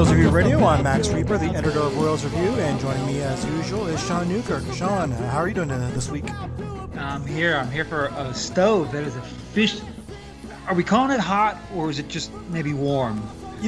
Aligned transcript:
Royals 0.00 0.14
Review 0.14 0.30
Radio. 0.30 0.64
I'm 0.64 0.82
Max 0.82 1.08
Rieper, 1.08 1.38
the 1.38 1.54
editor 1.54 1.78
of 1.80 1.94
Royals 1.94 2.24
Review, 2.24 2.54
and 2.54 2.80
joining 2.80 3.06
me 3.06 3.20
as 3.20 3.44
usual 3.44 3.86
is 3.86 4.02
Shaun 4.06 4.30
Newkirk. 4.30 4.64
Shaun, 4.72 5.10
how 5.10 5.36
are 5.36 5.46
you 5.46 5.52
doing 5.52 5.70
uh, 5.70 5.90
this 5.92 6.08
week? 6.08 6.24
I'm 6.96 7.26
here. 7.26 7.54
I'm 7.54 7.70
here 7.70 7.84
for 7.84 8.06
a 8.06 8.32
stove 8.32 8.92
that 8.92 9.04
is 9.04 9.14
a 9.14 9.20
fish. 9.20 9.78
Are 10.66 10.74
we 10.74 10.84
calling 10.84 11.10
it 11.10 11.20
hot 11.20 11.58
or 11.74 11.90
is 11.90 11.98
it 11.98 12.08
just 12.08 12.32
maybe 12.48 12.72
warm? 12.72 13.22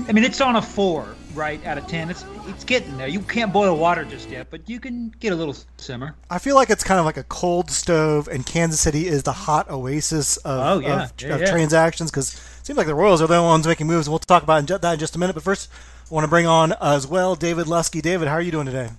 I 0.09 0.13
mean, 0.13 0.25
it's 0.25 0.41
on 0.41 0.57
a 0.57 0.63
four, 0.63 1.07
right, 1.35 1.63
out 1.67 1.77
of 1.77 1.87
ten. 1.87 2.09
It's 2.09 2.25
it's 2.47 2.65
getting 2.65 2.97
there. 2.97 3.09
You 3.09 3.21
can't 3.21 3.53
boil 3.53 3.77
water 3.77 4.07
just 4.07 4.31
yet, 4.31 4.47
but 4.51 4.67
you 4.71 4.81
can 4.81 5.13
get 5.21 5.35
a 5.35 5.37
little 5.37 5.55
simmer. 5.77 6.15
I 6.31 6.39
feel 6.39 6.55
like 6.55 6.71
it's 6.71 6.83
kind 6.83 6.99
of 6.99 7.05
like 7.05 7.19
a 7.19 7.25
cold 7.25 7.71
stove, 7.71 8.27
and 8.29 8.47
Kansas 8.47 8.81
City 8.81 9.07
is 9.07 9.25
the 9.25 9.33
hot 9.33 9.69
oasis 9.69 10.39
of, 10.39 10.61
Oh, 10.61 10.79
yeah. 10.79 11.05
of, 11.05 11.13
Yeah, 11.21 11.35
of 11.35 11.41
yeah. 11.43 11.51
transactions 11.51 12.11
because 12.11 12.33
it 12.33 12.65
seems 12.67 12.79
like 12.79 12.87
the 12.87 12.95
Royals 12.95 13.21
are 13.21 13.27
the 13.29 13.37
only 13.37 13.49
ones 13.49 13.67
making 13.67 13.87
moves. 13.87 14.07
and 14.07 14.13
We'll 14.13 14.19
talk 14.21 14.43
about 14.43 14.67
that 14.67 14.93
in 14.95 14.99
just 14.99 15.15
a 15.15 15.19
minute. 15.19 15.35
But 15.35 15.43
first, 15.43 15.69
I 16.13 16.15
want 16.15 16.25
to 16.25 16.29
bring 16.29 16.47
on 16.47 16.75
as 16.79 17.07
well 17.07 17.37
David 17.37 17.69
Lesky. 17.69 18.03
David, 18.03 18.29
how 18.29 18.35
are 18.35 18.43
you 18.43 18.51
doing 18.51 18.67
today? 18.67 18.91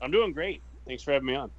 I'm 0.00 0.10
doing 0.10 0.32
great. 0.32 0.62
Thanks 0.86 1.02
for 1.02 1.12
having 1.12 1.26
me 1.26 1.34
on. 1.34 1.50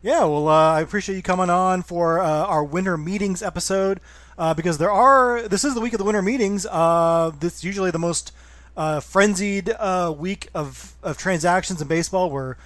Yeah, 0.00 0.20
well, 0.20 0.48
uh, 0.48 0.72
I 0.72 0.80
appreciate 0.80 1.16
you 1.16 1.22
coming 1.22 1.50
on 1.50 1.82
for 1.82 2.18
uh, 2.18 2.26
our 2.26 2.64
winter 2.64 2.96
meetings 2.96 3.42
episode 3.42 4.00
uh, 4.38 4.54
because 4.54 4.78
there 4.78 4.90
are. 4.90 5.46
This 5.46 5.62
is 5.62 5.74
the 5.74 5.82
week 5.82 5.92
of 5.92 5.98
the 5.98 6.06
winter 6.06 6.22
meetings. 6.22 6.64
Uh, 6.64 7.32
this 7.38 7.56
is 7.56 7.64
usually 7.64 7.90
the 7.90 7.98
most 7.98 8.32
uh, 8.78 9.00
frenzied 9.00 9.68
uh, 9.78 10.14
week 10.16 10.48
of, 10.54 10.94
of 11.02 11.18
transactions 11.18 11.82
in 11.82 11.86
baseball, 11.86 12.30
where 12.30 12.56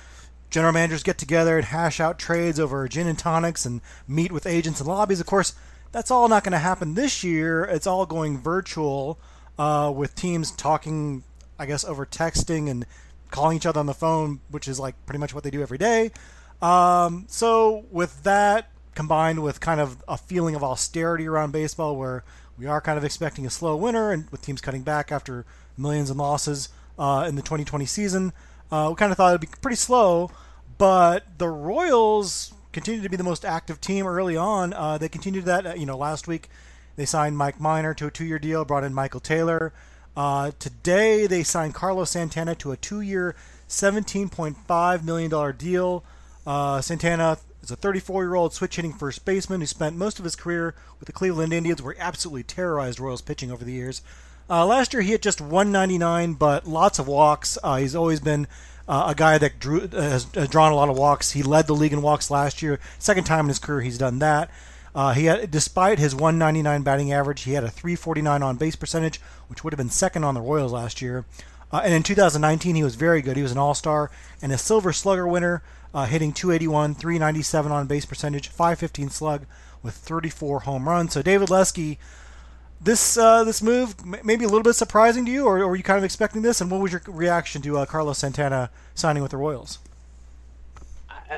general 0.48 0.72
managers 0.72 1.02
get 1.02 1.18
together 1.18 1.56
and 1.56 1.64
hash 1.64 1.98
out 1.98 2.20
trades 2.20 2.60
over 2.60 2.86
gin 2.86 3.08
and 3.08 3.18
tonics 3.18 3.66
and 3.66 3.80
meet 4.06 4.30
with 4.30 4.46
agents 4.46 4.78
and 4.78 4.88
lobbies. 4.88 5.18
Of 5.18 5.26
course, 5.26 5.56
that's 5.90 6.08
all 6.12 6.28
not 6.28 6.44
going 6.44 6.52
to 6.52 6.58
happen 6.58 6.94
this 6.94 7.24
year. 7.24 7.64
It's 7.64 7.88
all 7.88 8.06
going 8.06 8.38
virtual 8.38 9.18
uh, 9.58 9.92
with 9.94 10.14
teams 10.14 10.50
talking, 10.52 11.22
I 11.58 11.66
guess, 11.66 11.84
over 11.84 12.06
texting 12.06 12.70
and 12.70 12.86
calling 13.30 13.56
each 13.56 13.66
other 13.66 13.80
on 13.80 13.86
the 13.86 13.94
phone, 13.94 14.40
which 14.50 14.68
is 14.68 14.78
like 14.78 14.94
pretty 15.06 15.18
much 15.18 15.34
what 15.34 15.44
they 15.44 15.50
do 15.50 15.62
every 15.62 15.78
day. 15.78 16.10
Um, 16.60 17.24
so 17.28 17.84
with 17.90 18.22
that 18.22 18.70
combined 18.94 19.42
with 19.42 19.58
kind 19.60 19.80
of 19.80 20.02
a 20.06 20.16
feeling 20.18 20.54
of 20.54 20.62
austerity 20.62 21.26
around 21.26 21.52
baseball, 21.52 21.96
where 21.96 22.24
we 22.58 22.66
are 22.66 22.80
kind 22.80 22.98
of 22.98 23.04
expecting 23.04 23.46
a 23.46 23.50
slow 23.50 23.74
winter, 23.76 24.10
and 24.10 24.28
with 24.30 24.42
teams 24.42 24.60
cutting 24.60 24.82
back 24.82 25.10
after 25.10 25.46
millions 25.76 26.10
in 26.10 26.16
losses 26.18 26.68
uh, 26.98 27.24
in 27.26 27.34
the 27.34 27.42
2020 27.42 27.86
season, 27.86 28.32
uh, 28.70 28.88
we 28.90 28.94
kind 28.96 29.10
of 29.10 29.16
thought 29.16 29.30
it'd 29.30 29.40
be 29.40 29.48
pretty 29.60 29.76
slow. 29.76 30.30
But 30.78 31.38
the 31.38 31.48
Royals 31.48 32.52
continue 32.72 33.02
to 33.02 33.08
be 33.08 33.16
the 33.16 33.24
most 33.24 33.44
active 33.44 33.80
team 33.80 34.06
early 34.06 34.36
on. 34.36 34.72
Uh, 34.72 34.98
they 34.98 35.08
continued 35.08 35.44
that. 35.46 35.66
uh, 35.66 35.74
You 35.74 35.86
know, 35.86 35.96
last 35.96 36.26
week 36.28 36.48
they 36.96 37.04
signed 37.06 37.36
Mike 37.36 37.60
Minor 37.60 37.94
to 37.94 38.06
a 38.06 38.10
two-year 38.10 38.38
deal, 38.38 38.64
brought 38.64 38.84
in 38.84 38.92
Michael 38.94 39.20
Taylor. 39.20 39.72
Uh, 40.16 40.50
today 40.58 41.26
they 41.26 41.42
signed 41.42 41.74
Carlos 41.74 42.10
Santana 42.10 42.54
to 42.56 42.72
a 42.72 42.76
two-year, 42.76 43.34
$17.5 43.68 45.04
million 45.04 45.56
deal. 45.56 46.04
Uh, 46.46 46.80
Santana 46.80 47.38
is 47.62 47.70
a 47.70 47.76
34-year-old 47.76 48.52
switch-hitting 48.52 48.92
first 48.92 49.24
baseman 49.24 49.60
who 49.60 49.66
spent 49.66 49.96
most 49.96 50.18
of 50.18 50.24
his 50.24 50.36
career 50.36 50.74
with 50.98 51.06
the 51.06 51.12
Cleveland 51.12 51.52
Indians, 51.52 51.80
where 51.80 51.94
he 51.94 52.00
absolutely 52.00 52.42
terrorized 52.42 53.00
Royals 53.00 53.22
pitching 53.22 53.50
over 53.50 53.64
the 53.64 53.72
years. 53.72 54.02
Uh, 54.50 54.66
last 54.66 54.92
year 54.92 55.02
he 55.02 55.10
hit 55.10 55.22
just 55.22 55.40
199, 55.40 56.34
but 56.34 56.66
lots 56.66 56.98
of 56.98 57.08
walks. 57.08 57.56
Uh, 57.62 57.76
he's 57.76 57.94
always 57.94 58.20
been 58.20 58.46
uh, 58.88 59.06
a 59.08 59.14
guy 59.14 59.38
that 59.38 59.58
drew, 59.58 59.82
uh, 59.82 60.02
has 60.02 60.24
drawn 60.50 60.72
a 60.72 60.74
lot 60.74 60.88
of 60.88 60.98
walks. 60.98 61.30
He 61.32 61.42
led 61.42 61.66
the 61.66 61.74
league 61.74 61.92
in 61.92 62.02
walks 62.02 62.30
last 62.30 62.60
year. 62.60 62.80
Second 62.98 63.24
time 63.24 63.46
in 63.46 63.48
his 63.48 63.58
career 63.58 63.80
he's 63.80 63.98
done 63.98 64.18
that. 64.18 64.50
Uh, 64.94 65.12
he 65.12 65.24
had, 65.24 65.50
despite 65.50 65.98
his 65.98 66.14
199 66.14 66.82
batting 66.82 67.12
average, 67.12 67.42
he 67.42 67.52
had 67.52 67.64
a 67.64 67.70
349 67.70 68.42
on 68.42 68.56
base 68.56 68.76
percentage, 68.76 69.20
which 69.48 69.64
would 69.64 69.72
have 69.72 69.78
been 69.78 69.88
second 69.88 70.24
on 70.24 70.34
the 70.34 70.40
Royals 70.40 70.72
last 70.72 71.00
year. 71.00 71.24
Uh, 71.72 71.80
and 71.84 71.94
in 71.94 72.02
2019, 72.02 72.74
he 72.74 72.82
was 72.82 72.94
very 72.94 73.22
good. 73.22 73.36
He 73.36 73.42
was 73.42 73.52
an 73.52 73.58
All 73.58 73.74
Star 73.74 74.10
and 74.42 74.52
a 74.52 74.58
Silver 74.58 74.92
Slugger 74.92 75.26
winner, 75.26 75.62
uh, 75.94 76.04
hitting 76.04 76.32
281, 76.32 76.94
397 76.94 77.72
on 77.72 77.86
base 77.86 78.04
percentage, 78.04 78.48
515 78.48 79.08
slug 79.08 79.46
with 79.82 79.94
34 79.94 80.60
home 80.60 80.88
runs. 80.88 81.14
So 81.14 81.22
David 81.22 81.48
Lesky, 81.48 81.98
this 82.80 83.16
uh, 83.16 83.44
this 83.44 83.62
move 83.62 83.94
maybe 84.24 84.44
a 84.44 84.48
little 84.48 84.62
bit 84.62 84.74
surprising 84.74 85.24
to 85.26 85.32
you, 85.32 85.46
or, 85.46 85.58
or 85.60 85.68
were 85.68 85.76
you 85.76 85.82
kind 85.82 85.98
of 85.98 86.04
expecting 86.04 86.42
this? 86.42 86.60
And 86.60 86.70
what 86.70 86.80
was 86.80 86.92
your 86.92 87.02
reaction 87.06 87.62
to 87.62 87.78
uh, 87.78 87.86
Carlos 87.86 88.18
Santana 88.18 88.70
signing 88.94 89.22
with 89.22 89.30
the 89.30 89.38
Royals? 89.38 89.78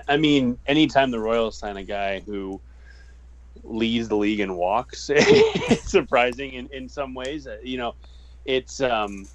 I 0.08 0.16
mean, 0.16 0.58
anytime 0.66 1.12
the 1.12 1.20
Royals 1.20 1.56
sign 1.56 1.76
a 1.76 1.84
guy 1.84 2.20
who 2.20 2.60
leads 3.64 4.08
the 4.08 4.16
league 4.16 4.40
in 4.40 4.54
walks, 4.54 5.10
it's 5.12 5.90
surprising 5.90 6.52
in, 6.52 6.68
in 6.72 6.88
some 6.88 7.14
ways. 7.14 7.46
Uh, 7.46 7.56
You 7.62 7.78
know, 7.78 7.94
it's 8.44 8.80
um, 8.80 9.26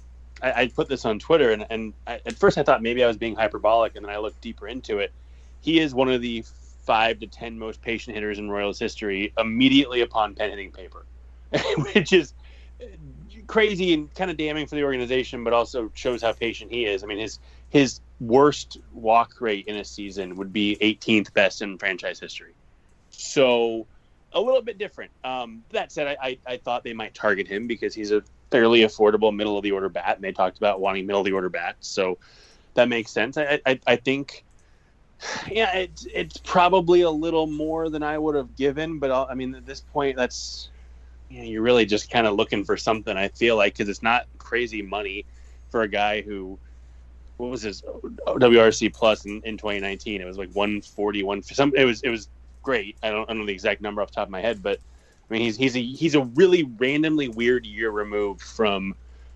I, 0.42 0.62
I 0.62 0.66
put 0.68 0.88
this 0.88 1.04
on 1.04 1.18
Twitter, 1.18 1.50
and, 1.50 1.66
and 1.70 1.92
I, 2.06 2.20
at 2.26 2.34
first 2.34 2.58
I 2.58 2.62
thought 2.62 2.82
maybe 2.82 3.02
I 3.04 3.06
was 3.06 3.16
being 3.16 3.34
hyperbolic, 3.34 3.96
and 3.96 4.04
then 4.04 4.12
I 4.12 4.18
looked 4.18 4.40
deeper 4.40 4.68
into 4.68 4.98
it. 4.98 5.12
He 5.60 5.80
is 5.80 5.94
one 5.94 6.08
of 6.08 6.22
the 6.22 6.44
five 6.84 7.20
to 7.20 7.26
ten 7.26 7.58
most 7.58 7.82
patient 7.82 8.14
hitters 8.14 8.38
in 8.38 8.50
Royals 8.50 8.78
history 8.78 9.32
immediately 9.38 10.00
upon 10.00 10.34
pen 10.34 10.50
hitting 10.50 10.72
paper, 10.72 11.04
which 11.92 12.12
is 12.12 12.32
crazy 13.46 13.92
and 13.92 14.14
kind 14.14 14.30
of 14.30 14.36
damning 14.36 14.66
for 14.66 14.76
the 14.76 14.84
organization, 14.84 15.44
but 15.44 15.52
also 15.52 15.90
shows 15.94 16.22
how 16.22 16.32
patient 16.32 16.70
he 16.70 16.86
is. 16.86 17.02
I 17.02 17.06
mean, 17.06 17.18
his 17.18 17.38
his 17.68 18.00
worst 18.20 18.78
walk 18.92 19.40
rate 19.40 19.66
in 19.66 19.76
a 19.76 19.84
season 19.84 20.36
would 20.36 20.52
be 20.52 20.76
18th 20.80 21.32
best 21.32 21.62
in 21.62 21.78
franchise 21.78 22.20
history. 22.20 22.52
So 23.10 23.86
a 24.32 24.40
little 24.40 24.62
bit 24.62 24.78
different. 24.78 25.10
Um, 25.24 25.62
that 25.70 25.92
said, 25.92 26.06
I, 26.06 26.16
I, 26.22 26.38
I 26.46 26.56
thought 26.56 26.84
they 26.84 26.92
might 26.92 27.14
target 27.14 27.48
him 27.48 27.66
because 27.66 27.94
he's 27.94 28.12
a 28.12 28.22
fairly 28.50 28.80
affordable 28.80 29.34
middle 29.34 29.56
of 29.56 29.62
the 29.62 29.72
order 29.72 29.88
bat, 29.88 30.16
and 30.16 30.24
they 30.24 30.32
talked 30.32 30.58
about 30.58 30.80
wanting 30.80 31.06
middle 31.06 31.20
of 31.20 31.26
the 31.26 31.32
order 31.32 31.48
bats. 31.48 31.88
So 31.88 32.18
that 32.74 32.88
makes 32.88 33.10
sense. 33.10 33.36
I, 33.36 33.60
I, 33.66 33.80
I 33.86 33.96
think, 33.96 34.44
yeah, 35.50 35.74
it's 35.76 36.06
it's 36.12 36.36
probably 36.38 37.02
a 37.02 37.10
little 37.10 37.46
more 37.46 37.88
than 37.88 38.02
I 38.02 38.18
would 38.18 38.34
have 38.34 38.56
given, 38.56 38.98
but 38.98 39.10
I'll, 39.10 39.26
I 39.30 39.34
mean, 39.34 39.54
at 39.54 39.66
this 39.66 39.80
point, 39.80 40.16
that's 40.16 40.70
you 41.28 41.40
know, 41.40 41.44
you're 41.48 41.62
really 41.62 41.86
just 41.86 42.10
kind 42.10 42.26
of 42.26 42.34
looking 42.34 42.64
for 42.64 42.76
something. 42.76 43.16
I 43.16 43.28
feel 43.28 43.56
like 43.56 43.74
because 43.74 43.88
it's 43.88 44.02
not 44.02 44.26
crazy 44.38 44.82
money 44.82 45.24
for 45.70 45.82
a 45.82 45.88
guy 45.88 46.22
who 46.22 46.58
what 47.36 47.50
was 47.50 47.62
his 47.62 47.82
WRC 47.82 48.92
plus 48.92 49.24
in, 49.24 49.40
in 49.44 49.56
2019? 49.56 50.20
It 50.20 50.24
was 50.24 50.36
like 50.36 50.50
140, 50.52 51.22
one 51.22 51.42
some. 51.42 51.72
It 51.74 51.84
was 51.84 52.02
it 52.02 52.10
was 52.10 52.28
great. 52.62 52.96
I 53.02 53.10
don't 53.10 53.28
I 53.28 53.32
don't 53.32 53.40
know 53.40 53.46
the 53.46 53.52
exact 53.52 53.80
number 53.80 54.02
off 54.02 54.08
the 54.08 54.16
top 54.16 54.28
of 54.28 54.30
my 54.30 54.40
head, 54.40 54.62
but 54.62 54.78
I 54.78 55.32
mean 55.32 55.42
he's 55.42 55.56
he's 55.56 55.76
a 55.76 55.82
he's 55.82 56.14
a 56.14 56.22
really 56.22 56.64
randomly 56.78 57.28
weird 57.28 57.66
year 57.66 57.90
removed 57.90 58.42
from 58.42 58.94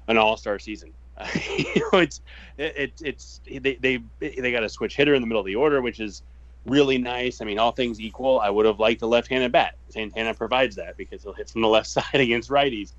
an 0.08 0.18
All 0.18 0.36
Star 0.36 0.58
season. 0.58 0.92
you 1.58 1.88
know, 1.92 2.00
it's 2.00 2.20
it, 2.58 2.92
it's 3.00 3.40
they 3.46 3.76
they 3.76 4.02
they 4.20 4.52
got 4.52 4.64
a 4.64 4.68
switch 4.68 4.96
hitter 4.96 5.14
in 5.14 5.20
the 5.20 5.26
middle 5.26 5.40
of 5.40 5.46
the 5.46 5.54
order, 5.54 5.80
which 5.80 6.00
is 6.00 6.22
really 6.66 6.98
nice. 6.98 7.40
I 7.40 7.44
mean, 7.44 7.58
all 7.58 7.72
things 7.72 8.00
equal, 8.00 8.40
I 8.40 8.50
would 8.50 8.66
have 8.66 8.80
liked 8.80 9.02
a 9.02 9.06
left-handed 9.06 9.52
bat. 9.52 9.76
Santana 9.90 10.34
provides 10.34 10.76
that 10.76 10.96
because 10.96 11.22
he'll 11.22 11.34
hit 11.34 11.50
from 11.50 11.62
the 11.62 11.68
left 11.68 11.86
side 11.88 12.14
against 12.14 12.50
righties. 12.50 12.92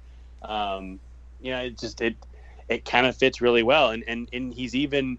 Um, 0.44 1.00
you 1.42 1.52
know, 1.52 1.60
it 1.62 1.78
just 1.78 2.02
it 2.02 2.16
it 2.70 2.86
kind 2.86 3.06
of 3.06 3.16
fits 3.16 3.42
really 3.42 3.64
well, 3.64 3.92
and 3.92 4.04
and 4.08 4.30
and 4.34 4.54
he's 4.54 4.76
even 4.76 5.18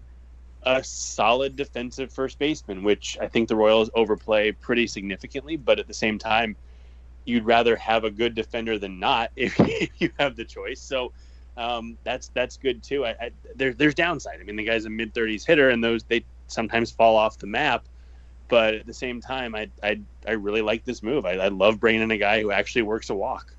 a 0.63 0.83
solid 0.83 1.55
defensive 1.55 2.11
first 2.11 2.39
baseman, 2.39 2.83
which 2.83 3.17
I 3.21 3.27
think 3.27 3.47
the 3.47 3.55
Royals 3.55 3.89
overplay 3.95 4.51
pretty 4.51 4.87
significantly. 4.87 5.55
But 5.55 5.79
at 5.79 5.87
the 5.87 5.93
same 5.93 6.17
time, 6.17 6.55
you'd 7.25 7.45
rather 7.45 7.75
have 7.75 8.03
a 8.03 8.09
good 8.09 8.33
defender 8.35 8.79
than 8.79 8.99
not 8.99 9.31
if, 9.35 9.59
you 9.99 10.09
have 10.19 10.35
the 10.35 10.45
choice. 10.45 10.81
So 10.81 11.11
um, 11.57 11.97
that's 12.03 12.29
that's 12.29 12.57
good 12.57 12.83
too. 12.83 13.05
I, 13.05 13.09
I, 13.09 13.31
there, 13.55 13.73
there's 13.73 13.95
downside. 13.95 14.39
I 14.39 14.43
mean, 14.43 14.55
the 14.55 14.63
guy's 14.63 14.85
a 14.85 14.89
mid 14.89 15.13
30s 15.13 15.45
hitter, 15.45 15.69
and 15.69 15.83
those 15.83 16.03
they 16.03 16.23
sometimes 16.47 16.91
fall 16.91 17.15
off 17.15 17.37
the 17.37 17.47
map. 17.47 17.85
But 18.49 18.75
at 18.75 18.85
the 18.85 18.93
same 18.93 19.21
time, 19.21 19.55
I 19.55 19.69
I, 19.83 19.99
I 20.27 20.31
really 20.31 20.61
like 20.61 20.85
this 20.85 21.03
move. 21.03 21.25
I, 21.25 21.33
I 21.33 21.47
love 21.49 21.79
bringing 21.79 22.01
in 22.01 22.11
a 22.11 22.17
guy 22.17 22.41
who 22.41 22.51
actually 22.51 22.83
works 22.83 23.09
a 23.09 23.15
walk. 23.15 23.53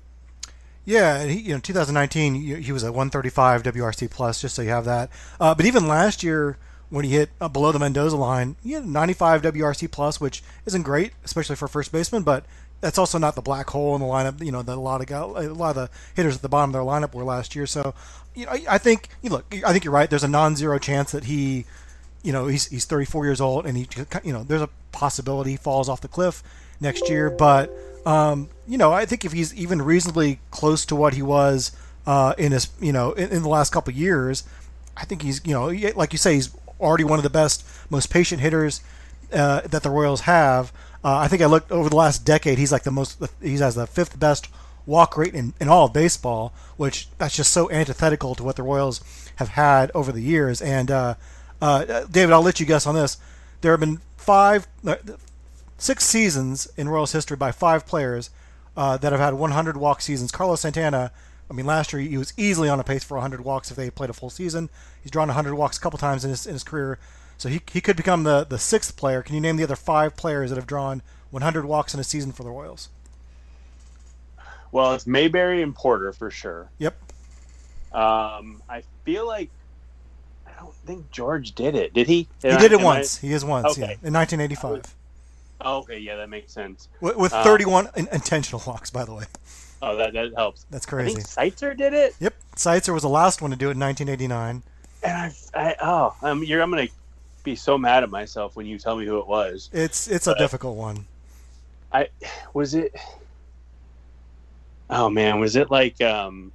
Yeah, 0.85 1.25
he, 1.25 1.39
you 1.39 1.53
know, 1.53 1.59
2019 1.59 2.61
he 2.63 2.71
was 2.71 2.83
at 2.83 2.93
135 2.93 3.61
WRC 3.63 4.09
plus, 4.09 4.41
just 4.41 4.55
so 4.55 4.63
you 4.63 4.69
have 4.69 4.85
that. 4.85 5.11
Uh, 5.39 5.53
but 5.53 5.67
even 5.67 5.87
last 5.87 6.23
year, 6.23 6.57
when 6.89 7.05
he 7.05 7.11
hit 7.11 7.29
uh, 7.39 7.47
below 7.47 7.71
the 7.71 7.79
Mendoza 7.79 8.17
line, 8.17 8.55
he 8.63 8.71
had 8.71 8.85
95 8.85 9.41
WRC 9.41 9.91
plus, 9.91 10.19
which 10.19 10.43
isn't 10.65 10.83
great, 10.83 11.13
especially 11.23 11.55
for 11.55 11.67
first 11.67 11.91
baseman. 11.91 12.23
But 12.23 12.45
that's 12.81 12.97
also 12.97 13.17
not 13.17 13.35
the 13.35 13.41
black 13.41 13.69
hole 13.69 13.95
in 13.95 14.01
the 14.01 14.07
lineup. 14.07 14.43
You 14.43 14.51
know, 14.51 14.61
that 14.61 14.77
a 14.77 14.79
lot 14.79 15.01
of 15.01 15.09
a 15.11 15.53
lot 15.53 15.69
of 15.69 15.75
the 15.75 15.89
hitters 16.15 16.35
at 16.35 16.41
the 16.41 16.49
bottom 16.49 16.69
of 16.69 16.73
their 16.73 16.81
lineup 16.81 17.13
were 17.13 17.23
last 17.23 17.55
year. 17.55 17.67
So, 17.67 17.93
you 18.35 18.45
know, 18.45 18.51
I, 18.51 18.65
I 18.69 18.77
think 18.77 19.09
you 19.21 19.29
look. 19.29 19.45
I 19.65 19.71
think 19.71 19.83
you're 19.83 19.93
right. 19.93 20.09
There's 20.09 20.23
a 20.23 20.29
non-zero 20.29 20.79
chance 20.79 21.11
that 21.11 21.25
he, 21.25 21.65
you 22.23 22.31
know, 22.31 22.47
he's 22.47 22.67
he's 22.67 22.85
34 22.85 23.25
years 23.25 23.41
old 23.41 23.65
and 23.65 23.77
he, 23.77 23.87
you 24.23 24.33
know, 24.33 24.43
there's 24.43 24.61
a 24.61 24.69
possibility 24.91 25.51
he 25.51 25.57
falls 25.57 25.89
off 25.89 26.01
the 26.01 26.07
cliff 26.07 26.41
next 26.79 27.09
year. 27.09 27.29
But, 27.29 27.71
um, 28.05 28.49
you 28.67 28.77
know, 28.77 28.91
I 28.91 29.05
think 29.05 29.25
if 29.25 29.31
he's 29.31 29.53
even 29.53 29.81
reasonably 29.81 30.39
close 30.51 30.85
to 30.87 30.95
what 30.95 31.13
he 31.13 31.21
was 31.21 31.71
uh, 32.07 32.33
in 32.37 32.51
his, 32.51 32.69
you 32.79 32.93
know, 32.93 33.11
in, 33.11 33.29
in 33.29 33.41
the 33.43 33.49
last 33.49 33.71
couple 33.71 33.93
years, 33.93 34.43
I 34.95 35.05
think 35.05 35.21
he's, 35.21 35.41
you 35.45 35.53
know, 35.53 35.67
like 35.95 36.13
you 36.13 36.17
say, 36.17 36.35
he's 36.35 36.49
already 36.79 37.03
one 37.03 37.19
of 37.19 37.23
the 37.23 37.29
best, 37.29 37.65
most 37.89 38.09
patient 38.09 38.41
hitters 38.41 38.81
uh, 39.33 39.61
that 39.61 39.83
the 39.83 39.89
Royals 39.89 40.21
have. 40.21 40.71
Uh, 41.03 41.17
I 41.17 41.27
think 41.27 41.41
I 41.41 41.45
looked 41.45 41.71
over 41.71 41.89
the 41.89 41.95
last 41.95 42.25
decade. 42.25 42.57
He's 42.57 42.71
like 42.71 42.83
the 42.83 42.91
most. 42.91 43.21
He 43.41 43.57
has 43.57 43.75
the 43.75 43.87
fifth 43.87 44.19
best 44.19 44.49
walk 44.85 45.15
rate 45.15 45.33
in, 45.33 45.53
in 45.59 45.69
all 45.69 45.85
of 45.85 45.93
baseball, 45.93 46.51
which 46.75 47.07
that's 47.17 47.35
just 47.35 47.51
so 47.51 47.69
antithetical 47.71 48.35
to 48.35 48.43
what 48.43 48.55
the 48.55 48.63
Royals 48.63 49.01
have 49.35 49.49
had 49.49 49.91
over 49.93 50.11
the 50.11 50.21
years. 50.21 50.61
And 50.61 50.91
uh, 50.91 51.15
uh, 51.61 52.05
David, 52.11 52.33
I'll 52.33 52.41
let 52.41 52.59
you 52.59 52.65
guess 52.65 52.87
on 52.87 52.95
this. 52.95 53.17
There 53.61 53.71
have 53.71 53.79
been 53.79 54.01
five, 54.17 54.67
uh, 54.85 54.95
six 55.77 56.05
seasons 56.05 56.67
in 56.75 56.89
Royals 56.89 57.11
history 57.11 57.37
by 57.37 57.51
five 57.51 57.85
players 57.85 58.29
uh, 58.75 58.97
that 58.97 59.11
have 59.11 59.21
had 59.21 59.35
100 59.35 59.77
walk 59.77 60.01
seasons. 60.01 60.31
Carlos 60.31 60.61
Santana. 60.61 61.11
I 61.49 61.53
mean, 61.53 61.65
last 61.65 61.91
year 61.91 62.01
he 62.01 62.17
was 62.17 62.33
easily 62.37 62.69
on 62.69 62.79
a 62.79 62.83
pace 62.83 63.03
for 63.03 63.15
100 63.15 63.41
walks 63.41 63.71
if 63.71 63.77
they 63.77 63.89
played 63.89 64.09
a 64.09 64.13
full 64.13 64.29
season. 64.29 64.69
He's 65.01 65.11
drawn 65.11 65.27
100 65.29 65.55
walks 65.55 65.77
a 65.77 65.81
couple 65.81 65.97
times 65.97 66.23
in 66.23 66.29
his 66.29 66.45
in 66.45 66.53
his 66.53 66.63
career. 66.63 66.99
So 67.37 67.47
he, 67.47 67.61
he 67.71 67.79
could 67.79 67.95
become 67.95 68.23
the, 68.23 68.43
the 68.43 68.59
sixth 68.59 68.97
player. 68.97 69.23
Can 69.23 69.33
you 69.33 69.41
name 69.41 69.55
the 69.55 69.63
other 69.63 69.77
five 69.77 70.17
players 70.17 70.49
that 70.49 70.57
have 70.57 70.67
drawn 70.67 71.01
100 71.31 71.65
walks 71.65 71.93
in 71.93 71.99
a 71.99 72.03
season 72.03 72.33
for 72.33 72.43
the 72.43 72.49
Royals? 72.49 72.89
Well, 74.71 74.93
it's 74.93 75.07
Mayberry 75.07 75.61
and 75.63 75.73
Porter 75.73 76.11
for 76.11 76.29
sure. 76.29 76.69
Yep. 76.79 76.97
Um, 77.93 78.61
I 78.69 78.83
feel 79.03 79.25
like 79.25 79.49
I 80.45 80.51
don't 80.59 80.75
think 80.85 81.09
George 81.11 81.55
did 81.55 81.75
it. 81.75 81.93
Did 81.93 82.07
he? 82.07 82.27
Did 82.41 82.51
he 82.51 82.57
I, 82.57 82.59
did 82.59 82.71
it 82.73 82.81
once. 82.81 83.23
I... 83.23 83.27
He 83.27 83.33
is 83.33 83.43
once. 83.43 83.71
Okay. 83.71 83.81
Yeah, 83.81 84.07
in 84.07 84.13
1985. 84.13 84.95
Oh, 85.61 85.79
okay, 85.79 85.97
yeah, 85.97 86.15
that 86.17 86.29
makes 86.29 86.53
sense. 86.53 86.87
With, 87.01 87.17
with 87.17 87.33
um, 87.33 87.43
31 87.43 87.87
um, 87.87 88.07
intentional 88.13 88.61
walks, 88.65 88.89
by 88.89 89.03
the 89.03 89.13
way. 89.13 89.25
Oh, 89.81 89.95
that, 89.95 90.13
that 90.13 90.33
helps. 90.35 90.65
That's 90.69 90.85
crazy. 90.85 91.11
I 91.11 91.13
think 91.15 91.55
Seitzer 91.55 91.75
did 91.75 91.93
it. 91.93 92.15
Yep, 92.19 92.35
Seitzer 92.55 92.93
was 92.93 93.03
the 93.03 93.09
last 93.09 93.41
one 93.41 93.51
to 93.51 93.57
do 93.57 93.69
it 93.69 93.71
in 93.71 93.79
1989. 93.79 94.63
And 95.03 95.33
I, 95.53 95.59
I 95.59 95.75
oh, 95.81 96.15
um, 96.21 96.43
you're, 96.43 96.61
I'm 96.61 96.69
gonna 96.69 96.87
be 97.43 97.55
so 97.55 97.77
mad 97.77 98.03
at 98.03 98.09
myself 98.09 98.55
when 98.55 98.65
you 98.65 98.77
tell 98.77 98.97
me 98.97 99.05
who 99.05 99.19
it 99.19 99.27
was. 99.27 99.69
It's 99.71 100.07
it's 100.07 100.25
but 100.25 100.35
a 100.35 100.39
difficult 100.39 100.75
one. 100.75 101.05
I 101.93 102.09
was 102.53 102.73
it. 102.73 102.93
Oh 104.89 105.09
man, 105.09 105.39
was 105.39 105.55
it 105.55 105.71
like 105.71 106.01
um, 106.01 106.51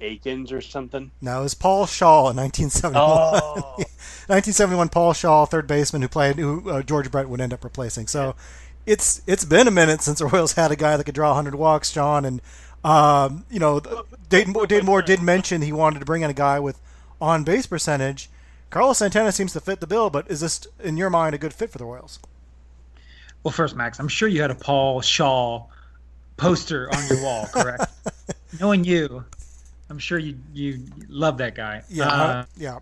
Akins 0.00 0.50
or 0.50 0.60
something? 0.60 1.10
No, 1.20 1.40
it 1.40 1.42
was 1.44 1.54
Paul 1.54 1.86
Schaal 1.86 2.30
in 2.30 2.36
1971. 2.36 2.94
Oh. 3.02 3.74
1971, 4.26 4.88
Paul 4.88 5.12
Schaal, 5.12 5.48
third 5.48 5.66
baseman 5.66 6.02
who 6.02 6.08
played 6.08 6.36
who 6.36 6.68
uh, 6.68 6.82
George 6.82 7.10
Brett 7.10 7.28
would 7.28 7.40
end 7.40 7.52
up 7.52 7.62
replacing. 7.62 8.06
So. 8.08 8.34
It's 8.86 9.22
it's 9.26 9.44
been 9.44 9.68
a 9.68 9.70
minute 9.70 10.02
since 10.02 10.18
the 10.18 10.26
Royals 10.26 10.52
had 10.52 10.72
a 10.72 10.76
guy 10.76 10.96
that 10.96 11.04
could 11.04 11.14
draw 11.14 11.28
100 11.30 11.54
walks, 11.54 11.92
John, 11.92 12.24
and 12.24 12.40
um, 12.82 13.44
you 13.50 13.58
know 13.58 13.80
Dayton, 14.28 14.52
Dayton 14.52 14.86
Moore 14.86 15.02
did 15.02 15.22
mention 15.22 15.62
he 15.62 15.72
wanted 15.72 16.00
to 16.00 16.04
bring 16.04 16.22
in 16.22 16.30
a 16.30 16.34
guy 16.34 16.58
with 16.58 16.80
on 17.20 17.44
base 17.44 17.66
percentage 17.66 18.30
Carlos 18.70 18.98
Santana 18.98 19.32
seems 19.32 19.52
to 19.52 19.60
fit 19.60 19.80
the 19.80 19.86
bill, 19.86 20.10
but 20.10 20.30
is 20.30 20.40
this, 20.40 20.66
in 20.82 20.96
your 20.96 21.10
mind, 21.10 21.34
a 21.34 21.38
good 21.38 21.52
fit 21.52 21.70
for 21.70 21.78
the 21.78 21.84
Royals? 21.84 22.20
Well, 23.42 23.52
first, 23.52 23.74
Max, 23.74 23.98
I'm 23.98 24.08
sure 24.08 24.28
you 24.28 24.40
had 24.40 24.52
a 24.52 24.54
Paul 24.54 25.00
Schaal 25.00 25.66
poster 26.36 26.88
on 26.94 27.06
your 27.08 27.22
wall, 27.22 27.46
correct? 27.52 27.86
Knowing 28.60 28.84
you, 28.84 29.24
I'm 29.88 29.98
sure 29.98 30.18
you 30.18 30.38
you 30.54 30.84
love 31.08 31.38
that 31.38 31.54
guy. 31.56 31.82
Yeah, 31.88 32.08
uh, 32.08 32.44
yeah. 32.56 32.78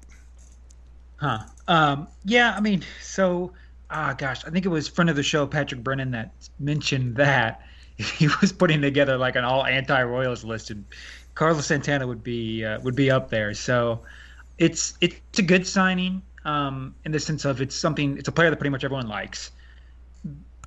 Huh. 1.16 1.38
Um, 1.66 2.08
yeah, 2.24 2.54
I 2.54 2.60
mean, 2.60 2.84
so 3.02 3.52
ah, 3.90 4.14
gosh, 4.16 4.44
I 4.44 4.50
think 4.50 4.64
it 4.64 4.68
was 4.68 4.88
friend 4.88 5.10
of 5.10 5.16
the 5.16 5.22
show 5.22 5.46
Patrick 5.46 5.82
Brennan 5.82 6.10
that 6.12 6.32
mentioned 6.58 7.16
that 7.16 7.62
he 7.96 8.28
was 8.40 8.52
putting 8.52 8.80
together 8.80 9.16
like 9.16 9.36
an 9.36 9.44
all 9.44 9.64
anti-Royals 9.64 10.44
list, 10.44 10.70
and 10.70 10.84
Carlos 11.34 11.66
Santana 11.66 12.06
would 12.06 12.22
be 12.22 12.64
uh, 12.64 12.80
would 12.80 12.96
be 12.96 13.10
up 13.10 13.30
there. 13.30 13.54
So 13.54 14.00
it's 14.58 14.96
it's 15.00 15.38
a 15.38 15.42
good 15.42 15.66
signing 15.66 16.22
um, 16.44 16.94
in 17.04 17.12
the 17.12 17.20
sense 17.20 17.44
of 17.44 17.60
it's 17.60 17.74
something 17.74 18.18
it's 18.18 18.28
a 18.28 18.32
player 18.32 18.50
that 18.50 18.56
pretty 18.56 18.70
much 18.70 18.84
everyone 18.84 19.08
likes. 19.08 19.50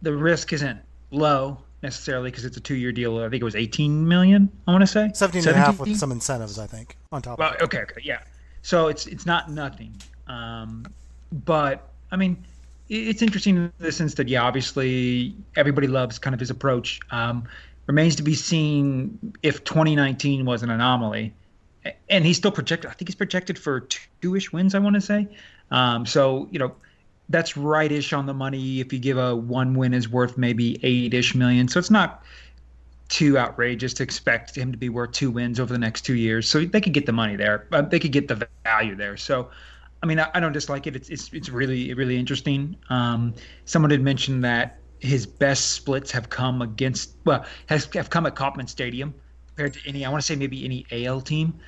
The 0.02 0.16
risk 0.16 0.52
isn't 0.54 0.80
low 1.12 1.60
necessarily 1.84 2.32
because 2.32 2.46
it's 2.46 2.58
a 2.58 2.62
two-year 2.62 2.92
deal. 2.92 3.20
I 3.20 3.30
think 3.30 3.42
it 3.42 3.46
was 3.46 3.56
18 3.56 4.08
million. 4.08 4.52
I 4.68 4.72
want 4.72 4.82
to 4.82 4.88
say 4.88 5.12
17 5.14 5.48
and 5.48 5.58
a 5.58 5.60
half 5.60 5.80
with 5.80 5.96
some 5.98 6.12
incentives. 6.12 6.60
I 6.60 6.68
think 6.68 6.98
on 7.12 7.22
top. 7.22 7.40
Well, 7.40 7.56
okay, 7.62 7.80
okay, 7.80 8.02
yeah. 8.04 8.20
So 8.62 8.88
it's 8.88 9.08
it's 9.08 9.26
not 9.26 9.50
nothing, 9.50 9.96
um, 10.28 10.86
but 11.32 11.90
I 12.12 12.16
mean, 12.16 12.44
it's 12.92 13.22
interesting 13.22 13.56
in 13.56 13.74
the 13.80 13.92
sense 13.92 14.16
that 14.16 14.28
yeah, 14.28 14.44
obviously 14.44 15.34
everybody 15.56 15.88
loves 15.88 16.20
kind 16.20 16.34
of 16.34 16.40
his 16.40 16.50
approach. 16.50 17.00
Um, 17.10 17.46
remains 17.88 18.18
to 18.18 18.24
be 18.24 18.36
seen 18.36 19.34
if 19.42 19.64
2019 19.64 20.46
was 20.46 20.62
an 20.62 20.70
anomaly 20.70 21.34
and 22.10 22.26
he's 22.26 22.38
still 22.38 22.52
projected. 22.52 22.90
I 22.90 22.94
think 22.94 23.08
he's 23.08 23.16
projected 23.16 23.58
for 23.58 23.88
two-ish 24.22 24.52
wins. 24.52 24.76
I 24.76 24.80
want 24.80 24.96
to 24.96 25.02
say. 25.02 25.28
Um, 25.72 26.06
so 26.06 26.50
you 26.52 26.60
know, 26.60 26.76
that's 27.30 27.56
right-ish 27.56 28.12
on 28.12 28.26
the 28.26 28.34
money. 28.34 28.82
If 28.82 28.92
you 28.92 29.00
give 29.00 29.18
a 29.18 29.36
one 29.36 29.74
win 29.74 29.94
is 29.94 30.10
worth 30.10 30.38
maybe 30.38 30.78
eight-ish 30.84 31.34
million, 31.34 31.70
so 31.70 31.80
it's 31.80 31.92
not 31.92 32.24
too 33.08 33.38
outrageous 33.38 33.94
to 33.96 34.04
expect 34.04 34.56
him 34.56 34.72
to 34.74 34.78
be 34.78 34.90
worth 34.90 35.14
two 35.14 35.32
wins 35.32 35.60
over 35.60 35.72
the 35.72 35.80
next 35.80 36.02
two 36.02 36.16
years. 36.16 36.48
So 36.48 36.66
they 36.66 36.82
could 36.82 36.94
get 36.94 37.06
the 37.06 37.14
money 37.14 37.38
there. 37.38 37.68
Uh, 37.72 37.82
they 37.82 38.00
could 38.00 38.12
get 38.12 38.28
the 38.28 38.48
value 38.66 38.96
there. 38.96 39.16
So. 39.16 39.50
I 40.04 40.06
mean, 40.06 40.20
I, 40.20 40.30
I 40.34 40.40
don't 40.40 40.54
dislike 40.54 40.88
it. 40.88 40.96
It's, 40.96 41.10
it's 41.10 41.32
it's 41.34 41.50
really 41.50 41.94
really 41.94 42.18
interesting. 42.18 42.76
Um, 42.90 43.34
someone 43.66 43.92
had 43.92 44.02
mentioned 44.02 44.44
that 44.44 44.80
his 45.00 45.26
best 45.26 45.72
splits 45.72 46.12
have 46.12 46.30
come 46.30 46.62
against 46.62 47.16
well 47.26 47.46
has 47.68 47.88
have 47.94 48.10
come 48.10 48.26
at 48.26 48.36
Kauffman 48.36 48.68
Stadium 48.68 49.14
compared 49.48 49.74
to 49.74 49.80
any. 49.88 50.06
I 50.06 50.10
want 50.10 50.22
to 50.22 50.26
say 50.26 50.36
maybe 50.36 50.66
any 50.66 50.86
AL 50.92 51.22
team. 51.22 51.60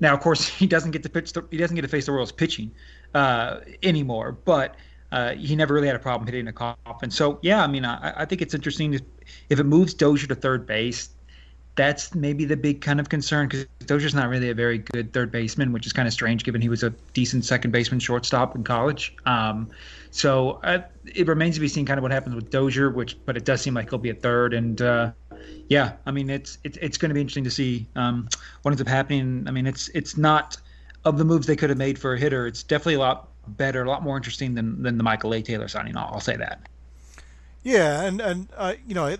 Now, 0.00 0.14
of 0.14 0.20
course, 0.20 0.46
he 0.58 0.66
doesn't 0.66 0.90
get 0.90 1.02
to 1.02 1.08
pitch. 1.08 1.32
The, 1.32 1.46
he 1.50 1.56
doesn't 1.56 1.74
get 1.74 1.82
to 1.82 1.88
face 1.88 2.06
the 2.06 2.12
Royals 2.12 2.32
pitching 2.32 2.70
uh, 3.14 3.60
anymore. 3.82 4.32
But 4.32 4.76
uh, 5.12 5.34
he 5.34 5.56
never 5.56 5.74
really 5.74 5.86
had 5.86 5.96
a 5.96 6.00
problem 6.00 6.26
hitting 6.26 6.48
a 6.48 6.52
Kauffman. 6.52 7.10
So 7.10 7.38
yeah, 7.42 7.62
I 7.62 7.66
mean, 7.66 7.84
I, 7.84 8.22
I 8.22 8.24
think 8.24 8.42
it's 8.42 8.54
interesting 8.54 9.00
if 9.48 9.60
it 9.60 9.64
moves 9.64 9.94
Dozier 9.94 10.28
to 10.28 10.34
third 10.34 10.66
base. 10.66 11.10
That's 11.76 12.14
maybe 12.14 12.44
the 12.46 12.56
big 12.56 12.80
kind 12.80 12.98
of 12.98 13.08
concern 13.08 13.48
because 13.48 13.66
Dozier's 13.84 14.14
not 14.14 14.28
really 14.28 14.50
a 14.50 14.54
very 14.54 14.78
good 14.78 15.12
third 15.12 15.30
baseman, 15.30 15.72
which 15.72 15.86
is 15.86 15.92
kind 15.92 16.08
of 16.08 16.14
strange 16.14 16.42
given 16.42 16.60
he 16.60 16.68
was 16.68 16.82
a 16.82 16.90
decent 17.12 17.44
second 17.44 17.70
baseman, 17.70 18.00
shortstop 18.00 18.56
in 18.56 18.64
college. 18.64 19.14
Um, 19.26 19.68
so 20.10 20.60
uh, 20.64 20.80
it 21.14 21.26
remains 21.26 21.56
to 21.56 21.60
be 21.60 21.68
seen 21.68 21.84
kind 21.84 21.98
of 21.98 22.02
what 22.02 22.12
happens 22.12 22.34
with 22.34 22.50
Dozier, 22.50 22.90
which 22.90 23.18
but 23.26 23.36
it 23.36 23.44
does 23.44 23.60
seem 23.60 23.74
like 23.74 23.90
he'll 23.90 23.98
be 23.98 24.10
a 24.10 24.14
third 24.14 24.54
and 24.54 24.80
uh, 24.80 25.12
yeah, 25.68 25.92
I 26.06 26.12
mean 26.12 26.30
it's 26.30 26.58
it's, 26.64 26.78
it's 26.78 26.96
going 26.96 27.10
to 27.10 27.14
be 27.14 27.20
interesting 27.20 27.44
to 27.44 27.50
see 27.50 27.86
um, 27.94 28.28
what 28.62 28.70
ends 28.70 28.80
up 28.80 28.88
happening. 28.88 29.44
I 29.46 29.50
mean 29.50 29.66
it's 29.66 29.88
it's 29.90 30.16
not 30.16 30.56
of 31.04 31.18
the 31.18 31.24
moves 31.24 31.46
they 31.46 31.56
could 31.56 31.70
have 31.70 31.78
made 31.78 31.98
for 31.98 32.14
a 32.14 32.18
hitter. 32.18 32.46
It's 32.46 32.62
definitely 32.62 32.94
a 32.94 33.00
lot 33.00 33.28
better, 33.48 33.82
a 33.82 33.88
lot 33.88 34.02
more 34.02 34.16
interesting 34.16 34.54
than 34.54 34.82
than 34.82 34.96
the 34.96 35.04
Michael 35.04 35.34
A. 35.34 35.42
Taylor 35.42 35.68
signing. 35.68 35.96
I'll, 35.96 36.14
I'll 36.14 36.20
say 36.20 36.36
that. 36.36 36.60
Yeah, 37.62 38.02
and 38.02 38.20
and 38.20 38.48
uh, 38.56 38.74
you 38.86 38.94
know 38.94 39.16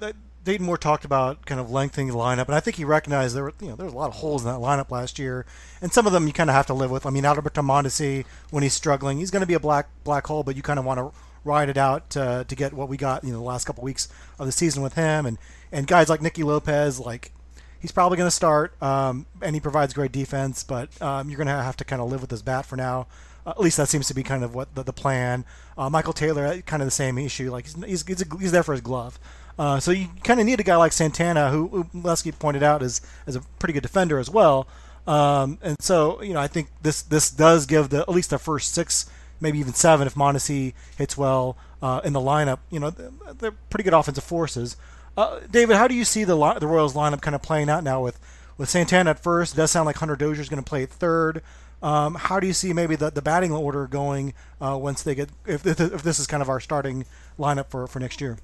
Dayton 0.46 0.64
Moore 0.64 0.78
talked 0.78 1.04
about 1.04 1.44
kind 1.44 1.60
of 1.60 1.72
lengthening 1.72 2.06
the 2.06 2.14
lineup, 2.14 2.46
and 2.46 2.54
I 2.54 2.60
think 2.60 2.76
he 2.76 2.84
recognized 2.84 3.34
there 3.34 3.42
were 3.42 3.52
you 3.60 3.66
know 3.66 3.74
there 3.74 3.84
was 3.84 3.92
a 3.92 3.96
lot 3.96 4.10
of 4.10 4.14
holes 4.14 4.44
in 4.44 4.48
that 4.50 4.60
lineup 4.60 4.92
last 4.92 5.18
year, 5.18 5.44
and 5.82 5.92
some 5.92 6.06
of 6.06 6.12
them 6.12 6.28
you 6.28 6.32
kind 6.32 6.48
of 6.48 6.54
have 6.54 6.66
to 6.66 6.74
live 6.74 6.88
with. 6.88 7.04
I 7.04 7.10
mean, 7.10 7.24
Alberto 7.24 7.62
Mondesi 7.62 8.24
when 8.50 8.62
he's 8.62 8.72
struggling, 8.72 9.18
he's 9.18 9.32
going 9.32 9.40
to 9.40 9.46
be 9.46 9.54
a 9.54 9.60
black 9.60 9.88
black 10.04 10.24
hole, 10.28 10.44
but 10.44 10.54
you 10.54 10.62
kind 10.62 10.78
of 10.78 10.84
want 10.84 10.98
to 10.98 11.10
ride 11.42 11.68
it 11.68 11.76
out 11.76 12.10
to, 12.10 12.44
to 12.46 12.54
get 12.54 12.72
what 12.72 12.88
we 12.88 12.96
got 12.96 13.24
you 13.24 13.32
know 13.32 13.38
the 13.38 13.44
last 13.44 13.64
couple 13.64 13.82
weeks 13.82 14.08
of 14.38 14.46
the 14.46 14.52
season 14.52 14.84
with 14.84 14.94
him, 14.94 15.26
and 15.26 15.36
and 15.72 15.88
guys 15.88 16.08
like 16.08 16.22
Nicky 16.22 16.44
Lopez, 16.44 17.00
like 17.00 17.32
he's 17.80 17.90
probably 17.90 18.16
going 18.16 18.28
to 18.28 18.36
start, 18.36 18.80
um, 18.80 19.26
and 19.42 19.56
he 19.56 19.60
provides 19.60 19.94
great 19.94 20.12
defense, 20.12 20.62
but 20.62 20.90
um, 21.02 21.28
you're 21.28 21.38
going 21.38 21.48
to 21.48 21.54
have 21.54 21.76
to 21.78 21.84
kind 21.84 22.00
of 22.00 22.08
live 22.08 22.20
with 22.20 22.30
his 22.30 22.42
bat 22.42 22.64
for 22.64 22.76
now. 22.76 23.08
At 23.44 23.60
least 23.60 23.76
that 23.78 23.88
seems 23.88 24.06
to 24.08 24.14
be 24.14 24.22
kind 24.22 24.42
of 24.44 24.54
what 24.54 24.74
the, 24.76 24.82
the 24.82 24.92
plan. 24.92 25.44
Uh, 25.78 25.90
Michael 25.90 26.12
Taylor, 26.12 26.46
uh, 26.46 26.60
kind 26.62 26.82
of 26.82 26.86
the 26.86 26.92
same 26.92 27.18
issue. 27.18 27.50
Like 27.50 27.64
he's 27.64 27.84
he's, 27.84 28.06
he's, 28.06 28.22
a, 28.22 28.38
he's 28.38 28.52
there 28.52 28.62
for 28.62 28.72
his 28.72 28.80
glove. 28.80 29.18
Uh, 29.58 29.80
so 29.80 29.90
you 29.90 30.08
kind 30.22 30.38
of 30.38 30.46
need 30.46 30.60
a 30.60 30.62
guy 30.62 30.76
like 30.76 30.92
Santana, 30.92 31.50
who, 31.50 31.68
who 31.68 31.86
Lesky 31.94 32.32
pointed 32.32 32.62
out 32.62 32.82
is 32.82 33.00
is 33.26 33.36
a 33.36 33.40
pretty 33.58 33.72
good 33.72 33.82
defender 33.82 34.18
as 34.18 34.28
well. 34.28 34.68
Um, 35.06 35.58
and 35.62 35.76
so, 35.80 36.20
you 36.22 36.34
know, 36.34 36.40
I 36.40 36.46
think 36.48 36.68
this 36.82 37.02
this 37.02 37.30
does 37.30 37.66
give 37.66 37.88
the 37.90 38.00
at 38.00 38.08
least 38.08 38.30
the 38.30 38.38
first 38.38 38.74
six, 38.74 39.08
maybe 39.40 39.58
even 39.58 39.72
seven, 39.72 40.06
if 40.06 40.14
Mondesi 40.14 40.74
hits 40.98 41.16
well 41.16 41.56
uh, 41.80 42.00
in 42.04 42.12
the 42.12 42.20
lineup. 42.20 42.58
You 42.70 42.80
know, 42.80 42.90
they're 42.90 43.52
pretty 43.70 43.84
good 43.84 43.94
offensive 43.94 44.24
forces. 44.24 44.76
Uh, 45.16 45.40
David, 45.50 45.76
how 45.76 45.88
do 45.88 45.94
you 45.94 46.04
see 46.04 46.24
the 46.24 46.36
the 46.58 46.66
Royals 46.66 46.94
lineup 46.94 47.22
kind 47.22 47.34
of 47.34 47.42
playing 47.42 47.70
out 47.70 47.82
now 47.84 48.02
with 48.02 48.18
with 48.58 48.68
Santana 48.68 49.10
at 49.10 49.22
first? 49.22 49.54
It 49.54 49.56
does 49.56 49.70
sound 49.70 49.86
like 49.86 49.96
Hunter 49.96 50.16
Dozier 50.16 50.42
is 50.42 50.48
going 50.48 50.62
to 50.62 50.68
play 50.68 50.84
third. 50.86 51.42
Um, 51.82 52.14
how 52.14 52.40
do 52.40 52.46
you 52.46 52.54
see 52.54 52.72
maybe 52.72 52.96
the, 52.96 53.10
the 53.10 53.22
batting 53.22 53.52
order 53.52 53.86
going 53.86 54.32
uh, 54.60 54.78
once 54.80 55.02
they 55.02 55.14
get 55.14 55.28
if, 55.46 55.66
if 55.66 56.02
this 56.02 56.18
is 56.18 56.26
kind 56.26 56.42
of 56.42 56.48
our 56.48 56.58
starting 56.58 57.04
lineup 57.38 57.68
for, 57.68 57.86
for 57.86 58.00
next 58.00 58.20
year? 58.20 58.38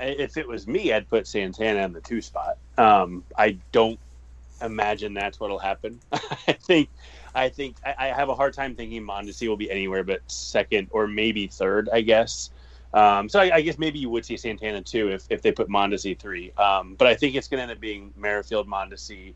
If 0.00 0.36
it 0.36 0.46
was 0.46 0.66
me, 0.66 0.92
I'd 0.92 1.08
put 1.08 1.26
Santana 1.26 1.84
in 1.84 1.92
the 1.92 2.00
two 2.00 2.20
spot. 2.20 2.58
Um, 2.78 3.24
I 3.36 3.58
don't 3.72 3.98
imagine 4.62 5.14
that's 5.14 5.38
what'll 5.38 5.58
happen. 5.58 6.00
I 6.12 6.52
think, 6.52 6.88
I 7.34 7.48
think 7.48 7.76
I, 7.84 7.94
I, 7.98 8.06
have 8.08 8.28
a 8.28 8.34
hard 8.34 8.54
time 8.54 8.74
thinking 8.74 9.02
Mondesi 9.02 9.48
will 9.48 9.56
be 9.56 9.70
anywhere 9.70 10.02
but 10.02 10.20
second 10.28 10.88
or 10.90 11.06
maybe 11.06 11.46
third. 11.46 11.88
I 11.92 12.00
guess. 12.00 12.50
Um, 12.94 13.28
so 13.28 13.40
I, 13.40 13.56
I, 13.56 13.60
guess 13.60 13.78
maybe 13.78 13.98
you 13.98 14.08
would 14.08 14.24
see 14.24 14.36
Santana 14.36 14.80
too 14.80 15.10
if, 15.10 15.24
if 15.28 15.42
they 15.42 15.52
put 15.52 15.68
Mondesi 15.68 16.18
three. 16.18 16.52
Um, 16.52 16.94
but 16.94 17.06
I 17.06 17.14
think 17.14 17.34
it's 17.34 17.48
going 17.48 17.58
to 17.58 17.62
end 17.62 17.72
up 17.72 17.80
being 17.80 18.12
Merrifield, 18.16 18.66
Mondesi, 18.66 19.34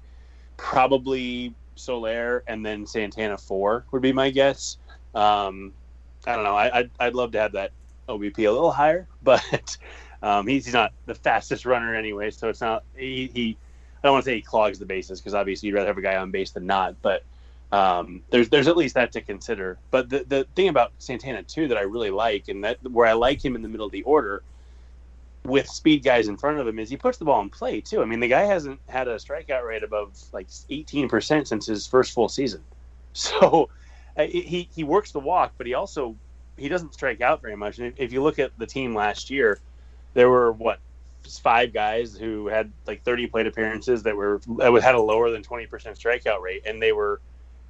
probably 0.56 1.54
Soler, 1.74 2.42
and 2.46 2.64
then 2.64 2.86
Santana 2.86 3.36
four 3.36 3.84
would 3.90 4.02
be 4.02 4.12
my 4.12 4.30
guess. 4.30 4.78
Um, 5.14 5.72
I 6.26 6.34
don't 6.36 6.44
know. 6.44 6.56
I, 6.56 6.78
I'd, 6.78 6.90
I'd 7.00 7.14
love 7.14 7.32
to 7.32 7.40
have 7.40 7.52
that 7.52 7.72
OBP 8.08 8.38
a 8.38 8.50
little 8.50 8.70
higher, 8.70 9.06
but 9.22 9.76
um, 10.22 10.46
he's, 10.46 10.64
he's 10.64 10.74
not 10.74 10.92
the 11.06 11.14
fastest 11.14 11.64
runner 11.64 11.94
anyway, 11.94 12.30
so 12.30 12.48
it's 12.48 12.60
not 12.60 12.84
he. 12.96 13.30
he 13.32 13.56
I 14.02 14.06
don't 14.06 14.14
want 14.14 14.24
to 14.24 14.30
say 14.30 14.36
he 14.36 14.42
clogs 14.42 14.78
the 14.78 14.86
bases 14.86 15.20
because 15.20 15.34
obviously 15.34 15.68
you'd 15.68 15.74
rather 15.74 15.88
have 15.88 15.98
a 15.98 16.02
guy 16.02 16.16
on 16.16 16.30
base 16.30 16.52
than 16.52 16.66
not, 16.66 16.96
but 17.02 17.22
um, 17.72 18.22
there's 18.30 18.48
there's 18.48 18.68
at 18.68 18.76
least 18.76 18.94
that 18.94 19.12
to 19.12 19.20
consider. 19.20 19.78
But 19.90 20.08
the 20.08 20.24
the 20.26 20.46
thing 20.56 20.68
about 20.68 20.92
Santana 20.98 21.42
too 21.42 21.68
that 21.68 21.76
I 21.76 21.82
really 21.82 22.10
like, 22.10 22.48
and 22.48 22.64
that 22.64 22.78
where 22.90 23.06
I 23.06 23.12
like 23.12 23.44
him 23.44 23.54
in 23.54 23.62
the 23.62 23.68
middle 23.68 23.86
of 23.86 23.92
the 23.92 24.02
order 24.02 24.42
with 25.44 25.66
speed 25.68 26.02
guys 26.02 26.28
in 26.28 26.36
front 26.36 26.58
of 26.58 26.68
him, 26.68 26.78
is 26.78 26.90
he 26.90 26.96
puts 26.96 27.18
the 27.18 27.24
ball 27.24 27.40
in 27.40 27.48
play 27.48 27.80
too. 27.80 28.02
I 28.02 28.04
mean, 28.04 28.20
the 28.20 28.28
guy 28.28 28.42
hasn't 28.42 28.80
had 28.88 29.08
a 29.08 29.16
strikeout 29.16 29.66
rate 29.66 29.82
above 29.82 30.18
like 30.32 30.48
18% 30.48 31.46
since 31.46 31.66
his 31.66 31.86
first 31.86 32.12
full 32.12 32.28
season, 32.28 32.62
so 33.12 33.68
uh, 34.16 34.24
he 34.24 34.68
he 34.74 34.84
works 34.84 35.12
the 35.12 35.20
walk, 35.20 35.52
but 35.56 35.66
he 35.66 35.74
also 35.74 36.16
he 36.56 36.68
doesn't 36.68 36.94
strike 36.94 37.20
out 37.20 37.40
very 37.40 37.56
much. 37.56 37.78
And 37.78 37.92
if 37.96 38.12
you 38.12 38.22
look 38.22 38.38
at 38.38 38.50
the 38.58 38.66
team 38.66 38.94
last 38.94 39.30
year, 39.30 39.60
there 40.14 40.28
were 40.28 40.52
what 40.52 40.80
five 41.38 41.72
guys 41.72 42.16
who 42.16 42.48
had 42.48 42.72
like 42.86 43.02
30 43.02 43.28
plate 43.28 43.46
appearances 43.46 44.02
that 44.02 44.16
were 44.16 44.40
that 44.58 44.72
had 44.82 44.94
a 44.94 45.00
lower 45.00 45.30
than 45.30 45.42
20% 45.42 45.68
strikeout 45.68 46.40
rate, 46.40 46.62
and 46.66 46.80
they 46.82 46.92
were 46.92 47.20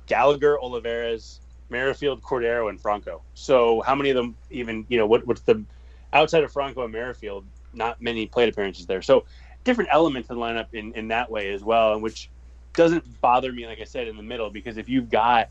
Gallagher, 0.06 0.58
Olivares, 0.58 1.40
Merrifield, 1.68 2.22
Cordero, 2.22 2.68
and 2.68 2.80
Franco. 2.80 3.22
So 3.34 3.80
how 3.82 3.94
many 3.94 4.10
of 4.10 4.16
them 4.16 4.36
even 4.50 4.86
you 4.88 4.98
know 4.98 5.06
what 5.06 5.26
what's 5.26 5.42
the 5.42 5.62
outside 6.12 6.44
of 6.44 6.52
Franco 6.52 6.82
and 6.84 6.92
Merrifield? 6.92 7.44
Not 7.72 8.00
many 8.00 8.26
plate 8.26 8.48
appearances 8.48 8.86
there. 8.86 9.02
So 9.02 9.26
different 9.64 9.90
elements 9.92 10.30
in 10.30 10.36
the 10.36 10.42
lineup 10.42 10.66
in 10.72 10.92
in 10.94 11.08
that 11.08 11.30
way 11.30 11.52
as 11.52 11.62
well, 11.62 11.94
and 11.94 12.02
which 12.02 12.30
doesn't 12.72 13.20
bother 13.20 13.52
me 13.52 13.66
like 13.66 13.80
I 13.80 13.84
said 13.84 14.08
in 14.08 14.16
the 14.16 14.22
middle 14.22 14.50
because 14.50 14.76
if 14.76 14.88
you've 14.88 15.10
got 15.10 15.48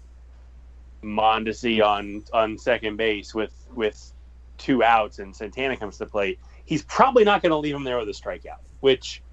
Mondesi 1.03 1.85
on 1.85 2.23
on 2.33 2.57
second 2.57 2.97
base 2.97 3.33
with 3.33 3.53
with 3.73 4.13
two 4.57 4.83
outs 4.83 5.19
and 5.19 5.35
Santana 5.35 5.77
comes 5.77 5.97
to 5.97 6.05
plate, 6.05 6.39
he's 6.69 6.83
probably 6.83 7.23
not 7.23 7.41
going 7.41 7.49
to 7.49 7.57
leave 7.57 7.73
him 7.73 7.83
there 7.83 7.97
with 7.97 8.07
a 8.07 8.11
strikeout, 8.11 8.61
which 8.81 9.23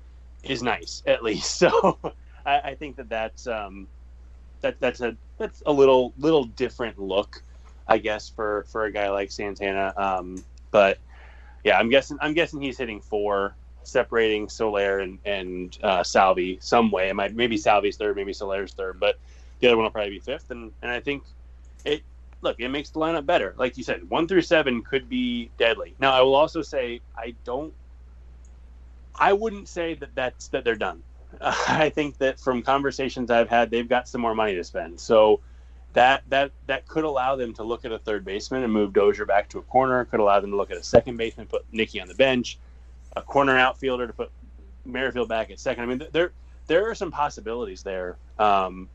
is 0.42 0.62
nice 0.62 1.02
at 1.06 1.22
least. 1.22 1.60
So 1.66 1.98
I, 2.46 2.60
I 2.70 2.74
think 2.74 2.96
that 2.96 3.10
that's 3.10 3.46
um, 3.46 3.86
that 4.62 4.80
that's 4.80 5.02
a 5.02 5.14
that's 5.36 5.62
a 5.66 5.72
little 5.72 6.14
little 6.18 6.44
different 6.44 6.98
look, 6.98 7.42
I 7.86 7.98
guess, 7.98 8.30
for 8.30 8.64
for 8.70 8.86
a 8.86 8.90
guy 8.90 9.10
like 9.10 9.30
Santana. 9.30 9.92
Um, 9.98 10.42
but 10.70 10.98
yeah, 11.62 11.78
I'm 11.78 11.90
guessing 11.90 12.16
I'm 12.22 12.32
guessing 12.32 12.62
he's 12.62 12.78
hitting 12.78 13.00
four, 13.02 13.54
separating 13.82 14.48
Soler 14.48 15.00
and 15.00 15.18
and 15.26 15.78
uh, 15.82 16.02
Salvi 16.02 16.58
some 16.62 16.90
way. 16.90 17.10
It 17.10 17.14
might 17.14 17.34
maybe 17.34 17.58
Salvi's 17.58 17.98
third, 17.98 18.16
maybe 18.16 18.32
Soler's 18.32 18.72
third, 18.72 18.98
but 18.98 19.18
the 19.60 19.66
other 19.66 19.76
one 19.76 19.84
will 19.84 19.90
probably 19.90 20.12
be 20.12 20.20
fifth. 20.20 20.50
And 20.50 20.72
and 20.80 20.90
I 20.90 21.00
think 21.00 21.22
it 21.84 22.02
look, 22.40 22.60
it 22.60 22.68
makes 22.68 22.90
the 22.90 23.00
lineup 23.00 23.26
better. 23.26 23.54
Like 23.56 23.76
you 23.76 23.84
said, 23.84 24.08
one 24.08 24.28
through 24.28 24.42
seven 24.42 24.82
could 24.82 25.08
be 25.08 25.50
deadly. 25.58 25.94
Now, 25.98 26.12
I 26.12 26.22
will 26.22 26.34
also 26.34 26.62
say 26.62 27.00
I 27.16 27.34
don't. 27.44 27.72
I 29.14 29.32
wouldn't 29.32 29.68
say 29.68 29.94
that 29.94 30.10
that's 30.14 30.48
that 30.48 30.64
they're 30.64 30.74
done. 30.74 31.02
Uh, 31.40 31.54
I 31.68 31.90
think 31.90 32.18
that 32.18 32.38
from 32.38 32.62
conversations 32.62 33.30
I've 33.30 33.48
had, 33.48 33.70
they've 33.70 33.88
got 33.88 34.08
some 34.08 34.20
more 34.20 34.34
money 34.34 34.54
to 34.54 34.64
spend. 34.64 35.00
So 35.00 35.40
that 35.94 36.22
that 36.28 36.52
that 36.66 36.86
could 36.86 37.04
allow 37.04 37.36
them 37.36 37.54
to 37.54 37.64
look 37.64 37.84
at 37.84 37.92
a 37.92 37.98
third 37.98 38.24
baseman 38.24 38.62
and 38.62 38.72
move 38.72 38.92
Dozier 38.92 39.24
back 39.24 39.48
to 39.50 39.58
a 39.58 39.62
corner. 39.62 40.04
Could 40.04 40.20
allow 40.20 40.40
them 40.40 40.50
to 40.50 40.56
look 40.56 40.70
at 40.70 40.76
a 40.76 40.82
second 40.82 41.16
baseman, 41.16 41.46
put 41.46 41.64
Nicky 41.72 42.00
on 42.00 42.08
the 42.08 42.14
bench, 42.14 42.58
a 43.16 43.22
corner 43.22 43.58
outfielder 43.58 44.06
to 44.06 44.12
put 44.12 44.30
Merrifield 44.84 45.28
back 45.28 45.50
at 45.50 45.58
second. 45.58 45.84
I 45.84 45.86
mean, 45.86 46.02
there 46.12 46.32
there 46.66 46.90
are 46.90 46.94
some 46.94 47.10
possibilities 47.10 47.82
there. 47.82 48.16
Um, 48.38 48.88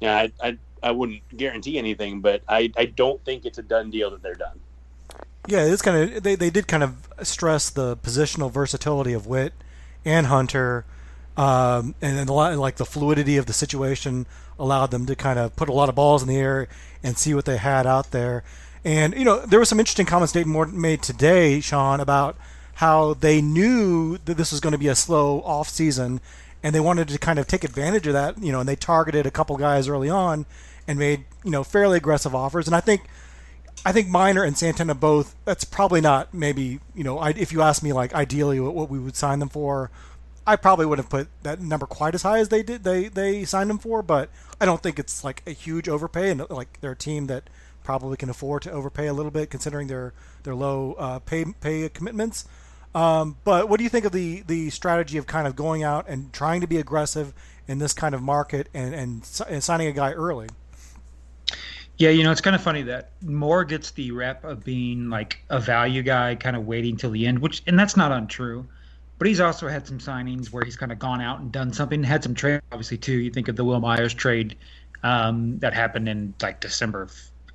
yeah, 0.00 0.16
I, 0.16 0.32
I 0.42 0.58
I 0.84 0.90
wouldn't 0.90 1.22
guarantee 1.34 1.78
anything, 1.78 2.20
but 2.20 2.42
I, 2.46 2.70
I 2.76 2.84
don't 2.84 3.24
think 3.24 3.46
it's 3.46 3.56
a 3.56 3.62
done 3.62 3.90
deal 3.90 4.10
that 4.10 4.22
they're 4.22 4.34
done. 4.34 4.60
Yeah, 5.46 5.64
it's 5.64 5.82
kind 5.82 6.14
of 6.14 6.22
they, 6.22 6.34
they 6.34 6.50
did 6.50 6.68
kind 6.68 6.82
of 6.82 7.08
stress 7.22 7.70
the 7.70 7.96
positional 7.96 8.50
versatility 8.50 9.14
of 9.14 9.26
Whit 9.26 9.54
and 10.04 10.26
Hunter, 10.26 10.84
um, 11.36 11.94
and, 12.00 12.28
a 12.28 12.32
lot 12.32 12.56
like 12.58 12.76
the 12.76 12.84
fluidity 12.84 13.38
of 13.38 13.46
the 13.46 13.52
situation 13.52 14.26
allowed 14.58 14.90
them 14.90 15.06
to 15.06 15.16
kind 15.16 15.38
of 15.38 15.56
put 15.56 15.68
a 15.68 15.72
lot 15.72 15.88
of 15.88 15.94
balls 15.94 16.22
in 16.22 16.28
the 16.28 16.36
air 16.36 16.68
and 17.02 17.18
see 17.18 17.34
what 17.34 17.46
they 17.46 17.56
had 17.56 17.86
out 17.86 18.10
there. 18.10 18.44
And 18.84 19.14
you 19.14 19.24
know 19.24 19.40
there 19.40 19.58
was 19.58 19.70
some 19.70 19.80
interesting 19.80 20.06
comments 20.06 20.32
Dayton 20.32 20.52
Moore 20.52 20.66
made 20.66 21.02
today, 21.02 21.60
Shaun, 21.60 22.00
about 22.00 22.36
how 22.74 23.14
they 23.14 23.40
knew 23.40 24.18
that 24.24 24.36
this 24.36 24.50
was 24.50 24.60
going 24.60 24.72
to 24.72 24.78
be 24.78 24.88
a 24.88 24.94
slow 24.94 25.40
off 25.42 25.68
season, 25.68 26.20
and 26.62 26.74
they 26.74 26.80
wanted 26.80 27.08
to 27.08 27.18
kind 27.18 27.38
of 27.38 27.46
take 27.46 27.64
advantage 27.64 28.06
of 28.06 28.12
that. 28.12 28.42
You 28.42 28.52
know, 28.52 28.60
and 28.60 28.68
they 28.68 28.76
targeted 28.76 29.26
a 29.26 29.30
couple 29.30 29.56
guys 29.56 29.88
early 29.88 30.10
on 30.10 30.44
and 30.86 30.98
made 30.98 31.24
you 31.44 31.50
know 31.50 31.64
fairly 31.64 31.96
aggressive 31.96 32.34
offers. 32.34 32.66
And 32.66 32.74
I 32.74 32.80
think 32.80 33.02
I 33.84 33.92
think 33.92 34.08
Minor 34.08 34.44
and 34.44 34.56
Santana 34.56 34.94
both. 34.94 35.34
That's 35.44 35.64
probably 35.64 36.00
not 36.00 36.32
maybe 36.32 36.80
you 36.94 37.04
know 37.04 37.18
I, 37.18 37.30
if 37.30 37.52
you 37.52 37.62
ask 37.62 37.82
me 37.82 37.92
like 37.92 38.14
ideally 38.14 38.60
what, 38.60 38.74
what 38.74 38.90
we 38.90 38.98
would 38.98 39.16
sign 39.16 39.38
them 39.38 39.48
for. 39.48 39.90
I 40.46 40.56
probably 40.56 40.84
wouldn't 40.84 41.06
have 41.06 41.10
put 41.10 41.28
that 41.42 41.58
number 41.60 41.86
quite 41.86 42.14
as 42.14 42.20
high 42.20 42.38
as 42.38 42.50
they 42.50 42.62
did 42.62 42.84
they 42.84 43.08
they 43.08 43.44
signed 43.44 43.70
them 43.70 43.78
for, 43.78 44.02
but 44.02 44.28
I 44.60 44.66
don't 44.66 44.82
think 44.82 44.98
it's 44.98 45.24
like 45.24 45.42
a 45.46 45.52
huge 45.52 45.88
overpay 45.88 46.30
and 46.30 46.48
like 46.50 46.80
they're 46.80 46.92
a 46.92 46.96
team 46.96 47.28
that 47.28 47.48
probably 47.82 48.16
can 48.16 48.30
afford 48.30 48.62
to 48.62 48.70
overpay 48.70 49.06
a 49.06 49.12
little 49.12 49.30
bit 49.30 49.50
considering 49.50 49.86
their 49.86 50.12
their 50.42 50.54
low 50.54 50.94
uh, 50.98 51.18
pay 51.20 51.44
pay 51.60 51.88
commitments. 51.88 52.46
Um, 52.94 53.36
but 53.44 53.68
what 53.68 53.78
do 53.78 53.84
you 53.84 53.90
think 53.90 54.04
of 54.04 54.12
the 54.12 54.42
the 54.46 54.70
strategy 54.70 55.18
of 55.18 55.26
kind 55.26 55.46
of 55.46 55.56
going 55.56 55.82
out 55.82 56.08
and 56.08 56.32
trying 56.32 56.60
to 56.60 56.66
be 56.66 56.78
aggressive 56.78 57.32
in 57.66 57.78
this 57.78 57.92
kind 57.92 58.14
of 58.14 58.22
market 58.22 58.68
and 58.74 58.94
and, 58.94 59.42
and 59.48 59.62
signing 59.62 59.86
a 59.86 59.92
guy 59.92 60.12
early? 60.12 60.48
Yeah, 61.96 62.10
you 62.10 62.24
know, 62.24 62.32
it's 62.32 62.40
kind 62.40 62.56
of 62.56 62.62
funny 62.62 62.82
that 62.82 63.12
Moore 63.22 63.64
gets 63.64 63.92
the 63.92 64.10
rep 64.10 64.44
of 64.44 64.64
being 64.64 65.10
like 65.10 65.38
a 65.50 65.60
value 65.60 66.02
guy, 66.02 66.34
kind 66.34 66.56
of 66.56 66.66
waiting 66.66 66.96
till 66.96 67.10
the 67.10 67.24
end, 67.26 67.38
which, 67.38 67.62
and 67.66 67.78
that's 67.78 67.96
not 67.96 68.10
untrue. 68.10 68.66
But 69.18 69.28
he's 69.28 69.38
also 69.38 69.68
had 69.68 69.86
some 69.86 69.98
signings 69.98 70.52
where 70.52 70.64
he's 70.64 70.76
kind 70.76 70.90
of 70.90 70.98
gone 70.98 71.20
out 71.20 71.38
and 71.38 71.52
done 71.52 71.72
something, 71.72 72.02
had 72.02 72.24
some 72.24 72.34
trade, 72.34 72.60
obviously, 72.72 72.98
too. 72.98 73.12
You 73.12 73.30
think 73.30 73.46
of 73.46 73.54
the 73.54 73.64
Wil 73.64 73.78
Myers 73.78 74.12
trade 74.12 74.56
um, 75.04 75.58
that 75.60 75.72
happened 75.72 76.08
in 76.08 76.34
like 76.42 76.60
December 76.60 77.08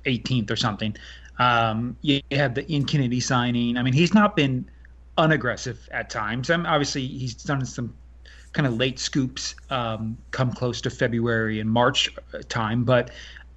18th 0.06 0.50
or 0.50 0.56
something. 0.56 0.96
Um, 1.38 1.96
you 2.00 2.20
had 2.30 2.54
the 2.54 2.70
Ian 2.72 2.86
Kennedy 2.86 3.20
signing. 3.20 3.76
I 3.76 3.82
mean, 3.82 3.92
he's 3.92 4.14
not 4.14 4.36
been 4.36 4.70
unaggressive 5.18 5.86
at 5.92 6.08
times. 6.08 6.48
I 6.48 6.56
mean, 6.56 6.66
obviously, 6.66 7.06
he's 7.06 7.34
done 7.34 7.64
some 7.66 7.94
kind 8.52 8.66
of 8.66 8.76
late 8.76 8.98
scoops 8.98 9.54
um, 9.70 10.18
come 10.30 10.52
close 10.52 10.80
to 10.80 10.90
February 10.90 11.60
and 11.60 11.70
March 11.70 12.08
uh, 12.34 12.38
time, 12.48 12.84
but 12.84 13.10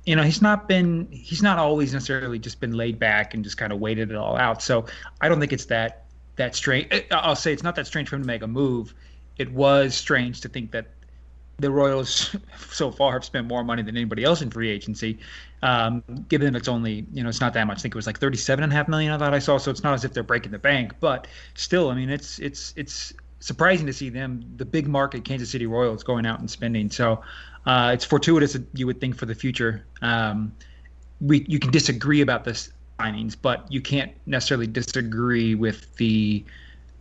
you 0.06 0.16
know, 0.16 0.24
he's 0.24 0.42
not 0.42 0.68
been 0.68 1.08
he's 1.12 1.42
not 1.42 1.58
always 1.58 1.94
necessarily 1.94 2.40
just 2.40 2.60
been 2.60 2.74
laid 2.74 3.00
back 3.00 3.34
and 3.34 3.44
just 3.44 3.58
kind 3.58 3.72
of 3.72 3.80
waited 3.80 4.12
it 4.12 4.18
all 4.18 4.38
out. 4.38 4.62
So 4.62 4.86
I 5.22 5.30
don't 5.30 5.40
think 5.40 5.54
it's 5.54 5.66
that 5.66 6.06
that 6.36 6.56
strange. 6.56 6.88
I'll 7.12 7.36
say 7.36 7.54
it's 7.54 7.64
not 7.64 7.76
that 7.76 7.88
strange 7.88 8.10
for 8.10 8.16
him 8.16 8.24
to 8.24 8.28
make 8.28 8.42
a 8.42 8.48
move. 8.48 8.94
It 9.38 9.52
was 9.52 9.96
strange 9.96 10.42
to 10.42 10.50
think 10.50 10.72
that 10.72 10.88
the 11.58 11.72
Royals 11.72 12.36
so 12.72 12.92
far 12.92 13.14
have 13.14 13.24
spent 13.24 13.48
more 13.48 13.64
money 13.64 13.82
than 13.82 13.96
anybody 13.96 14.24
else 14.24 14.42
in 14.42 14.50
free 14.50 14.70
agency. 14.70 15.20
Um, 15.62 16.04
given 16.28 16.52
that 16.52 16.60
it's 16.60 16.68
only, 16.68 17.06
you 17.14 17.24
know, 17.24 17.30
it's 17.30 17.40
not 17.40 17.54
that 17.54 17.66
much. 17.66 17.78
I 17.78 17.82
think 17.82 17.96
it 17.96 17.98
was 17.98 18.08
like 18.08 18.20
thirty-seven 18.20 18.64
and 18.64 18.74
a 18.74 18.76
half 18.76 18.90
million. 18.90 19.14
I 19.14 19.18
thought 19.18 19.34
I 19.34 19.40
saw. 19.40 19.58
So 19.58 19.72
it's 19.72 19.84
not 19.84 19.94
as 19.94 20.04
if 20.04 20.14
they're 20.14 20.24
breaking 20.24 20.52
the 20.52 20.60
bank, 20.60 20.94
but 21.00 21.28
still, 21.54 21.90
I 21.90 21.96
mean, 21.96 22.10
it's 22.10 22.40
it's 22.40 22.74
it's 22.76 23.14
surprising 23.40 23.86
to 23.86 23.94
see 23.94 24.10
them, 24.10 24.44
the 24.56 24.66
big 24.66 24.88
market 24.88 25.26
Kansas 25.26 25.50
City 25.50 25.66
Royals, 25.66 26.04
going 26.04 26.26
out 26.26 26.40
and 26.40 26.50
spending. 26.50 26.90
So 26.90 27.22
uh, 27.66 27.92
it's 27.94 28.06
fortuitous, 28.06 28.58
you 28.74 28.86
would 28.86 29.00
think, 29.00 29.16
for 29.16 29.26
the 29.26 29.36
future. 29.36 29.86
Um, 30.02 30.54
we 31.22 31.46
you 31.48 31.60
can 31.60 31.72
disagree 31.72 32.22
about 32.22 32.44
the 32.44 32.52
signings, 33.00 33.36
but 33.40 33.72
you 33.72 33.82
can't 33.82 34.12
necessarily 34.26 34.68
disagree 34.68 35.56
with 35.56 35.96
the 35.96 36.44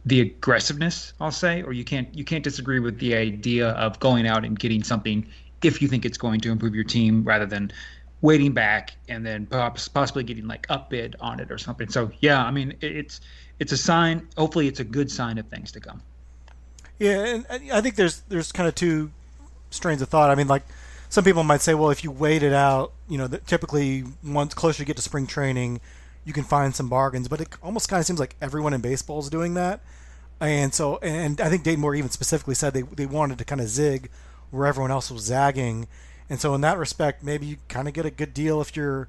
the 0.05 0.21
aggressiveness, 0.21 1.13
I'll 1.21 1.31
say, 1.31 1.63
or 1.63 1.73
you 1.73 1.85
can't 1.85 2.13
you 2.15 2.25
can't 2.25 2.45
disagree 2.45 2.81
with 2.81 2.99
the 2.99 3.15
idea 3.15 3.71
of 3.71 3.99
going 4.01 4.27
out 4.27 4.45
and 4.45 4.59
getting 4.59 4.83
something 4.83 5.27
if 5.63 5.81
you 5.81 5.89
think 5.89 6.05
it's 6.05 6.19
going 6.19 6.41
to 6.41 6.51
improve 6.51 6.75
your 6.75 6.85
team 6.85 7.23
rather 7.25 7.47
than 7.47 7.73
waiting 8.21 8.53
back 8.53 8.95
and 9.09 9.27
then 9.27 9.47
possibly 9.47 10.23
getting 10.23 10.47
like 10.47 10.67
upbid 10.69 11.15
on 11.21 11.41
it 11.41 11.51
or 11.51 11.59
something. 11.59 11.89
So 11.89 12.11
yeah, 12.21 12.43
I 12.43 12.51
mean 12.51 12.77
it's 12.81 13.21
it's 13.59 13.73
a 13.73 13.77
sign. 13.77 14.29
Hopefully, 14.37 14.69
it's 14.69 14.81
a 14.81 14.85
good 14.85 15.11
sign 15.11 15.39
of 15.39 15.47
things 15.49 15.73
to 15.73 15.81
come. 15.81 16.03
Yeah, 16.99 17.43
and 17.51 17.73
I 17.73 17.81
think 17.81 17.97
there's 17.97 18.21
there's 18.29 18.53
kind 18.53 18.69
of 18.69 18.75
two 18.75 19.11
strains 19.73 20.03
of 20.03 20.09
thought. 20.09 20.31
I 20.31 20.35
mean, 20.35 20.49
like 20.49 20.63
some 21.09 21.25
people 21.25 21.43
might 21.43 21.61
say, 21.61 21.75
well, 21.75 21.91
if 21.91 22.05
you 22.05 22.11
wait 22.11 22.43
it 22.43 22.53
out, 22.53 22.93
you 23.09 23.19
know, 23.19 23.29
typically 23.29 24.05
once 24.25 24.55
closer 24.55 24.83
you 24.83 24.87
get 24.87 24.97
to 24.97 25.03
spring 25.03 25.27
training, 25.27 25.81
you 26.25 26.33
can 26.33 26.45
find 26.45 26.75
some 26.75 26.89
bargains. 26.89 27.29
But 27.29 27.41
it 27.41 27.49
almost 27.63 27.89
kind 27.89 28.01
of 28.01 28.07
seems 28.07 28.21
like 28.21 28.37
everyone 28.41 28.73
in 28.73 28.81
baseball 28.81 29.21
is 29.21 29.29
doing 29.29 29.55
that. 29.55 29.81
And 30.41 30.75
so, 30.75 30.99
and 30.99 31.41
I 31.41 31.49
think 31.49 31.63
Dayton 31.63 31.81
Moore 31.81 31.95
even 31.95 32.11
specifically 32.11 32.55
said 32.55 32.73
they 32.73 32.83
they 32.83 33.07
wanted 33.07 33.39
to 33.39 33.45
kind 33.45 33.61
of 33.61 33.69
zig 33.69 34.11
where 34.51 34.67
everyone 34.67 34.91
else 34.91 35.11
was 35.11 35.23
zagging. 35.23 35.87
And 36.29 36.41
so, 36.41 36.55
in 36.55 36.61
that 36.63 36.79
respect, 36.79 37.23
maybe 37.23 37.47
you 37.47 37.57
kind 37.69 37.87
of 37.87 37.95
get 37.95 38.07
a 38.07 38.11
good 38.11 38.35
deal 38.35 38.61
if 38.61 38.75
you're 38.75 39.09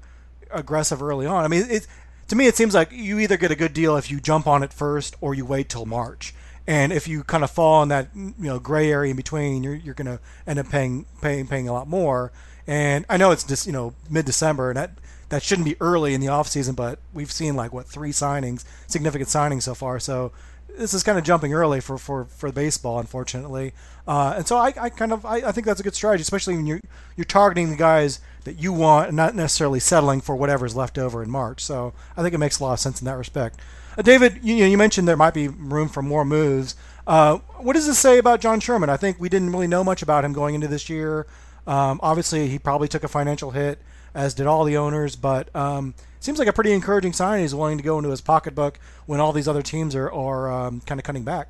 aggressive 0.50 1.02
early 1.02 1.26
on. 1.26 1.44
I 1.44 1.48
mean, 1.48 1.66
it, 1.68 1.86
to 2.28 2.36
me, 2.36 2.46
it 2.46 2.56
seems 2.56 2.74
like 2.74 2.92
you 2.92 3.18
either 3.18 3.36
get 3.36 3.50
a 3.50 3.56
good 3.56 3.72
deal 3.72 3.96
if 3.96 4.10
you 4.10 4.20
jump 4.20 4.46
on 4.46 4.62
it 4.62 4.72
first 4.72 5.16
or 5.20 5.34
you 5.34 5.44
wait 5.44 5.68
till 5.68 5.86
March. 5.86 6.34
And 6.66 6.92
if 6.92 7.06
you 7.06 7.24
kind 7.24 7.44
of 7.44 7.50
fall 7.50 7.82
in 7.82 7.90
that 7.90 8.08
you 8.14 8.34
know 8.38 8.58
gray 8.58 8.90
area 8.90 9.10
in 9.10 9.16
between, 9.16 9.62
you're, 9.62 9.74
you're 9.74 9.94
going 9.94 10.06
to 10.06 10.20
end 10.46 10.58
up 10.58 10.68
paying 10.70 11.06
paying 11.20 11.46
paying 11.46 11.68
a 11.68 11.72
lot 11.72 11.88
more. 11.88 12.32
And 12.66 13.04
I 13.08 13.16
know 13.16 13.30
it's 13.30 13.44
just 13.44 13.66
you 13.66 13.72
know 13.72 13.94
mid 14.08 14.24
December, 14.24 14.70
and 14.70 14.76
that 14.76 14.92
that 15.28 15.42
shouldn't 15.42 15.66
be 15.66 15.76
early 15.80 16.14
in 16.14 16.20
the 16.20 16.28
off 16.28 16.48
season, 16.48 16.74
but 16.74 16.98
we've 17.12 17.32
seen 17.32 17.56
like 17.56 17.72
what 17.72 17.86
three 17.86 18.12
signings, 18.12 18.64
significant 18.86 19.28
signings 19.28 19.62
so 19.62 19.74
far. 19.74 19.98
So 20.00 20.32
this 20.76 20.94
is 20.94 21.02
kind 21.02 21.18
of 21.18 21.24
jumping 21.24 21.52
early 21.54 21.80
for 21.80 21.98
for 21.98 22.24
for 22.24 22.50
baseball, 22.52 22.98
unfortunately. 22.98 23.72
Uh, 24.06 24.34
and 24.36 24.46
so 24.46 24.56
I, 24.56 24.72
I 24.78 24.88
kind 24.90 25.12
of 25.12 25.24
I, 25.24 25.36
I, 25.36 25.52
think 25.52 25.66
that's 25.66 25.80
a 25.80 25.82
good 25.82 25.94
strategy, 25.94 26.22
especially 26.22 26.56
when 26.56 26.66
you're 26.66 26.80
you're 27.16 27.24
targeting 27.24 27.70
the 27.70 27.76
guys 27.76 28.20
that 28.44 28.58
you 28.58 28.72
want, 28.72 29.08
and 29.08 29.16
not 29.16 29.34
necessarily 29.34 29.80
settling 29.80 30.20
for 30.20 30.36
whatever's 30.36 30.76
left 30.76 30.98
over 30.98 31.22
in 31.22 31.30
March. 31.30 31.64
So 31.64 31.94
I 32.16 32.22
think 32.22 32.34
it 32.34 32.38
makes 32.38 32.60
a 32.60 32.64
lot 32.64 32.74
of 32.74 32.80
sense 32.80 33.00
in 33.00 33.06
that 33.06 33.16
respect. 33.16 33.60
Uh, 33.96 34.02
David, 34.02 34.40
you, 34.42 34.54
you 34.54 34.76
mentioned 34.76 35.06
there 35.06 35.16
might 35.16 35.34
be 35.34 35.48
room 35.48 35.88
for 35.88 36.02
more 36.02 36.24
moves. 36.24 36.74
Uh, 37.06 37.38
what 37.58 37.74
does 37.74 37.86
this 37.86 37.98
say 37.98 38.18
about 38.18 38.40
John 38.40 38.60
Sherman? 38.60 38.90
I 38.90 38.96
think 38.96 39.20
we 39.20 39.28
didn't 39.28 39.52
really 39.52 39.66
know 39.66 39.84
much 39.84 40.02
about 40.02 40.24
him 40.24 40.32
going 40.32 40.54
into 40.54 40.68
this 40.68 40.88
year. 40.88 41.26
Um, 41.66 42.00
obviously, 42.02 42.48
he 42.48 42.58
probably 42.58 42.88
took 42.88 43.04
a 43.04 43.08
financial 43.08 43.52
hit, 43.52 43.78
as 44.14 44.34
did 44.34 44.46
all 44.46 44.64
the 44.64 44.76
owners, 44.76 45.16
but 45.16 45.54
um, 45.54 45.94
seems 46.20 46.38
like 46.38 46.48
a 46.48 46.52
pretty 46.52 46.72
encouraging 46.72 47.12
sign. 47.12 47.40
He's 47.40 47.54
willing 47.54 47.78
to 47.78 47.84
go 47.84 47.98
into 47.98 48.10
his 48.10 48.20
pocketbook 48.20 48.78
when 49.06 49.20
all 49.20 49.32
these 49.32 49.48
other 49.48 49.62
teams 49.62 49.94
are, 49.94 50.10
are 50.10 50.50
um, 50.50 50.80
kind 50.80 50.98
of 50.98 51.04
cutting 51.04 51.24
back. 51.24 51.48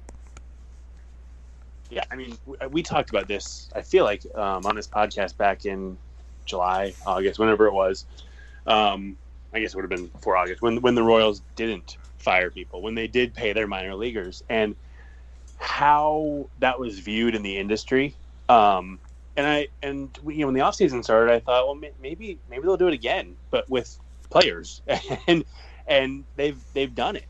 Yeah, 1.90 2.04
I 2.10 2.16
mean, 2.16 2.36
we 2.70 2.82
talked 2.82 3.10
about 3.10 3.28
this. 3.28 3.70
I 3.74 3.82
feel 3.82 4.04
like 4.04 4.24
um, 4.34 4.66
on 4.66 4.74
this 4.74 4.86
podcast 4.86 5.36
back 5.36 5.64
in 5.64 5.96
July, 6.44 6.94
August, 7.06 7.38
whenever 7.38 7.66
it 7.66 7.72
was. 7.72 8.04
Um, 8.66 9.16
I 9.52 9.60
guess 9.60 9.72
it 9.72 9.76
would 9.76 9.82
have 9.82 9.90
been 9.90 10.08
before 10.08 10.36
August 10.36 10.62
when 10.62 10.80
when 10.80 10.96
the 10.96 11.02
Royals 11.02 11.40
didn't 11.54 11.96
fire 12.24 12.50
people 12.50 12.82
when 12.82 12.94
they 12.94 13.06
did 13.06 13.34
pay 13.34 13.52
their 13.52 13.66
minor 13.66 13.94
leaguers 13.94 14.42
and 14.48 14.74
how 15.56 16.50
that 16.58 16.80
was 16.80 16.98
viewed 16.98 17.34
in 17.34 17.42
the 17.42 17.56
industry. 17.58 18.16
Um, 18.48 18.98
and 19.36 19.46
I 19.46 19.68
and 19.82 20.16
you 20.26 20.38
know 20.38 20.46
when 20.46 20.54
the 20.54 20.60
offseason 20.60 21.02
started, 21.04 21.32
I 21.32 21.40
thought, 21.40 21.66
well, 21.66 21.90
maybe 22.00 22.38
maybe 22.48 22.62
they'll 22.62 22.76
do 22.76 22.88
it 22.88 22.94
again, 22.94 23.36
but 23.50 23.68
with 23.68 23.98
players, 24.30 24.82
and 25.26 25.44
and 25.86 26.24
they've 26.36 26.62
they've 26.72 26.94
done 26.94 27.16
it. 27.16 27.28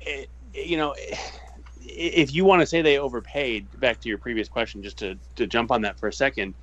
it 0.00 0.30
you 0.52 0.76
know, 0.76 0.94
if 1.80 2.32
you 2.32 2.44
want 2.44 2.60
to 2.60 2.66
say 2.66 2.82
they 2.82 2.98
overpaid, 2.98 3.68
back 3.80 4.00
to 4.00 4.08
your 4.08 4.18
previous 4.18 4.48
question, 4.48 4.82
just 4.82 4.98
to 4.98 5.18
to 5.36 5.46
jump 5.46 5.70
on 5.70 5.82
that 5.82 5.98
for 5.98 6.08
a 6.08 6.12
second. 6.12 6.54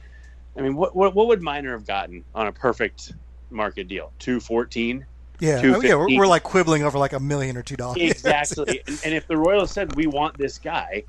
I 0.57 0.61
mean, 0.61 0.75
what 0.75 0.95
what, 0.95 1.15
what 1.15 1.27
would 1.27 1.41
Minor 1.41 1.71
have 1.71 1.85
gotten 1.85 2.25
on 2.33 2.47
a 2.47 2.51
perfect 2.51 3.13
market 3.49 3.87
deal? 3.87 4.13
Two 4.19 4.39
fourteen. 4.39 5.05
Yeah, 5.39 5.61
yeah, 5.61 5.95
we're, 5.95 6.17
we're, 6.17 6.27
like 6.27 6.43
quibbling 6.43 6.83
over 6.83 6.97
like 6.97 7.13
a 7.13 7.19
million 7.19 7.57
or 7.57 7.61
two 7.61 7.75
dollars. 7.75 7.97
Exactly, 8.01 8.81
and, 8.87 8.99
and, 9.03 9.13
if 9.13 9.27
the 9.27 9.37
Royals 9.37 9.71
said 9.71 9.95
we 9.95 10.07
want 10.07 10.37
this 10.37 10.57
guy, 10.57 11.03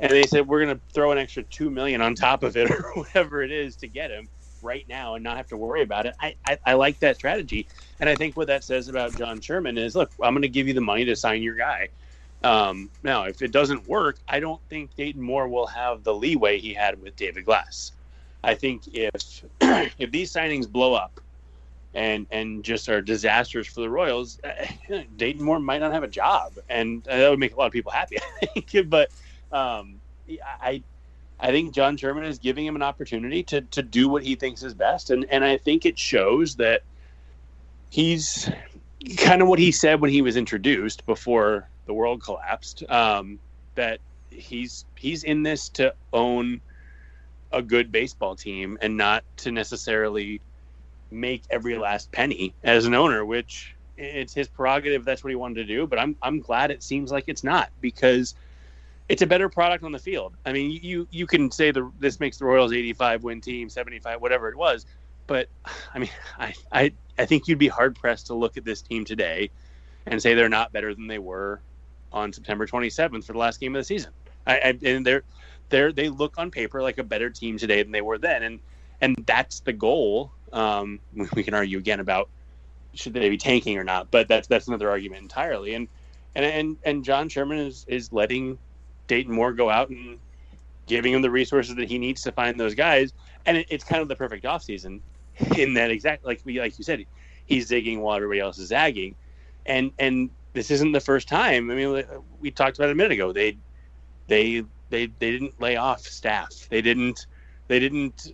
and 0.00 0.10
they 0.10 0.22
said 0.24 0.46
we're 0.46 0.64
going 0.64 0.76
to 0.76 0.80
throw 0.92 1.12
an 1.12 1.18
extra 1.18 1.42
two 1.44 1.70
million 1.70 2.00
on 2.00 2.14
top 2.14 2.42
of 2.42 2.56
it 2.56 2.70
or 2.70 2.92
whatever 2.94 3.42
it 3.42 3.50
is 3.50 3.76
to 3.76 3.88
get 3.88 4.10
him 4.10 4.28
right 4.62 4.86
now 4.88 5.14
and 5.14 5.24
not 5.24 5.36
have 5.36 5.48
to 5.48 5.56
worry 5.56 5.82
about 5.82 6.06
it, 6.06 6.14
I, 6.20 6.34
I, 6.46 6.58
I 6.66 6.72
like 6.74 6.98
that 7.00 7.16
strategy. 7.16 7.66
And 8.00 8.08
I 8.08 8.14
think 8.14 8.36
what 8.36 8.46
that 8.48 8.64
says 8.64 8.88
about 8.88 9.16
John 9.16 9.40
Sherman 9.40 9.78
is, 9.78 9.94
look, 9.94 10.10
I'm 10.22 10.34
going 10.34 10.42
to 10.42 10.48
give 10.48 10.68
you 10.68 10.74
the 10.74 10.80
money 10.80 11.04
to 11.04 11.16
sign 11.16 11.42
your 11.42 11.56
guy. 11.56 11.88
Um, 12.42 12.90
now, 13.02 13.24
if 13.24 13.42
it 13.42 13.52
doesn't 13.52 13.88
work, 13.88 14.18
I 14.28 14.40
don't 14.40 14.60
think 14.68 14.94
Dayton 14.94 15.22
Moore 15.22 15.48
will 15.48 15.66
have 15.66 16.04
the 16.04 16.14
leeway 16.14 16.58
he 16.58 16.74
had 16.74 17.00
with 17.00 17.16
David 17.16 17.44
Glass. 17.44 17.92
I 18.44 18.54
think 18.54 18.82
if 18.92 19.44
if 19.98 20.10
these 20.10 20.32
signings 20.32 20.70
blow 20.70 20.94
up 20.94 21.20
and 21.96 22.26
and 22.30 22.62
just 22.62 22.90
are 22.90 23.00
disasters 23.00 23.66
for 23.66 23.80
the 23.80 23.88
Royals, 23.90 24.38
uh, 24.44 25.02
Dayton 25.16 25.42
Moore 25.42 25.58
might 25.58 25.78
not 25.78 25.92
have 25.92 26.02
a 26.02 26.08
job, 26.08 26.52
and 26.68 27.02
that 27.04 27.30
would 27.30 27.38
make 27.38 27.54
a 27.54 27.58
lot 27.58 27.66
of 27.66 27.72
people 27.72 27.90
happy. 27.90 28.18
I 28.42 28.46
think, 28.46 28.90
but 28.90 29.10
um, 29.50 30.00
I 30.60 30.82
I 31.40 31.50
think 31.50 31.74
John 31.74 31.96
Sherman 31.96 32.24
is 32.24 32.38
giving 32.38 32.66
him 32.66 32.76
an 32.76 32.82
opportunity 32.82 33.42
to 33.44 33.62
to 33.62 33.82
do 33.82 34.10
what 34.10 34.22
he 34.22 34.36
thinks 34.36 34.62
is 34.62 34.74
best, 34.74 35.10
and 35.10 35.24
and 35.30 35.42
I 35.42 35.56
think 35.56 35.86
it 35.86 35.98
shows 35.98 36.56
that 36.56 36.82
he's 37.88 38.50
kind 39.16 39.40
of 39.40 39.48
what 39.48 39.58
he 39.58 39.72
said 39.72 40.00
when 40.00 40.10
he 40.10 40.20
was 40.20 40.36
introduced 40.36 41.06
before 41.06 41.66
the 41.86 41.94
world 41.94 42.22
collapsed. 42.22 42.84
Um, 42.90 43.38
that 43.74 44.00
he's 44.28 44.84
he's 44.96 45.24
in 45.24 45.42
this 45.42 45.70
to 45.70 45.94
own 46.12 46.60
a 47.52 47.62
good 47.62 47.90
baseball 47.90 48.36
team 48.36 48.76
and 48.82 48.98
not 48.98 49.24
to 49.38 49.50
necessarily 49.50 50.42
make 51.10 51.44
every 51.50 51.76
last 51.78 52.10
penny 52.12 52.54
as 52.64 52.86
an 52.86 52.94
owner, 52.94 53.24
which 53.24 53.74
it's 53.96 54.34
his 54.34 54.48
prerogative. 54.48 55.04
That's 55.04 55.24
what 55.24 55.30
he 55.30 55.36
wanted 55.36 55.56
to 55.56 55.64
do. 55.64 55.86
But 55.86 55.98
I'm 55.98 56.16
I'm 56.22 56.40
glad 56.40 56.70
it 56.70 56.82
seems 56.82 57.10
like 57.10 57.24
it's 57.28 57.44
not 57.44 57.70
because 57.80 58.34
it's 59.08 59.22
a 59.22 59.26
better 59.26 59.48
product 59.48 59.84
on 59.84 59.92
the 59.92 59.98
field. 59.98 60.34
I 60.44 60.52
mean, 60.52 60.70
you 60.70 61.06
you 61.10 61.26
can 61.26 61.50
say 61.50 61.70
the 61.70 61.90
this 61.98 62.20
makes 62.20 62.38
the 62.38 62.44
Royals 62.44 62.72
85 62.72 63.22
win 63.22 63.40
team, 63.40 63.68
75, 63.68 64.20
whatever 64.20 64.48
it 64.48 64.56
was, 64.56 64.86
but 65.26 65.48
I 65.94 65.98
mean, 65.98 66.10
I 66.38 66.54
I 66.72 66.92
I 67.18 67.26
think 67.26 67.48
you'd 67.48 67.58
be 67.58 67.68
hard 67.68 67.94
pressed 67.96 68.26
to 68.28 68.34
look 68.34 68.56
at 68.56 68.64
this 68.64 68.82
team 68.82 69.04
today 69.04 69.50
and 70.06 70.20
say 70.20 70.34
they're 70.34 70.48
not 70.48 70.72
better 70.72 70.94
than 70.94 71.06
they 71.06 71.18
were 71.18 71.60
on 72.12 72.32
September 72.32 72.66
27th 72.66 73.24
for 73.24 73.32
the 73.32 73.38
last 73.38 73.58
game 73.60 73.74
of 73.74 73.80
the 73.80 73.84
season. 73.84 74.12
I, 74.46 74.56
I 74.56 74.78
and 74.84 75.04
they're 75.04 75.22
they're 75.68 75.92
they 75.92 76.08
look 76.08 76.34
on 76.38 76.50
paper 76.50 76.82
like 76.82 76.98
a 76.98 77.04
better 77.04 77.30
team 77.30 77.58
today 77.58 77.82
than 77.82 77.92
they 77.92 78.02
were 78.02 78.18
then, 78.18 78.42
and 78.42 78.60
and 79.00 79.16
that's 79.26 79.60
the 79.60 79.72
goal. 79.72 80.32
Um, 80.52 81.00
we 81.34 81.42
can 81.42 81.54
argue 81.54 81.78
again 81.78 82.00
about 82.00 82.28
should 82.94 83.12
they 83.12 83.28
be 83.28 83.36
tanking 83.36 83.76
or 83.78 83.84
not, 83.84 84.10
but 84.10 84.28
that's 84.28 84.48
that's 84.48 84.68
another 84.68 84.90
argument 84.90 85.22
entirely. 85.22 85.74
And 85.74 85.88
and 86.34 86.44
and 86.44 86.76
and 86.84 87.04
John 87.04 87.28
Sherman 87.28 87.58
is 87.58 87.84
is 87.88 88.12
letting 88.12 88.58
Dayton 89.06 89.32
Moore 89.32 89.52
go 89.52 89.70
out 89.70 89.90
and 89.90 90.18
giving 90.86 91.12
him 91.12 91.22
the 91.22 91.30
resources 91.30 91.74
that 91.74 91.88
he 91.88 91.98
needs 91.98 92.22
to 92.22 92.32
find 92.32 92.58
those 92.58 92.74
guys, 92.74 93.12
and 93.44 93.56
it, 93.58 93.66
it's 93.70 93.84
kind 93.84 94.02
of 94.02 94.08
the 94.08 94.16
perfect 94.16 94.44
offseason 94.44 95.00
in 95.56 95.74
that 95.74 95.90
exact 95.90 96.24
like 96.24 96.40
we 96.44 96.58
like 96.58 96.78
you 96.78 96.84
said, 96.84 97.04
he's 97.46 97.70
zigging 97.70 98.00
while 98.00 98.16
everybody 98.16 98.40
else 98.40 98.58
is 98.58 98.68
zagging, 98.68 99.14
and 99.66 99.92
and 99.98 100.30
this 100.52 100.70
isn't 100.70 100.92
the 100.92 101.00
first 101.00 101.28
time. 101.28 101.70
I 101.70 101.74
mean, 101.74 102.04
we 102.40 102.50
talked 102.50 102.78
about 102.78 102.88
it 102.88 102.92
a 102.92 102.94
minute 102.94 103.12
ago. 103.12 103.32
They 103.32 103.58
they 104.26 104.64
they 104.90 105.06
they 105.06 105.30
didn't 105.32 105.60
lay 105.60 105.76
off 105.76 106.00
staff. 106.00 106.50
They 106.70 106.80
didn't 106.80 107.26
they 107.68 107.78
didn't 107.78 108.32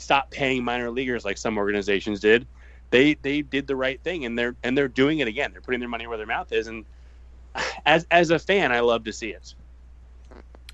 stop 0.00 0.30
paying 0.30 0.64
minor 0.64 0.90
leaguers 0.90 1.24
like 1.24 1.38
some 1.38 1.58
organizations 1.58 2.20
did. 2.20 2.46
They 2.90 3.14
they 3.14 3.42
did 3.42 3.66
the 3.66 3.76
right 3.76 4.00
thing 4.02 4.24
and 4.24 4.38
they're 4.38 4.56
and 4.62 4.76
they're 4.76 4.88
doing 4.88 5.20
it 5.20 5.28
again. 5.28 5.52
They're 5.52 5.60
putting 5.60 5.80
their 5.80 5.88
money 5.88 6.06
where 6.06 6.16
their 6.16 6.26
mouth 6.26 6.52
is 6.52 6.66
and 6.66 6.84
as 7.86 8.06
as 8.10 8.30
a 8.30 8.38
fan, 8.38 8.72
I 8.72 8.80
love 8.80 9.04
to 9.04 9.12
see 9.12 9.30
it. 9.30 9.54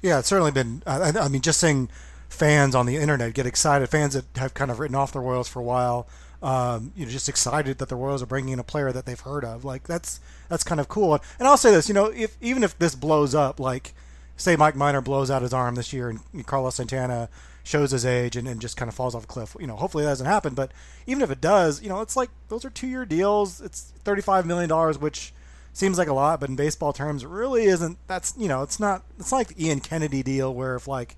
Yeah, 0.02 0.18
it's 0.18 0.28
certainly 0.28 0.52
been. 0.52 0.82
I, 0.86 1.12
I 1.18 1.28
mean, 1.28 1.42
just 1.42 1.60
seeing 1.60 1.88
fans 2.28 2.74
on 2.74 2.86
the 2.86 2.96
internet 2.96 3.34
get 3.34 3.46
excited, 3.46 3.88
fans 3.88 4.14
that 4.14 4.24
have 4.36 4.54
kind 4.54 4.70
of 4.70 4.78
written 4.78 4.94
off 4.94 5.12
the 5.12 5.20
Royals 5.20 5.48
for 5.48 5.60
a 5.60 5.64
while, 5.64 6.06
um, 6.42 6.92
you 6.94 7.06
know, 7.06 7.10
just 7.10 7.28
excited 7.28 7.78
that 7.78 7.88
the 7.88 7.96
Royals 7.96 8.22
are 8.22 8.26
bringing 8.26 8.52
in 8.52 8.58
a 8.58 8.64
player 8.64 8.92
that 8.92 9.06
they've 9.06 9.18
heard 9.18 9.44
of. 9.44 9.64
Like 9.64 9.84
that's 9.84 10.20
that's 10.48 10.64
kind 10.64 10.80
of 10.80 10.88
cool. 10.88 11.14
And 11.38 11.48
I'll 11.48 11.56
say 11.56 11.70
this, 11.70 11.88
you 11.88 11.94
know, 11.94 12.06
if 12.06 12.36
even 12.40 12.62
if 12.62 12.78
this 12.78 12.94
blows 12.94 13.34
up, 13.34 13.58
like 13.58 13.94
say 14.36 14.54
Mike 14.54 14.76
Minor 14.76 15.00
blows 15.00 15.30
out 15.30 15.42
his 15.42 15.54
arm 15.54 15.74
this 15.76 15.92
year 15.92 16.10
and 16.10 16.46
Carlos 16.46 16.76
Santana 16.76 17.28
shows 17.66 17.90
his 17.90 18.07
age 18.07 18.37
and, 18.37 18.46
and 18.46 18.61
just 18.61 18.76
kind 18.76 18.88
of 18.88 18.94
falls 18.94 19.14
off 19.14 19.24
a 19.24 19.26
cliff. 19.26 19.57
You 19.59 19.66
know, 19.66 19.74
hopefully 19.74 20.05
that 20.05 20.11
doesn't 20.11 20.26
happen. 20.26 20.55
But 20.55 20.70
even 21.07 21.22
if 21.22 21.31
it 21.31 21.40
does, 21.40 21.83
you 21.83 21.88
know, 21.88 22.00
it's 22.00 22.16
like 22.16 22.31
those 22.48 22.64
are 22.64 22.70
two 22.70 22.87
year 22.87 23.05
deals. 23.05 23.61
It's 23.61 23.92
thirty 24.05 24.22
five 24.22 24.46
million 24.46 24.68
dollars, 24.68 24.98
which 24.98 25.33
seems 25.72 25.98
like 25.98 26.09
a 26.09 26.14
lot, 26.14 26.38
but 26.40 26.48
in 26.48 26.57
baseball 26.57 26.92
terms, 26.92 27.26
really 27.26 27.64
isn't. 27.64 27.98
That's 28.07 28.35
you 28.38 28.46
know, 28.46 28.62
it's 28.62 28.79
not. 28.79 29.02
It's 29.18 29.33
like 29.33 29.48
the 29.48 29.66
Ian 29.66 29.81
Kennedy 29.81 30.22
deal, 30.22 30.55
where 30.55 30.76
if 30.76 30.87
like 30.87 31.16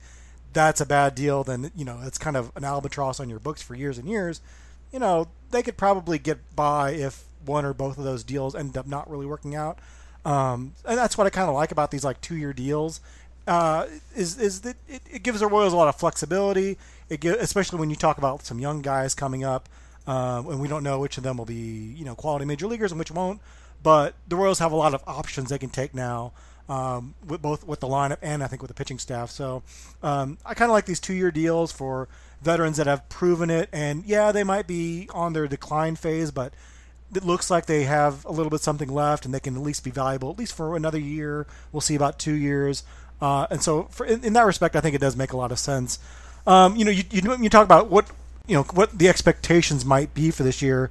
that's 0.55 0.81
a 0.81 0.87
bad 0.87 1.15
deal, 1.15 1.45
then 1.45 1.71
you 1.77 1.85
know 1.85 2.01
it's 2.03 2.19
kind 2.19 2.37
of 2.37 2.51
an 2.57 2.65
albatross 2.65 3.21
on 3.21 3.29
your 3.29 3.41
books 3.41 3.61
for 3.61 3.75
years 3.75 3.99
and 3.99 4.09
years. 4.09 4.41
You 4.91 4.99
know, 4.99 5.29
they 5.51 5.63
could 5.63 5.77
probably 5.77 6.19
get 6.19 6.57
by 6.57 6.93
if 6.93 7.25
one 7.45 7.67
or 7.67 7.75
both 7.75 7.99
of 7.99 8.05
those 8.05 8.25
deals 8.25 8.55
ended 8.55 8.79
up 8.79 8.87
not 8.87 9.11
really 9.11 9.27
working 9.27 9.55
out. 9.55 9.79
Um, 10.25 10.73
and 10.87 10.97
that's 10.97 11.19
what 11.19 11.27
I 11.27 11.31
kind 11.31 11.49
of 11.49 11.55
like 11.55 11.73
about 11.73 11.91
these 11.91 12.05
like 12.05 12.23
two 12.23 12.37
year 12.37 12.55
deals. 12.55 13.01
Uh, 13.49 13.87
is 14.15 14.39
is 14.39 14.61
that 14.61 14.77
it, 14.87 15.01
it, 15.11 15.23
gives 15.23 15.41
the 15.41 15.47
Royals 15.47 15.73
a 15.73 15.77
lot 15.77 15.89
of 15.89 15.97
flexibility. 15.97 16.77
It 17.09 17.21
give, 17.21 17.41
especially 17.41 17.79
when 17.79 17.89
you 17.89 17.97
talk 17.97 18.19
about 18.19 18.45
some 18.45 18.59
young 18.59 18.83
guys 18.83 19.15
coming 19.15 19.43
up, 19.43 19.71
uh, 20.07 20.43
and 20.47 20.61
we 20.61 20.69
don't 20.69 20.83
know 20.83 21.01
which 21.01 21.17
of 21.17 21.25
them 21.25 21.39
will 21.39 21.47
be 21.47 21.95
you 21.97 22.05
know 22.05 22.15
quality 22.15 22.45
major 22.45 22.67
leaguers 22.67 22.93
and 22.93 22.99
which 22.99 23.11
won't. 23.11 23.41
But 23.83 24.15
the 24.29 24.37
Royals 24.37 24.59
have 24.59 24.71
a 24.71 24.77
lot 24.77 24.93
of 24.93 25.03
options 25.07 25.49
they 25.49 25.59
can 25.59 25.71
take 25.71 25.95
now. 25.95 26.33
Um, 26.69 27.15
with 27.27 27.41
both 27.41 27.67
with 27.67 27.81
the 27.81 27.87
lineup 27.87 28.19
and 28.21 28.45
I 28.45 28.47
think 28.47 28.61
with 28.61 28.69
the 28.69 28.75
pitching 28.75 28.99
staff. 28.99 29.31
So 29.31 29.63
um, 30.03 30.37
I 30.45 30.53
kind 30.53 30.71
of 30.71 30.75
like 30.75 30.85
these 30.85 31.01
two-year 31.01 31.31
deals 31.31 31.73
for 31.73 32.09
veterans 32.43 32.77
that 32.77 32.87
have 32.87 33.09
proven 33.09 33.49
it. 33.49 33.71
And 33.73 34.05
yeah, 34.05 34.33
they 34.33 34.45
might 34.45 34.67
be 34.67 35.09
on 35.15 35.33
their 35.33 35.49
decline 35.49 35.97
phase, 35.97 36.31
but 36.31 36.53
it 37.15 37.25
looks 37.25 37.51
like 37.51 37.67
they 37.67 37.85
have 37.85 38.25
a 38.25 38.33
little 38.33 38.51
bit 38.51 38.61
something 38.61 38.93
left, 38.93 39.25
and 39.25 39.33
they 39.33 39.41
can 39.41 39.57
at 39.57 39.63
least 39.63 39.83
be 39.83 39.91
valuable 39.91 40.31
at 40.31 40.39
least 40.39 40.55
for 40.55 40.77
another 40.77 40.99
year. 40.99 41.47
We'll 41.73 41.81
see 41.81 41.95
about 41.95 42.19
two 42.19 42.35
years. 42.35 42.83
Uh, 43.21 43.47
and 43.51 43.63
so, 43.63 43.85
for, 43.85 44.07
in, 44.07 44.23
in, 44.25 44.33
that 44.35 44.47
respect, 44.47 44.77
I 44.77 44.81
think 44.81 44.95
it 44.95 45.01
does 45.01 45.17
make 45.17 45.33
a 45.33 45.37
lot 45.37 45.51
of 45.51 45.59
sense. 45.59 45.99
Um, 46.47 46.77
you 46.77 46.85
know, 46.85 46.91
you, 46.91 47.03
you 47.11 47.37
you 47.37 47.49
talk 47.49 47.65
about 47.65 47.91
what 47.91 48.11
you 48.47 48.55
know 48.55 48.63
what 48.75 48.97
the 48.99 49.09
expectations 49.09 49.85
might 49.85 50.15
be 50.15 50.31
for 50.31 50.43
this 50.43 50.63
year. 50.63 50.91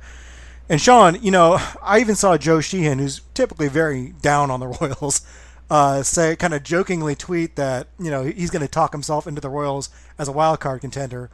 And 0.70 0.82
Shaun, 0.82 1.22
you 1.24 1.32
know, 1.32 1.60
I 1.82 2.00
even 2.00 2.16
saw 2.16 2.38
Joe 2.38 2.60
Sheehan, 2.60 3.00
who's 3.00 3.22
typically 3.34 3.70
very 3.70 4.13
down 4.22 4.52
on 4.52 4.60
the 4.60 4.68
Royals, 4.82 5.22
uh, 5.70 6.04
say 6.04 6.36
kind 6.36 6.54
of 6.54 6.63
jokingly 6.63 7.16
tweet 7.16 7.56
that 7.56 7.88
you 8.00 8.12
know 8.12 8.24
he's 8.24 8.50
going 8.50 8.62
to 8.62 8.68
talk 8.68 8.92
himself 8.92 9.26
into 9.26 9.42
the 9.42 9.50
Royals 9.50 9.90
as 10.18 10.28
a 10.28 10.34
wild 10.34 10.60
card 10.60 10.82
contender. 10.82 11.30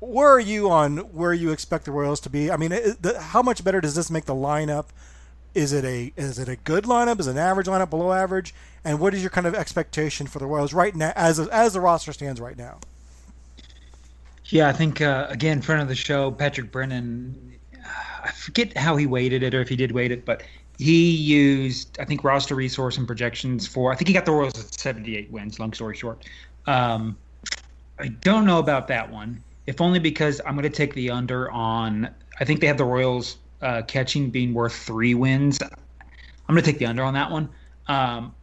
Where 0.00 0.30
are 0.30 0.40
you 0.40 0.68
on 0.68 0.98
where 0.98 1.32
you 1.32 1.52
expect 1.52 1.84
the 1.84 1.92
Royals 1.92 2.20
to 2.20 2.30
be? 2.30 2.50
I 2.50 2.56
mean, 2.56 2.72
it, 2.72 3.02
the, 3.02 3.20
how 3.20 3.42
much 3.42 3.62
better 3.62 3.80
does 3.80 3.94
this 3.94 4.10
make 4.10 4.24
the 4.24 4.34
lineup? 4.34 4.86
Is 5.54 5.72
it 5.72 5.84
a 5.84 6.12
is 6.16 6.38
it 6.38 6.48
a 6.48 6.56
good 6.56 6.84
lineup? 6.84 7.20
Is 7.20 7.26
it 7.26 7.32
an 7.32 7.38
average 7.38 7.66
lineup, 7.66 7.90
below 7.90 8.12
average? 8.12 8.54
And 8.84 8.98
what 8.98 9.14
is 9.14 9.20
your 9.20 9.30
kind 9.30 9.46
of 9.46 9.54
expectation 9.54 10.26
for 10.26 10.38
the 10.38 10.46
Royals 10.46 10.72
right 10.72 10.94
now, 10.94 11.12
as 11.14 11.38
as 11.38 11.74
the 11.74 11.80
roster 11.80 12.12
stands 12.12 12.40
right 12.40 12.56
now? 12.56 12.80
Yeah, 14.46 14.68
I 14.68 14.72
think 14.72 15.00
uh, 15.00 15.26
again, 15.28 15.62
friend 15.62 15.82
of 15.82 15.88
the 15.88 15.94
show, 15.94 16.30
Patrick 16.30 16.72
Brennan. 16.72 17.58
I 18.24 18.30
forget 18.30 18.76
how 18.76 18.96
he 18.96 19.06
weighted 19.06 19.42
it 19.42 19.52
or 19.52 19.60
if 19.60 19.68
he 19.68 19.74
did 19.74 19.90
weight 19.90 20.12
it, 20.12 20.24
but 20.24 20.44
he 20.78 21.10
used 21.10 21.98
I 22.00 22.04
think 22.04 22.24
roster 22.24 22.54
resource 22.54 22.96
and 22.96 23.06
projections 23.06 23.66
for. 23.66 23.92
I 23.92 23.96
think 23.96 24.08
he 24.08 24.14
got 24.14 24.24
the 24.24 24.32
Royals 24.32 24.58
at 24.58 24.72
78 24.80 25.30
wins. 25.30 25.58
Long 25.58 25.72
story 25.72 25.96
short, 25.96 26.24
um, 26.66 27.16
I 27.98 28.08
don't 28.08 28.46
know 28.46 28.58
about 28.58 28.88
that 28.88 29.10
one 29.10 29.42
if 29.66 29.80
only 29.80 29.98
because 29.98 30.40
I'm 30.44 30.54
going 30.54 30.64
to 30.64 30.70
take 30.70 30.94
the 30.94 31.10
under 31.10 31.50
on. 31.50 32.08
I 32.40 32.44
think 32.44 32.60
they 32.60 32.66
have 32.66 32.78
the 32.78 32.84
Royals 32.84 33.36
uh, 33.62 33.82
catching 33.82 34.30
being 34.30 34.52
worth 34.52 34.74
three 34.74 35.14
wins. 35.14 35.58
I'm 35.62 36.54
going 36.54 36.62
to 36.62 36.70
take 36.70 36.78
the 36.78 36.86
under 36.86 37.02
on 37.02 37.14
that 37.14 37.30
one. 37.30 37.48
Um, 37.86 38.34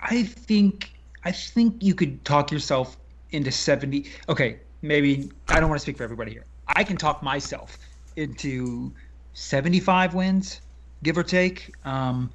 I 0.00 0.22
think 0.24 0.92
I 1.24 1.32
think 1.32 1.82
you 1.82 1.94
could 1.94 2.24
talk 2.24 2.52
yourself 2.52 2.96
into 3.32 3.50
70. 3.50 4.10
Okay, 4.28 4.60
maybe 4.82 5.30
I 5.48 5.58
don't 5.58 5.68
want 5.68 5.80
to 5.80 5.82
speak 5.82 5.96
for 5.96 6.04
everybody 6.04 6.32
here. 6.32 6.44
I 6.68 6.84
can 6.84 6.96
talk 6.96 7.22
myself 7.22 7.78
into 8.16 8.92
75 9.34 10.14
wins, 10.14 10.60
give 11.02 11.18
or 11.18 11.22
take. 11.22 11.74
Um, 11.84 12.30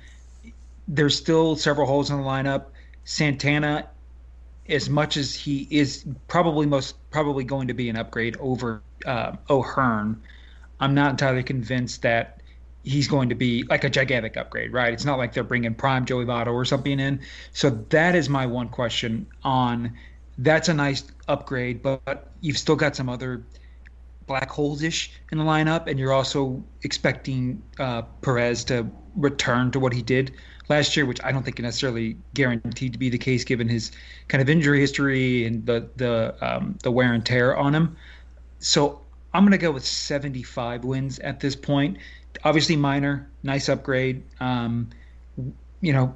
there's 0.87 1.17
still 1.17 1.55
several 1.55 1.87
holes 1.87 2.09
in 2.09 2.17
the 2.17 2.23
lineup. 2.23 2.65
Santana 3.05 3.87
as 4.69 4.89
much 4.89 5.17
as 5.17 5.35
he 5.35 5.67
is 5.69 6.05
probably 6.27 6.65
most 6.65 6.95
probably 7.11 7.43
going 7.43 7.67
to 7.67 7.73
be 7.73 7.89
an 7.89 7.97
upgrade 7.97 8.37
over 8.39 8.81
uh, 9.05 9.35
O'Hearn, 9.49 10.21
I'm 10.81 10.93
not 10.93 11.11
entirely 11.11 11.43
convinced 11.43 12.01
that 12.01 12.41
he's 12.83 13.07
going 13.07 13.29
to 13.29 13.35
be 13.35 13.63
like 13.69 13.83
a 13.83 13.89
gigantic 13.89 14.35
upgrade, 14.35 14.73
right? 14.73 14.91
It's 14.91 15.05
not 15.05 15.17
like 15.17 15.33
they're 15.33 15.43
bringing 15.43 15.75
prime 15.75 16.05
Joey 16.05 16.25
Votto 16.25 16.53
or 16.53 16.65
something 16.65 16.99
in. 16.99 17.21
So 17.53 17.69
that 17.89 18.15
is 18.15 18.27
my 18.27 18.45
one 18.45 18.69
question 18.69 19.27
on. 19.43 19.93
That's 20.37 20.69
a 20.69 20.73
nice 20.73 21.03
upgrade, 21.27 21.83
but 21.83 22.31
you've 22.41 22.57
still 22.57 22.75
got 22.75 22.95
some 22.95 23.07
other 23.07 23.43
black 24.25 24.49
holes 24.49 24.81
ish 24.81 25.11
in 25.31 25.37
the 25.37 25.43
lineup, 25.43 25.87
and 25.87 25.99
you're 25.99 26.13
also 26.13 26.63
expecting 26.83 27.61
uh, 27.79 28.01
Perez 28.21 28.63
to 28.65 28.89
return 29.15 29.71
to 29.71 29.79
what 29.79 29.93
he 29.93 30.01
did 30.01 30.31
last 30.69 30.95
year, 30.95 31.05
which 31.05 31.19
I 31.23 31.31
don't 31.31 31.43
think 31.43 31.59
necessarily 31.59 32.17
guaranteed 32.33 32.93
to 32.93 32.99
be 32.99 33.09
the 33.09 33.17
case 33.17 33.43
given 33.43 33.67
his 33.67 33.91
kind 34.29 34.41
of 34.41 34.49
injury 34.49 34.79
history 34.79 35.45
and 35.45 35.65
the 35.65 35.89
the 35.97 36.35
um, 36.41 36.77
the 36.81 36.91
wear 36.91 37.13
and 37.13 37.25
tear 37.25 37.55
on 37.55 37.75
him. 37.75 37.97
So 38.59 39.01
I'm 39.33 39.43
going 39.43 39.51
to 39.51 39.57
go 39.57 39.71
with 39.71 39.85
75 39.85 40.83
wins 40.83 41.19
at 41.19 41.39
this 41.39 41.55
point. 41.55 41.97
Obviously, 42.43 42.75
minor, 42.75 43.29
nice 43.43 43.69
upgrade. 43.69 44.23
Um, 44.39 44.89
you 45.81 45.93
know, 45.93 46.15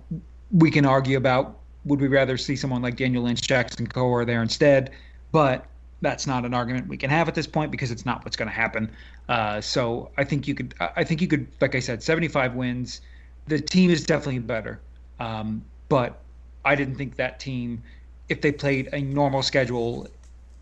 we 0.52 0.72
can 0.72 0.86
argue 0.86 1.18
about 1.18 1.60
would 1.86 2.02
we 2.02 2.08
rather 2.08 2.38
see 2.38 2.56
someone 2.56 2.82
like 2.82 2.96
Daniel 2.96 3.24
Lynch, 3.24 3.42
Jackson 3.42 3.88
Kowar 3.88 4.26
there 4.26 4.42
instead, 4.42 4.92
but 5.32 5.66
that's 6.02 6.26
not 6.26 6.46
an 6.46 6.54
argument 6.54 6.88
we 6.88 6.98
can 6.98 7.10
have 7.10 7.28
at 7.28 7.36
this 7.36 7.48
point 7.48 7.72
because 7.72 7.92
it's 7.92 8.06
not 8.06 8.24
what's 8.26 8.36
going 8.36 8.50
to 8.50 8.56
happen. 8.56 8.92
Uh, 9.30 9.62
so 9.62 10.10
I 10.18 10.24
think 10.24 10.48
you 10.48 10.56
could, 10.56 10.74
I 10.80 11.04
think 11.04 11.22
you 11.22 11.28
could, 11.28 11.48
like 11.62 11.76
I 11.76 11.80
said, 11.80 12.02
75 12.02 12.56
wins 12.56 13.02
the 13.48 13.60
team 13.60 13.90
is 13.92 14.04
definitely 14.04 14.40
better. 14.40 14.80
Um, 15.20 15.64
but 15.90 16.22
I 16.64 16.76
didn't 16.76 16.96
think 16.96 17.16
that 17.16 17.40
team, 17.40 17.84
if 18.30 18.42
they 18.42 18.52
played 18.52 18.90
a 18.92 19.02
normal 19.02 19.44
schedule 19.44 20.08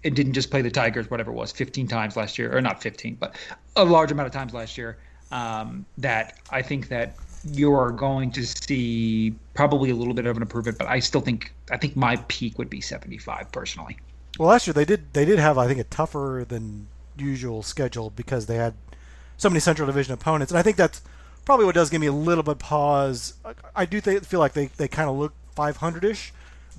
and 0.03 0.15
didn't 0.15 0.33
just 0.33 0.51
play 0.51 0.61
the 0.61 0.71
Tigers, 0.71 1.09
whatever 1.09 1.31
it 1.31 1.35
was, 1.35 1.51
15 1.51 1.87
times 1.87 2.15
last 2.15 2.37
year, 2.37 2.55
or 2.55 2.61
not 2.61 2.81
15, 2.81 3.15
but 3.15 3.35
a 3.75 3.85
large 3.85 4.11
amount 4.11 4.27
of 4.27 4.33
times 4.33 4.53
last 4.53 4.77
year, 4.77 4.97
um, 5.31 5.85
that 5.97 6.39
I 6.51 6.61
think 6.61 6.89
that 6.89 7.15
you're 7.51 7.91
going 7.91 8.31
to 8.31 8.45
see 8.45 9.35
probably 9.53 9.89
a 9.89 9.95
little 9.95 10.13
bit 10.13 10.25
of 10.25 10.35
an 10.35 10.41
improvement. 10.41 10.77
But 10.77 10.87
I 10.87 10.99
still 10.99 11.21
think 11.21 11.53
I 11.71 11.77
think 11.77 11.95
my 11.95 12.17
peak 12.27 12.57
would 12.57 12.69
be 12.69 12.81
75 12.81 13.51
personally. 13.51 13.97
Well, 14.39 14.49
last 14.49 14.67
year 14.67 14.73
they 14.73 14.85
did 14.85 15.13
they 15.13 15.25
did 15.25 15.39
have 15.39 15.57
I 15.57 15.67
think 15.67 15.79
a 15.79 15.83
tougher 15.85 16.45
than 16.47 16.87
usual 17.17 17.63
schedule 17.63 18.09
because 18.09 18.45
they 18.45 18.55
had 18.55 18.73
so 19.37 19.49
many 19.49 19.59
Central 19.59 19.85
Division 19.85 20.13
opponents, 20.13 20.51
and 20.51 20.59
I 20.59 20.61
think 20.61 20.77
that's 20.77 21.01
probably 21.45 21.65
what 21.65 21.75
does 21.75 21.89
give 21.89 22.01
me 22.01 22.07
a 22.07 22.13
little 22.13 22.43
bit 22.43 22.59
pause. 22.59 23.33
I 23.75 23.85
do 23.85 23.99
th- 23.99 24.23
feel 24.23 24.39
like 24.39 24.53
they, 24.53 24.67
they 24.67 24.87
kind 24.87 25.09
of 25.09 25.17
look 25.17 25.33
500 25.55 26.03
ish, 26.05 26.33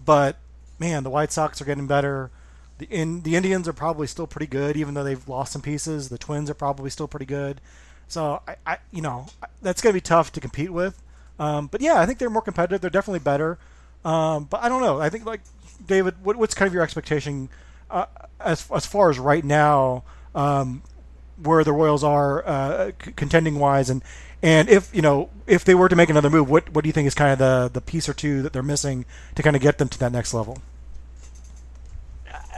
but 0.05 0.39
man, 0.79 1.03
the 1.03 1.11
White 1.11 1.33
Sox 1.33 1.61
are 1.61 1.65
getting 1.65 1.87
better. 1.87 2.31
The 2.79 2.87
in, 2.87 3.23
the 3.23 3.37
Indians 3.37 3.69
are 3.69 3.73
probably 3.73 4.07
still 4.07 4.27
pretty 4.27 4.47
good, 4.47 4.77
even 4.77 4.95
though 4.95 5.05
they've 5.05 5.29
lost 5.29 5.53
some 5.53 5.63
pieces. 5.63 6.09
The 6.09 6.19
Twins 6.19 6.51
are 6.51 6.55
probably 6.55 6.91
still 6.91 7.09
pretty 7.09 7.27
good. 7.27 7.61
So 8.09 8.43
I, 8.47 8.57
I 8.67 8.79
you 8.91 9.03
know 9.03 9.27
that's 9.63 9.81
going 9.81 9.93
to 9.93 9.97
be 9.97 10.01
tough 10.01 10.33
to 10.33 10.41
compete 10.41 10.73
with. 10.73 11.01
Um, 11.39 11.67
but 11.67 11.81
yeah, 11.81 12.01
I 12.01 12.07
think 12.07 12.19
they're 12.19 12.31
more 12.31 12.43
competitive. 12.43 12.81
They're 12.81 12.91
definitely 12.91 13.21
better. 13.21 13.59
Um, 14.05 14.45
but 14.45 14.63
I 14.63 14.69
don't 14.69 14.83
know. 14.83 15.01
I 15.01 15.09
think 15.09 15.25
like 15.25 15.41
David, 15.87 16.15
what, 16.23 16.37
what's 16.37 16.55
kind 16.55 16.67
of 16.67 16.75
your 16.75 16.83
expectation 16.83 17.49
uh, 17.91 18.07
as 18.41 18.69
as 18.71 18.87
far 18.87 19.11
as 19.11 19.19
right 19.19 19.45
now? 19.45 20.05
Um, 20.35 20.83
where 21.43 21.65
the 21.65 21.73
Royals 21.73 22.05
are 22.05 22.47
uh, 22.47 22.93
contending 23.17 23.59
wise, 23.59 23.91
and 23.91 24.03
and 24.43 24.69
if 24.69 24.95
you 24.95 25.03
know 25.03 25.31
if 25.47 25.65
they 25.65 25.75
were 25.75 25.89
to 25.89 25.97
make 25.97 26.11
another 26.11 26.31
move, 26.31 26.49
what 26.49 26.73
what 26.75 26.85
do 26.85 26.89
you 26.89 26.93
think 26.93 27.07
is 27.07 27.15
kind 27.15 27.33
of 27.33 27.39
the 27.39 27.71
the 27.73 27.81
piece 27.81 28.09
or 28.09 28.15
two 28.15 28.43
that 28.43 28.53
they're 28.53 28.63
missing 28.63 29.05
to 29.35 29.43
kind 29.43 29.57
of 29.57 29.63
get 29.63 29.79
them 29.79 29.89
to 29.89 29.99
that 29.99 30.13
next 30.13 30.35
level? 30.35 30.59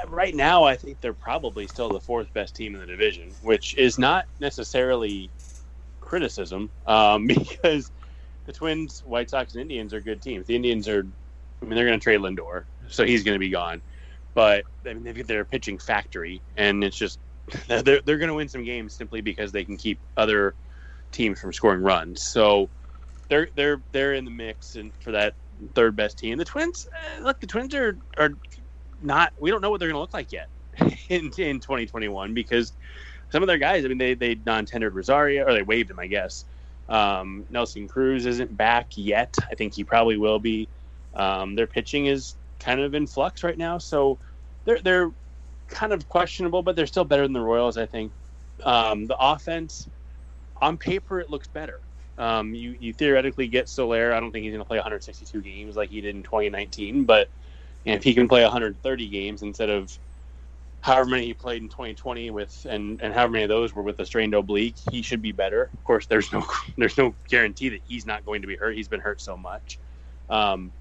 Right 0.09 0.35
now, 0.35 0.64
I 0.64 0.77
think 0.77 1.01
they're 1.01 1.12
probably 1.12 1.66
still 1.66 1.88
the 1.88 2.01
fourth 2.01 2.33
best 2.33 2.55
team 2.55 2.75
in 2.75 2.81
the 2.81 2.87
division, 2.87 3.31
which 3.42 3.77
is 3.77 3.99
not 3.99 4.27
necessarily 4.40 5.31
criticism 6.01 6.71
um, 6.87 7.27
because 7.27 7.90
the 8.45 8.53
Twins, 8.53 9.03
White 9.05 9.31
Sox, 9.31 9.53
and 9.55 9.62
Indians 9.62 9.92
are 9.92 10.01
good 10.01 10.23
teams. 10.23 10.47
The 10.47 10.57
Indians 10.57 10.88
are, 10.88 11.07
I 11.62 11.64
mean, 11.64 11.75
they're 11.75 11.87
going 11.87 11.99
to 11.99 12.03
trade 12.03 12.21
Lindor, 12.21 12.64
so 12.88 13.05
he's 13.05 13.25
going 13.25 13.35
to 13.35 13.40
be 13.40 13.51
gone. 13.51 13.83
But 14.35 14.64
I 14.87 14.95
mean, 14.95 15.03
they've 15.03 15.16
got 15.16 15.27
their 15.27 15.45
pitching 15.45 15.79
factory, 15.79 16.42
and 16.57 16.85
it's 16.85 16.97
just 16.97 17.19
they're 17.69 17.83
they're 17.83 18.19
going 18.19 18.29
to 18.29 18.35
win 18.35 18.49
some 18.49 18.64
games 18.64 18.95
simply 18.95 19.21
because 19.21 19.53
they 19.53 19.64
can 19.64 19.77
keep 19.77 19.99
other 20.16 20.55
teams 21.11 21.40
from 21.40 21.53
scoring 21.53 21.83
runs. 21.83 22.23
So 22.23 22.71
they're 23.29 23.49
they're 23.55 23.83
they're 23.92 24.14
in 24.14 24.25
the 24.25 24.31
mix 24.31 24.77
and 24.77 24.92
for 25.01 25.12
that 25.12 25.35
third 25.75 25.97
best 25.97 26.19
team. 26.19 26.38
The 26.38 26.45
Twins, 26.45 26.87
uh, 27.19 27.25
look, 27.25 27.40
the 27.40 27.47
Twins 27.47 27.75
are 27.75 27.99
are 28.19 28.31
not. 29.07 29.33
We 29.38 29.51
don't 29.51 29.61
know 29.61 29.71
what 29.71 29.81
they're 29.81 29.88
going 29.88 29.97
to 29.97 30.01
look 30.01 30.14
like 30.14 30.33
yet 30.33 30.49
in 31.09 31.31
in 31.38 31.61
2021 31.61 32.35
because 32.35 32.73
some 33.31 33.42
of 33.42 33.47
their 33.47 33.59
guys. 33.59 33.85
I 33.85 33.88
mean, 33.88 33.99
they 33.99 34.14
they 34.14 34.37
non-tendered 34.47 34.95
Rosario 34.95 35.47
or 35.47 35.53
they 35.53 35.62
waived 35.62 35.90
him, 35.90 35.99
I 35.99 36.07
guess. 36.07 36.45
Um, 36.88 37.45
Nelson 37.51 37.88
Cruz 37.88 38.27
isn't 38.27 38.57
back 38.57 38.88
yet. 38.97 39.35
I 39.51 39.55
think 39.55 39.75
he 39.75 39.85
probably 39.85 40.16
will 40.16 40.38
be. 40.38 40.69
Um, 41.14 41.55
their 41.55 41.66
pitching 41.66 42.07
is 42.07 42.35
kind 42.61 42.81
of 42.81 42.95
in 42.95 43.07
flux 43.07 43.42
right 43.42 43.57
now, 43.57 43.79
so 43.79 44.19
they're 44.64 44.81
they're 44.81 45.11
kind 45.69 45.92
of 45.92 46.09
questionable, 46.09 46.62
but 46.62 46.77
they're 46.77 46.87
still 46.87 47.05
better 47.05 47.23
than 47.23 47.33
the 47.33 47.40
Royals. 47.40 47.77
I 47.77 47.87
think 47.87 48.12
um, 48.64 49.07
the 49.07 49.16
offense 49.19 49.88
on 50.61 50.77
paper 50.77 51.21
it 51.21 51.31
looks 51.31 51.49
better. 51.49 51.81
Um, 52.19 52.55
you 52.55 52.77
you 52.79 52.92
theoretically 52.92 53.49
get 53.49 53.69
Soler. 53.69 54.12
I 54.12 54.21
don't 54.21 54.31
think 54.31 54.45
he's 54.45 54.53
going 54.53 54.62
to 54.62 54.69
play 54.69 54.79
162 54.79 55.40
games 55.42 55.77
like 55.77 55.90
he 55.90 56.01
did 56.01 56.14
in 56.14 56.23
2019, 56.23 57.05
but 57.05 57.29
if 57.94 58.03
he 58.03 58.14
can 58.14 58.29
play 58.29 58.42
130 58.42 59.09
games 59.09 59.42
instead 59.42 59.70
of 59.70 59.96
however 60.81 61.11
many 61.11 61.27
he 61.27 61.35
played 61.35 61.62
in 61.62 61.68
2020 61.68 62.31
with 62.31 62.66
and 62.68 63.01
and 63.03 63.12
however 63.12 63.33
many 63.33 63.44
of 63.44 63.49
those 63.49 63.75
were 63.75 63.83
with 63.83 63.99
a 64.01 64.07
strained 64.07 64.35
oblique, 64.35 64.77
he 64.90 65.03
should 65.03 65.22
be 65.22 65.33
better. 65.33 65.70
Of 65.72 65.85
course, 65.85 66.07
there's 66.07 66.33
no 66.33 66.44
there's 66.79 66.99
no 66.99 67.14
guarantee 67.29 67.68
that 67.70 67.83
he's 67.85 68.07
not 68.07 68.25
going 68.25 68.42
to 68.42 68.49
be 68.49 68.57
hurt. 68.57 68.77
He's 68.77 68.88
been 68.88 69.01
hurt 69.01 69.20
so 69.20 69.37
much. 69.37 69.79
Um, 70.29 70.72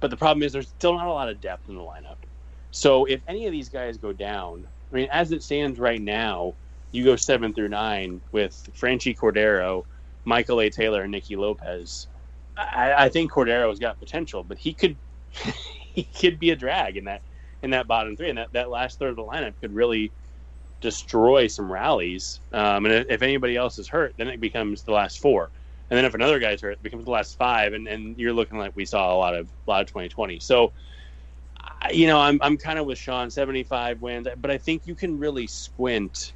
but 0.00 0.10
the 0.10 0.16
problem 0.16 0.42
is 0.42 0.52
there's 0.52 0.68
still 0.68 0.94
not 0.94 1.06
a 1.06 1.12
lot 1.12 1.28
of 1.28 1.40
depth 1.40 1.68
in 1.68 1.76
the 1.76 1.80
lineup. 1.80 2.16
So 2.72 3.04
if 3.04 3.20
any 3.28 3.46
of 3.46 3.52
these 3.52 3.68
guys 3.68 3.98
go 3.98 4.12
down, 4.12 4.66
I 4.90 4.94
mean, 4.94 5.08
as 5.12 5.30
it 5.30 5.42
stands 5.42 5.78
right 5.78 6.00
now, 6.00 6.54
you 6.90 7.04
go 7.04 7.16
seven 7.16 7.54
through 7.54 7.68
nine 7.68 8.20
with 8.32 8.68
Franchy 8.74 9.16
Cordero, 9.16 9.84
Michael 10.24 10.60
A. 10.60 10.70
Taylor, 10.70 11.02
and 11.02 11.12
Nicky 11.12 11.36
Lopez. 11.36 12.08
I, 12.56 13.04
I 13.04 13.08
think 13.08 13.32
Cordero's 13.32 13.78
got 13.78 13.98
potential, 13.98 14.42
but 14.42 14.58
he 14.58 14.74
could 14.74 14.96
he 15.94 16.04
could 16.04 16.38
be 16.38 16.50
a 16.50 16.56
drag 16.56 16.96
in 16.96 17.04
that 17.04 17.22
in 17.62 17.70
that 17.70 17.86
bottom 17.86 18.16
three, 18.16 18.28
and 18.28 18.38
that, 18.38 18.52
that 18.52 18.70
last 18.70 18.98
third 18.98 19.10
of 19.10 19.16
the 19.16 19.22
lineup 19.22 19.54
could 19.60 19.72
really 19.72 20.12
destroy 20.80 21.46
some 21.46 21.70
rallies. 21.70 22.40
Um, 22.52 22.86
and 22.86 23.06
if 23.08 23.22
anybody 23.22 23.56
else 23.56 23.78
is 23.78 23.88
hurt, 23.88 24.14
then 24.18 24.28
it 24.28 24.40
becomes 24.40 24.82
the 24.82 24.92
last 24.92 25.20
four. 25.20 25.50
And 25.88 25.96
then 25.96 26.04
if 26.04 26.14
another 26.14 26.38
guy's 26.38 26.60
hurt, 26.60 26.72
it 26.72 26.82
becomes 26.82 27.04
the 27.04 27.10
last 27.10 27.36
five, 27.38 27.72
and, 27.72 27.86
and 27.86 28.18
you're 28.18 28.32
looking 28.32 28.58
like 28.58 28.72
we 28.74 28.84
saw 28.84 29.14
a 29.14 29.16
lot 29.16 29.34
of 29.34 29.48
a 29.66 29.70
lot 29.70 29.82
of 29.82 29.88
2020. 29.88 30.40
So, 30.40 30.72
you 31.92 32.06
know, 32.06 32.18
I'm 32.18 32.38
I'm 32.42 32.56
kind 32.56 32.78
of 32.78 32.86
with 32.86 32.98
Shaun, 32.98 33.30
75 33.30 34.00
wins, 34.00 34.26
but 34.38 34.50
I 34.50 34.58
think 34.58 34.86
you 34.86 34.94
can 34.94 35.18
really 35.18 35.46
squint 35.46 36.32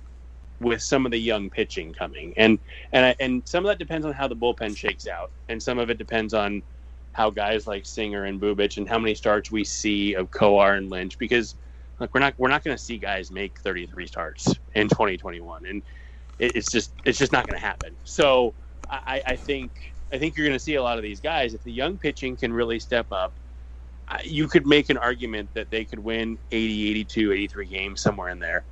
with 0.61 0.83
some 0.83 1.07
of 1.07 1.13
the 1.13 1.19
young 1.19 1.51
pitching 1.51 1.93
coming, 1.93 2.35
and 2.37 2.59
and 2.93 3.17
and 3.19 3.43
some 3.47 3.65
of 3.65 3.69
that 3.69 3.79
depends 3.79 4.07
on 4.07 4.13
how 4.13 4.29
the 4.29 4.37
bullpen 4.37 4.77
shakes 4.77 5.07
out, 5.07 5.33
and 5.49 5.63
some 5.63 5.79
of 5.79 5.91
it 5.91 5.97
depends 5.99 6.35
on 6.35 6.63
how 7.17 7.31
guys 7.31 7.67
like 7.67 7.87
Singer 7.87 8.25
and 8.25 8.39
Bubic 8.39 8.77
and 8.77 8.87
how 8.87 8.99
many 8.99 9.15
starts 9.15 9.51
we 9.51 9.65
see 9.65 10.13
of 10.13 10.31
Kowar 10.31 10.77
and 10.77 10.91
Lynch 10.91 11.17
because 11.19 11.55
like 11.99 12.13
we're 12.13 12.21
not 12.21 12.35
we're 12.37 12.51
not 12.51 12.63
going 12.63 12.77
to 12.77 12.83
see 12.83 12.99
guys 12.99 13.31
make 13.31 13.59
33 13.61 14.07
starts 14.07 14.47
in 14.75 14.87
2021 14.87 15.65
and 15.65 15.83
it, 16.39 16.55
it's 16.57 16.71
just 16.71 16.93
it's 17.07 17.19
just 17.19 17.33
not 17.33 17.47
going 17.47 17.59
to 17.59 17.65
happen. 17.65 17.97
So 18.05 18.55
I, 18.91 19.23
I 19.27 19.37
think 19.37 19.73
I 20.13 20.19
think 20.19 20.37
you're 20.37 20.47
going 20.47 20.59
to 20.59 20.63
see 20.63 20.75
a 20.75 20.83
lot 20.83 20.99
of 20.99 21.03
these 21.03 21.21
guys 21.21 21.55
if 21.55 21.63
the 21.63 21.73
young 21.73 21.97
pitching 21.97 22.37
can 22.37 22.53
really 22.53 22.79
step 22.79 23.07
up. 23.11 23.35
You 24.23 24.47
could 24.47 24.67
make 24.67 24.91
an 24.91 24.99
argument 24.99 25.51
that 25.55 25.71
they 25.71 25.87
could 25.87 25.99
win 25.99 26.39
80, 26.53 26.91
82, 26.91 27.33
83 27.33 27.67
games 27.67 28.01
somewhere 28.03 28.29
in 28.29 28.39
there. 28.39 28.67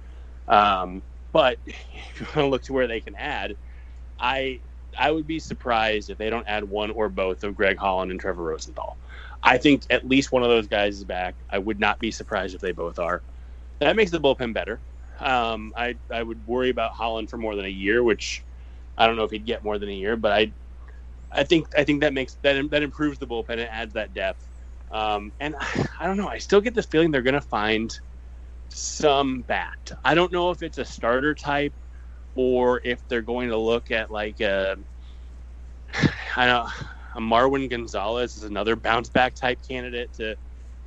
Um, 0.47 1.03
but 1.33 1.59
if 1.67 2.21
you 2.21 2.27
want 2.27 2.37
to 2.37 2.47
look 2.47 2.63
to 2.65 2.75
where 2.75 2.87
they 2.87 3.01
can 3.01 3.17
add, 3.17 3.57
I 4.19 4.61
I 4.99 5.11
would 5.11 5.27
be 5.27 5.39
surprised 5.39 6.11
if 6.11 6.19
they 6.19 6.31
don't 6.31 6.47
add 6.49 6.65
one 6.65 6.91
or 6.91 7.09
both 7.09 7.45
of 7.45 7.55
Greg 7.55 7.79
Holland 7.79 8.11
and 8.11 8.21
Trevor 8.21 8.43
Rosenthal. 8.43 8.97
I 9.43 9.59
think 9.59 9.85
at 9.91 10.07
least 10.09 10.33
one 10.33 10.43
of 10.43 10.49
those 10.49 10.67
guys 10.67 10.97
is 10.97 11.05
back. 11.05 11.37
I 11.51 11.59
would 11.59 11.79
not 11.79 12.01
be 12.01 12.11
surprised 12.11 12.55
if 12.55 12.61
they 12.61 12.73
both 12.73 12.99
are. 12.99 13.23
That 13.81 13.97
makes 13.97 14.11
the 14.11 14.21
bullpen 14.21 14.55
better. 14.55 14.81
Um, 15.21 15.73
I 15.77 15.97
I 16.11 16.23
would 16.23 16.47
worry 16.47 16.71
about 16.71 16.93
Holland 16.93 17.31
for 17.31 17.37
more 17.37 17.55
than 17.55 17.65
a 17.67 17.69
year, 17.69 18.03
which 18.03 18.45
I 18.97 19.07
don't 19.07 19.17
know 19.17 19.25
if 19.25 19.31
he'd 19.31 19.47
get 19.47 19.63
more 19.63 19.79
than 19.79 19.89
a 19.89 19.95
year, 19.95 20.17
but 20.17 20.33
I 20.33 20.53
I 21.31 21.45
think 21.45 21.69
I 21.77 21.85
think 21.85 22.01
that 22.01 22.15
makes 22.15 22.35
that 22.43 22.71
that 22.71 22.83
improves 22.83 23.19
the 23.19 23.27
bullpen 23.27 23.51
and 23.51 23.63
adds 23.63 23.95
that 23.95 24.15
depth. 24.15 24.49
Um, 24.91 25.33
and 25.41 25.55
I 26.01 26.07
don't 26.07 26.17
know. 26.17 26.29
I 26.29 26.39
still 26.39 26.61
get 26.61 26.75
the 26.75 26.83
feeling 26.83 27.11
they're 27.11 27.23
going 27.23 27.35
to 27.35 27.41
find 27.41 27.95
some 28.69 29.43
bat. 29.43 29.93
I 30.05 30.15
don't 30.15 30.33
know 30.33 30.51
if 30.51 30.63
it's 30.63 30.79
a 30.79 30.85
starter 30.85 31.35
type 31.35 31.75
or 32.35 32.81
if 32.85 33.07
they're 33.09 33.23
going 33.23 33.49
to 33.51 33.59
look 33.59 33.91
at 33.91 34.11
like 34.11 34.41
a, 34.41 34.77
I 36.37 36.47
don't 36.47 36.71
a 37.15 37.21
Marwin 37.21 37.71
Gonzalez 37.71 38.37
is 38.37 38.43
another 38.43 38.77
bounce 38.77 39.09
back 39.09 39.35
type 39.35 39.61
candidate 39.67 40.13
to 40.15 40.37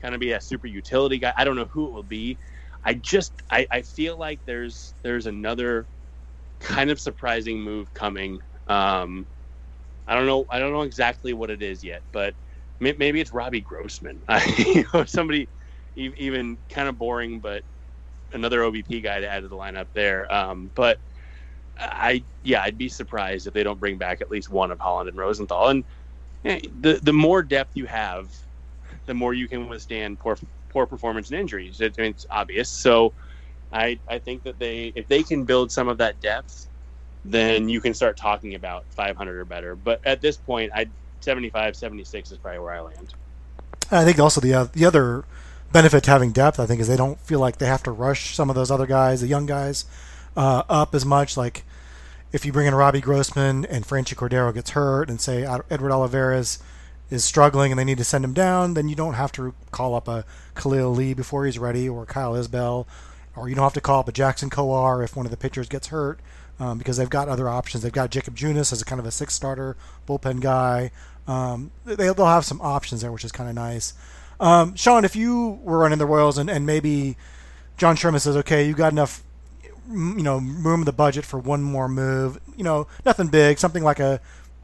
kind 0.02 0.14
of 0.14 0.20
be 0.20 0.34
a 0.34 0.42
super 0.42 0.68
utility 0.68 1.18
guy. 1.18 1.34
I 1.38 1.44
don't 1.44 1.56
know 1.56 1.70
who 1.72 1.88
it 1.88 1.94
will 1.94 2.04
be. 2.04 2.38
I 2.84 2.94
just 2.96 3.34
I, 3.50 3.66
I 3.72 3.82
feel 3.82 4.18
like 4.18 4.42
there's 4.46 4.94
there's 5.04 5.26
another 5.26 5.88
kind 6.60 6.90
of 6.90 7.00
surprising 7.00 7.62
move 7.62 7.94
coming. 7.94 8.40
Um, 8.68 9.28
I 10.06 10.16
don't 10.16 10.26
know 10.26 10.46
I 10.50 10.60
don't 10.60 10.74
know 10.74 10.82
exactly 10.82 11.34
what 11.34 11.50
it 11.50 11.62
is 11.62 11.84
yet, 11.84 12.04
but 12.12 12.36
maybe 12.80 13.20
it's 13.20 13.34
Robbie 13.34 13.62
Grossman. 13.62 14.22
you 14.58 14.86
know, 14.94 15.06
somebody 15.06 15.50
even 15.96 16.60
kind 16.70 16.88
of 16.88 16.98
boring, 16.98 17.40
but 17.40 17.64
another 18.32 18.62
OBP 18.62 19.02
guy 19.02 19.20
to 19.20 19.28
add 19.28 19.42
to 19.42 19.48
the 19.48 19.56
lineup 19.56 19.88
there. 19.94 20.32
Um, 20.32 20.72
but 20.76 21.00
I 21.80 22.24
yeah, 22.44 22.62
I'd 22.64 22.78
be 22.78 22.90
surprised 22.90 23.48
if 23.48 23.54
they 23.54 23.64
don't 23.64 23.80
bring 23.80 23.98
back 23.98 24.22
at 24.22 24.32
least 24.32 24.50
one 24.50 24.72
of 24.72 24.80
Holland 24.80 25.10
and 25.10 25.18
Rosenthal. 25.18 25.68
And 25.70 25.84
the 26.44 27.00
the 27.02 27.14
more 27.14 27.44
depth 27.44 27.76
you 27.76 27.86
have, 27.86 28.30
the 29.06 29.14
more 29.14 29.34
you 29.34 29.48
can 29.48 29.68
withstand 29.68 30.20
poor 30.20 30.38
poor 30.70 30.86
performance 30.86 31.30
and 31.30 31.40
injuries. 31.40 31.82
It, 31.82 31.98
it's 31.98 32.26
obvious. 32.30 32.70
So 32.70 33.14
I 33.72 34.00
I 34.08 34.20
think 34.20 34.44
that 34.44 34.60
they 34.60 34.92
if 34.96 35.08
they 35.08 35.24
can 35.24 35.44
build 35.44 35.72
some 35.72 35.88
of 35.88 35.98
that 36.00 36.20
depth, 36.22 36.68
then 37.26 37.70
you 37.70 37.82
can 37.82 37.94
start 37.94 38.18
talking 38.18 38.56
about 38.56 38.86
500 38.92 39.40
or 39.40 39.46
better. 39.46 39.76
But 39.76 40.02
at 40.06 40.22
this 40.22 40.38
point, 40.38 40.72
I 40.74 40.88
75, 41.22 41.76
76 41.76 42.32
is 42.32 42.38
probably 42.38 42.60
where 42.60 42.74
I 42.74 42.82
land. 42.82 43.14
I 43.92 44.04
think 44.04 44.20
also 44.20 44.42
the 44.42 44.54
uh, 44.54 44.68
the 44.74 44.86
other 44.86 45.26
benefit 45.72 46.04
to 46.06 46.12
having 46.12 46.32
depth, 46.32 46.60
I 46.60 46.66
think, 46.66 46.82
is 46.82 46.88
they 46.88 46.98
don't 46.98 47.20
feel 47.22 47.40
like 47.40 47.58
they 47.58 47.66
have 47.66 47.84
to 47.84 47.92
rush 47.92 48.36
some 48.36 48.50
of 48.50 48.56
those 48.56 48.72
other 48.72 48.86
guys, 48.86 49.22
the 49.22 49.28
young 49.28 49.46
guys, 49.46 49.86
uh, 50.36 50.64
up 50.70 50.96
as 50.96 51.06
much. 51.06 51.38
Like 51.38 51.64
if 52.38 52.46
you 52.46 52.52
bring 52.52 52.68
in 52.68 52.76
Robbie 52.76 53.02
Grossman 53.02 53.66
and 53.66 53.84
Franchy 53.84 54.14
Cordero 54.14 54.54
gets 54.54 54.70
hurt, 54.70 55.10
and 55.10 55.20
say 55.20 55.44
Edward 55.72 55.92
Olivares 55.92 56.60
is 57.10 57.26
struggling 57.26 57.72
and 57.72 57.80
they 57.80 57.84
need 57.84 57.98
to 57.98 58.04
send 58.04 58.24
him 58.24 58.34
down, 58.34 58.76
then 58.76 58.88
you 58.88 58.96
don't 58.96 59.16
have 59.16 59.32
to 59.32 59.56
call 59.72 59.96
up 59.96 60.08
a 60.08 60.24
Khalil 60.54 60.92
Lee 60.92 61.16
before 61.16 61.48
he's 61.48 61.58
ready, 61.58 61.90
or 61.90 62.06
Kyle 62.06 62.34
Isbel, 62.34 62.86
or 63.36 63.50
you 63.50 63.56
don't 63.56 63.64
have 63.64 63.74
to 63.74 63.82
call 63.82 64.02
up 64.02 64.08
a 64.08 64.12
Jackson 64.12 64.52
Kowar 64.52 65.04
if 65.04 65.16
one 65.16 65.26
of 65.26 65.32
the 65.32 65.38
pitchers 65.38 65.68
gets 65.68 65.88
hurt. 65.88 66.20
Um, 66.60 66.80
because 66.80 66.98
they've 66.98 67.10
got 67.10 67.28
other 67.28 67.48
options. 67.48 67.84
They've 67.84 67.92
got 67.92 68.10
Jakob 68.10 68.36
Junis 68.36 68.72
as 68.72 68.82
a 68.82 68.86
kind 68.86 69.00
of 69.00 69.06
a 69.06 69.12
six 69.12 69.36
starter 69.36 69.78
bullpen 70.08 70.42
guy. 70.42 70.90
Um, 71.28 71.70
they, 71.86 72.10
will 72.10 72.26
have 72.26 72.46
some 72.46 72.60
options 72.62 73.02
there, 73.02 73.12
which 73.12 73.24
is 73.24 73.32
kind 73.32 73.48
of 73.48 73.54
nice. 73.54 73.94
Um, 74.40 74.76
Shaun, 74.76 75.06
if 75.06 75.16
you 75.16 75.60
were 75.62 75.78
running 75.78 76.00
the 76.00 76.08
Royals 76.08 76.40
and, 76.40 76.50
and 76.50 76.66
maybe 76.66 77.16
John 77.78 77.96
Sherman 77.96 78.20
says, 78.20 78.36
okay, 78.38 78.68
you 78.68 78.74
got 78.74 78.92
enough, 78.92 79.24
you 79.90 80.24
know, 80.24 80.38
room 80.38 80.82
in 80.82 80.86
the 80.86 80.94
budget 80.94 81.26
for 81.26 81.40
one 81.40 81.64
more 81.64 81.88
move, 81.88 82.40
you 82.56 82.64
know, 82.64 82.88
nothing 83.06 83.28
big, 83.28 83.60
something 83.60 83.84
like 83.84 84.00
a, 84.00 84.20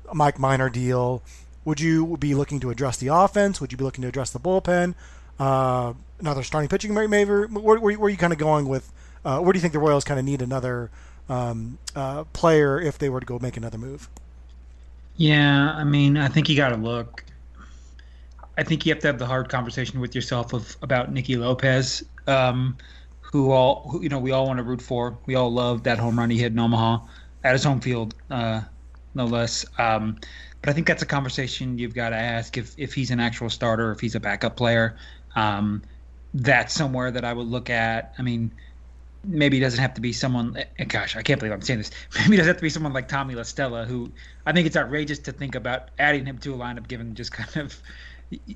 a 0.09 0.15
Mike 0.15 0.39
Minor 0.39 0.69
deal. 0.69 1.21
Would 1.65 1.79
you 1.79 2.17
be 2.17 2.36
looking 2.36 2.59
to 2.62 2.69
address 2.69 2.97
the 2.97 3.07
offense? 3.07 3.62
Would 3.62 3.71
you 3.71 3.77
be 3.77 3.83
looking 3.83 4.01
to 4.01 4.07
address 4.07 4.31
the 4.31 4.39
bullpen? 4.39 4.95
Uh, 5.39 5.93
another 6.19 6.43
starting 6.43 6.67
pitching, 6.67 6.93
maybe? 6.93 7.23
Where, 7.23 7.47
where, 7.47 7.79
where 7.79 7.99
are 7.99 8.09
you 8.09 8.17
kind 8.17 8.33
of 8.33 8.39
going 8.39 8.67
with? 8.67 8.91
Uh, 9.23 9.39
where 9.39 9.53
do 9.53 9.57
you 9.57 9.62
think 9.62 9.73
the 9.73 9.79
Royals 9.79 10.03
kind 10.03 10.19
of 10.19 10.25
need 10.25 10.41
another 10.41 10.91
um, 11.29 11.77
uh, 11.95 12.25
player 12.33 12.81
if 12.81 12.97
they 12.97 13.09
were 13.09 13.21
to 13.21 13.25
go 13.25 13.39
make 13.39 13.55
another 13.55 13.77
move? 13.77 14.09
Yeah, 15.15 15.71
I 15.71 15.83
mean, 15.83 16.17
I 16.17 16.27
think 16.27 16.49
you 16.49 16.57
got 16.57 16.69
to 16.69 16.75
look 16.75 17.23
I 18.57 18.63
think 18.63 18.86
you 18.86 18.93
have 18.93 19.01
to 19.01 19.07
have 19.07 19.19
the 19.19 19.25
hard 19.25 19.49
conversation 19.49 19.99
with 19.99 20.13
yourself 20.13 20.53
of 20.53 20.77
about 20.81 21.12
Nicky 21.12 21.36
Lopez, 21.36 22.03
um, 22.27 22.77
who 23.34 23.50
all 23.50 23.89
who, 23.89 24.04
you 24.04 24.10
know 24.10 24.19
we 24.19 24.32
all 24.32 24.46
want 24.46 24.58
to 24.58 24.63
root 24.63 24.80
for. 24.80 25.17
We 25.26 25.34
all 25.34 25.52
love 25.52 25.84
that 25.84 25.98
home 25.98 26.19
run 26.19 26.30
he 26.30 26.38
hit 26.38 26.52
in 26.52 26.60
Omaha 26.60 27.00
at 27.43 27.54
his 27.54 27.63
home 27.63 27.80
field, 27.80 28.13
uh, 28.30 28.62
no 29.15 29.26
less. 29.26 29.65
Um, 29.80 30.19
but 30.62 30.69
I 30.69 30.74
think 30.74 30.86
that's 30.86 31.02
a 31.02 31.08
conversation 31.08 31.80
you've 31.80 31.96
got 31.96 32.10
to 32.10 32.15
ask 32.15 32.58
if 32.58 32.76
if 32.78 32.93
he's 32.93 33.10
an 33.10 33.19
actual 33.19 33.50
starter, 33.50 33.91
if 33.91 34.00
he's 34.00 34.13
a 34.13 34.19
backup 34.19 34.56
player. 34.56 34.98
Um, 35.36 35.82
that's 36.36 36.76
somewhere 36.76 37.10
that 37.10 37.26
I 37.26 37.34
would 37.34 37.48
look 37.48 37.72
at. 37.72 38.13
I 38.19 38.22
mean, 38.22 38.52
maybe 39.24 39.58
it 39.58 39.62
doesn't 39.62 39.80
have 39.80 39.96
to 39.96 40.02
be 40.02 40.13
someone. 40.13 40.63
Gosh, 40.88 41.15
I 41.15 41.24
can't 41.24 41.39
believe 41.39 41.54
I'm 41.54 41.62
saying 41.63 41.80
this. 41.80 41.91
Maybe 42.19 42.36
it 42.36 42.38
doesn't 42.38 42.50
have 42.52 42.58
to 42.58 42.63
be 42.63 42.69
someone 42.69 42.93
like 42.93 43.08
Tommy 43.08 43.34
La 43.34 43.43
Stella, 43.43 43.86
who 43.86 44.12
I 44.46 44.52
think 44.52 44.67
it's 44.67 44.78
outrageous 44.78 45.17
to 45.19 45.32
think 45.32 45.56
about 45.56 45.89
adding 45.98 46.26
him 46.26 46.38
to 46.39 46.54
a 46.54 46.58
lineup, 46.58 46.88
given 46.88 47.15
just 47.15 47.32
kind 47.32 47.58
of 47.58 47.82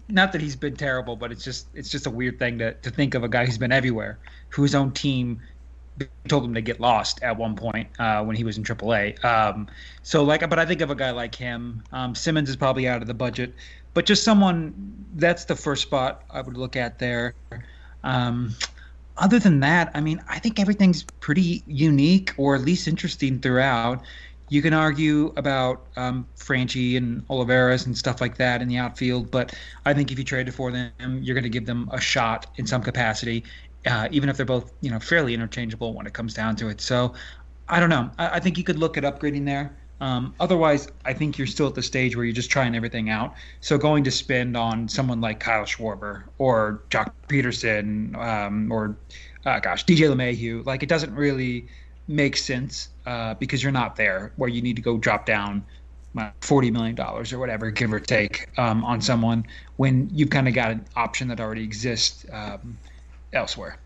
not 0.09 0.31
that 0.31 0.41
he's 0.41 0.55
been 0.55 0.75
terrible, 0.75 1.15
but 1.15 1.31
it's 1.31 1.43
just 1.43 1.67
it's 1.73 1.89
just 1.89 2.05
a 2.05 2.09
weird 2.09 2.39
thing 2.39 2.57
to, 2.59 2.73
to 2.73 2.89
think 2.89 3.15
of 3.15 3.23
a 3.23 3.29
guy 3.29 3.45
who's 3.45 3.57
been 3.57 3.71
everywhere, 3.71 4.19
whose 4.49 4.75
own 4.75 4.91
team 4.91 5.41
told 6.27 6.45
him 6.45 6.53
to 6.53 6.61
get 6.61 6.79
lost 6.79 7.21
at 7.23 7.35
one 7.37 7.55
point 7.55 7.87
uh, 7.99 8.23
when 8.23 8.35
he 8.35 8.43
was 8.43 8.57
in 8.57 8.63
AAA. 8.63 9.23
Um, 9.25 9.67
so 10.03 10.23
like, 10.23 10.47
but 10.49 10.59
I 10.59 10.65
think 10.65 10.81
of 10.81 10.89
a 10.89 10.95
guy 10.95 11.11
like 11.11 11.33
him. 11.33 11.83
Um, 11.91 12.13
Simmons 12.13 12.49
is 12.49 12.55
probably 12.55 12.87
out 12.87 13.01
of 13.01 13.07
the 13.07 13.13
budget, 13.13 13.53
but 13.93 14.05
just 14.05 14.23
someone 14.23 14.73
that's 15.15 15.45
the 15.45 15.55
first 15.55 15.81
spot 15.81 16.23
I 16.29 16.41
would 16.41 16.57
look 16.57 16.75
at 16.75 16.99
there. 16.99 17.33
Um, 18.03 18.55
other 19.17 19.39
than 19.39 19.59
that, 19.61 19.91
I 19.95 20.01
mean, 20.01 20.21
I 20.29 20.39
think 20.39 20.59
everything's 20.59 21.03
pretty 21.19 21.63
unique 21.65 22.33
or 22.37 22.55
at 22.55 22.61
least 22.61 22.87
interesting 22.87 23.39
throughout. 23.39 24.03
You 24.49 24.61
can 24.61 24.73
argue 24.73 25.33
about 25.35 25.87
um, 25.97 26.25
Franchy 26.37 26.97
and 26.97 27.25
Olivares 27.29 27.85
and 27.85 27.97
stuff 27.97 28.21
like 28.21 28.37
that 28.37 28.61
in 28.61 28.67
the 28.67 28.77
outfield, 28.77 29.29
but 29.29 29.53
I 29.85 29.93
think 29.93 30.11
if 30.11 30.17
you 30.17 30.23
traded 30.23 30.53
for 30.53 30.71
them, 30.71 30.91
you're 31.21 31.33
going 31.33 31.43
to 31.43 31.49
give 31.49 31.65
them 31.65 31.89
a 31.91 31.99
shot 31.99 32.47
in 32.55 32.65
some 32.65 32.81
capacity, 32.81 33.43
uh, 33.85 34.07
even 34.11 34.29
if 34.29 34.37
they're 34.37 34.45
both 34.45 34.73
you 34.81 34.89
know 34.89 34.99
fairly 34.99 35.33
interchangeable 35.33 35.93
when 35.93 36.07
it 36.07 36.13
comes 36.13 36.33
down 36.33 36.55
to 36.57 36.69
it. 36.69 36.79
So 36.81 37.13
I 37.67 37.79
don't 37.79 37.89
know. 37.89 38.09
I, 38.17 38.35
I 38.35 38.39
think 38.39 38.57
you 38.57 38.63
could 38.63 38.79
look 38.79 38.97
at 38.97 39.03
upgrading 39.03 39.45
there. 39.45 39.75
Um, 39.99 40.35
otherwise, 40.39 40.87
I 41.05 41.13
think 41.13 41.37
you're 41.37 41.47
still 41.47 41.67
at 41.67 41.75
the 41.75 41.81
stage 41.81 42.15
where 42.15 42.23
you're 42.23 42.33
just 42.33 42.51
trying 42.51 42.75
everything 42.75 43.09
out. 43.09 43.33
So 43.61 43.77
going 43.77 44.03
to 44.03 44.11
spend 44.11 44.55
on 44.55 44.87
someone 44.87 45.21
like 45.21 45.39
Kyle 45.39 45.63
Schwarber 45.63 46.23
or 46.37 46.83
Joc 46.89 47.11
Pederson 47.27 48.15
um, 48.15 48.71
or, 48.71 48.95
uh, 49.45 49.59
gosh, 49.59 49.85
DJ 49.85 50.09
LeMahieu, 50.13 50.65
like 50.65 50.83
it 50.83 50.89
doesn't 50.89 51.13
really 51.15 51.67
makes 52.07 52.43
sense 52.43 52.89
uh, 53.05 53.33
because 53.35 53.61
you're 53.61 53.71
not 53.71 53.95
there 53.95 54.31
where 54.35 54.49
you 54.49 54.61
need 54.61 54.75
to 54.75 54.81
go 54.81 54.97
drop 54.97 55.25
down 55.25 55.65
forty 56.41 56.71
million 56.71 56.95
dollars 56.95 57.31
or 57.31 57.39
whatever, 57.39 57.69
give 57.71 57.93
or 57.93 57.99
take, 57.99 58.49
um, 58.57 58.83
on 58.83 59.01
someone 59.01 59.45
when 59.75 60.09
you've 60.11 60.29
kind 60.29 60.47
of 60.47 60.53
got 60.53 60.71
an 60.71 60.85
option 60.95 61.27
that 61.27 61.39
already 61.39 61.63
exists 61.63 62.25
um, 62.31 62.77
elsewhere. 63.33 63.77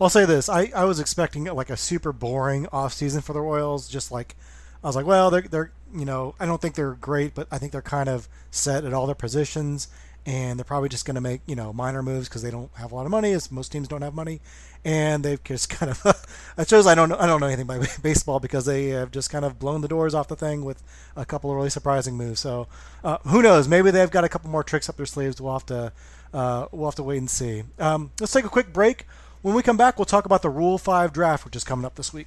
I'll 0.00 0.08
say 0.08 0.24
this: 0.24 0.48
I, 0.48 0.70
I 0.74 0.84
was 0.84 1.00
expecting 1.00 1.44
like 1.44 1.70
a 1.70 1.76
super 1.76 2.12
boring 2.12 2.66
off 2.72 2.92
season 2.92 3.20
for 3.20 3.32
the 3.32 3.40
Royals. 3.40 3.88
Just 3.88 4.12
like 4.12 4.36
I 4.82 4.86
was 4.86 4.96
like, 4.96 5.06
well, 5.06 5.30
they're 5.30 5.42
they're 5.42 5.72
you 5.94 6.04
know 6.04 6.34
I 6.38 6.46
don't 6.46 6.60
think 6.60 6.74
they're 6.74 6.94
great, 6.94 7.34
but 7.34 7.48
I 7.50 7.58
think 7.58 7.72
they're 7.72 7.82
kind 7.82 8.08
of 8.08 8.28
set 8.50 8.84
at 8.84 8.92
all 8.92 9.06
their 9.06 9.14
positions, 9.14 9.88
and 10.28 10.58
they're 10.58 10.64
probably 10.64 10.90
just 10.90 11.06
going 11.06 11.14
to 11.14 11.22
make 11.22 11.40
you 11.46 11.56
know 11.56 11.72
minor 11.72 12.02
moves 12.02 12.28
because 12.28 12.42
they 12.42 12.50
don't 12.50 12.70
have 12.74 12.92
a 12.92 12.94
lot 12.94 13.06
of 13.06 13.10
money, 13.10 13.32
as 13.32 13.50
most 13.50 13.72
teams 13.72 13.88
don't 13.88 14.02
have 14.02 14.12
money, 14.12 14.40
and 14.84 15.24
they've 15.24 15.42
just 15.42 15.70
kind 15.78 15.90
of 15.90 16.28
it 16.58 16.68
shows 16.68 16.86
I 16.86 16.94
don't 16.94 17.08
know, 17.08 17.16
I 17.18 17.26
don't 17.26 17.40
know 17.40 17.46
anything 17.46 17.64
about 17.64 17.98
baseball 18.02 18.38
because 18.38 18.66
they 18.66 18.88
have 18.88 19.10
just 19.10 19.30
kind 19.30 19.46
of 19.46 19.58
blown 19.58 19.80
the 19.80 19.88
doors 19.88 20.14
off 20.14 20.28
the 20.28 20.36
thing 20.36 20.66
with 20.66 20.82
a 21.16 21.24
couple 21.24 21.50
of 21.50 21.56
really 21.56 21.70
surprising 21.70 22.14
moves. 22.14 22.40
So 22.40 22.68
uh, 23.02 23.16
who 23.26 23.40
knows? 23.40 23.68
Maybe 23.68 23.90
they've 23.90 24.10
got 24.10 24.24
a 24.24 24.28
couple 24.28 24.50
more 24.50 24.62
tricks 24.62 24.90
up 24.90 24.98
their 24.98 25.06
sleeves. 25.06 25.40
We'll 25.40 25.54
have 25.54 25.66
to 25.66 25.92
uh, 26.34 26.66
we'll 26.72 26.88
have 26.88 26.96
to 26.96 27.02
wait 27.02 27.18
and 27.18 27.30
see. 27.30 27.62
Um, 27.78 28.10
let's 28.20 28.32
take 28.32 28.44
a 28.44 28.50
quick 28.50 28.70
break. 28.70 29.06
When 29.40 29.54
we 29.54 29.62
come 29.62 29.78
back, 29.78 29.98
we'll 29.98 30.04
talk 30.04 30.26
about 30.26 30.42
the 30.42 30.50
Rule 30.50 30.76
5 30.76 31.12
draft, 31.12 31.44
which 31.44 31.56
is 31.56 31.64
coming 31.64 31.86
up 31.86 31.94
this 31.94 32.12
week. 32.12 32.26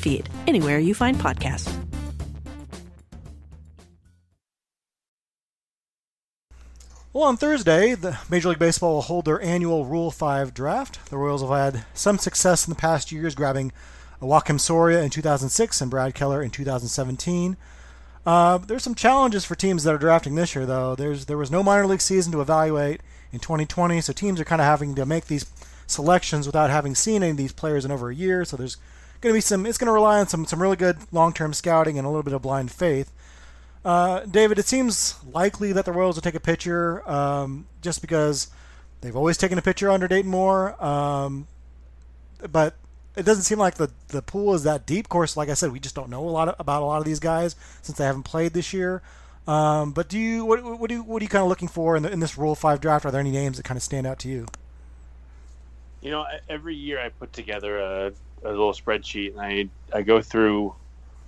feed, 0.01 0.27
anywhere 0.47 0.79
you 0.79 0.93
find 0.93 1.17
podcasts. 1.17 1.71
Well, 7.13 7.25
on 7.25 7.35
Thursday, 7.35 7.93
the 7.93 8.17
Major 8.29 8.47
League 8.47 8.59
Baseball 8.59 8.93
will 8.93 9.01
hold 9.01 9.25
their 9.25 9.41
annual 9.41 9.83
Rule 9.83 10.11
5 10.11 10.53
draft. 10.53 11.09
The 11.09 11.17
Royals 11.17 11.41
have 11.41 11.49
had 11.49 11.85
some 11.93 12.17
success 12.17 12.65
in 12.65 12.71
the 12.71 12.79
past 12.79 13.11
years, 13.11 13.35
grabbing 13.35 13.73
Joakim 14.21 14.59
Soria 14.61 15.01
in 15.01 15.09
2006 15.09 15.81
and 15.81 15.91
Brad 15.91 16.15
Keller 16.15 16.41
in 16.41 16.51
2017. 16.51 17.57
Uh, 18.25 18.59
there's 18.59 18.83
some 18.83 18.95
challenges 18.95 19.43
for 19.43 19.55
teams 19.55 19.83
that 19.83 19.93
are 19.93 19.97
drafting 19.97 20.35
this 20.35 20.55
year, 20.55 20.65
though. 20.65 20.95
There's 20.95 21.25
there 21.25 21.37
was 21.37 21.51
no 21.51 21.63
minor 21.63 21.85
league 21.85 21.99
season 21.99 22.31
to 22.31 22.39
evaluate 22.41 23.01
in 23.33 23.39
2020, 23.39 23.99
so 23.99 24.13
teams 24.13 24.39
are 24.39 24.45
kind 24.45 24.61
of 24.61 24.67
having 24.67 24.95
to 24.95 25.05
make 25.05 25.25
these 25.25 25.51
selections 25.87 26.45
without 26.45 26.69
having 26.69 26.95
seen 26.95 27.23
any 27.23 27.31
of 27.31 27.37
these 27.37 27.51
players 27.51 27.83
in 27.83 27.91
over 27.91 28.09
a 28.09 28.15
year. 28.15 28.45
So 28.45 28.55
there's 28.55 28.77
going 29.21 29.33
to 29.33 29.37
be 29.37 29.41
some. 29.41 29.65
It's 29.65 29.77
going 29.77 29.87
to 29.87 29.93
rely 29.93 30.19
on 30.19 30.27
some 30.27 30.45
some 30.45 30.61
really 30.61 30.75
good 30.75 30.97
long-term 31.11 31.53
scouting 31.53 31.97
and 31.97 32.05
a 32.05 32.09
little 32.09 32.23
bit 32.23 32.33
of 32.33 32.41
blind 32.41 32.71
faith. 32.71 33.11
Uh, 33.83 34.21
David, 34.21 34.59
it 34.59 34.65
seems 34.65 35.15
likely 35.25 35.71
that 35.73 35.85
the 35.85 35.91
Royals 35.91 36.15
will 36.15 36.21
take 36.21 36.35
a 36.35 36.39
pitcher 36.39 37.07
um, 37.09 37.67
just 37.81 38.01
because 38.01 38.49
they've 39.01 39.15
always 39.15 39.37
taken 39.37 39.57
a 39.57 39.61
pitcher 39.61 39.89
under 39.89 40.07
Dayton 40.07 40.29
Moore. 40.29 40.81
Um, 40.83 41.47
but 42.51 42.75
it 43.15 43.25
doesn't 43.25 43.43
seem 43.43 43.57
like 43.57 43.75
the, 43.75 43.89
the 44.09 44.21
pool 44.21 44.53
is 44.53 44.63
that 44.63 44.85
deep. 44.85 45.05
Of 45.05 45.09
course, 45.09 45.35
like 45.35 45.49
I 45.49 45.55
said, 45.55 45.71
we 45.71 45.79
just 45.79 45.95
don't 45.95 46.09
know 46.09 46.27
a 46.27 46.29
lot 46.29 46.47
of, 46.47 46.55
about 46.59 46.81
a 46.81 46.85
lot 46.85 46.99
of 46.99 47.05
these 47.05 47.19
guys 47.19 47.55
since 47.81 47.97
they 47.97 48.05
haven't 48.05 48.23
played 48.23 48.53
this 48.53 48.73
year. 48.73 49.01
Um, 49.47 49.91
but 49.91 50.07
do 50.07 50.19
you 50.19 50.45
what, 50.45 50.63
what 50.63 50.87
do 50.87 50.95
you, 50.95 51.03
what 51.03 51.21
are 51.21 51.25
you 51.25 51.29
kind 51.29 51.41
of 51.41 51.49
looking 51.49 51.67
for 51.67 51.95
in, 51.97 52.03
the, 52.03 52.11
in 52.11 52.19
this 52.19 52.37
Rule 52.37 52.53
Five 52.53 52.79
draft? 52.79 53.05
Are 53.05 53.11
there 53.11 53.19
any 53.19 53.31
names 53.31 53.57
that 53.57 53.63
kind 53.63 53.77
of 53.77 53.83
stand 53.83 54.05
out 54.05 54.19
to 54.19 54.29
you? 54.29 54.45
You 56.01 56.11
know, 56.11 56.25
every 56.47 56.75
year 56.75 56.99
I 56.99 57.09
put 57.09 57.33
together 57.33 57.79
a, 57.79 58.13
a 58.43 58.49
little 58.49 58.73
spreadsheet 58.73 59.31
and 59.31 59.41
I 59.41 59.69
I 59.93 60.01
go 60.01 60.21
through 60.21 60.75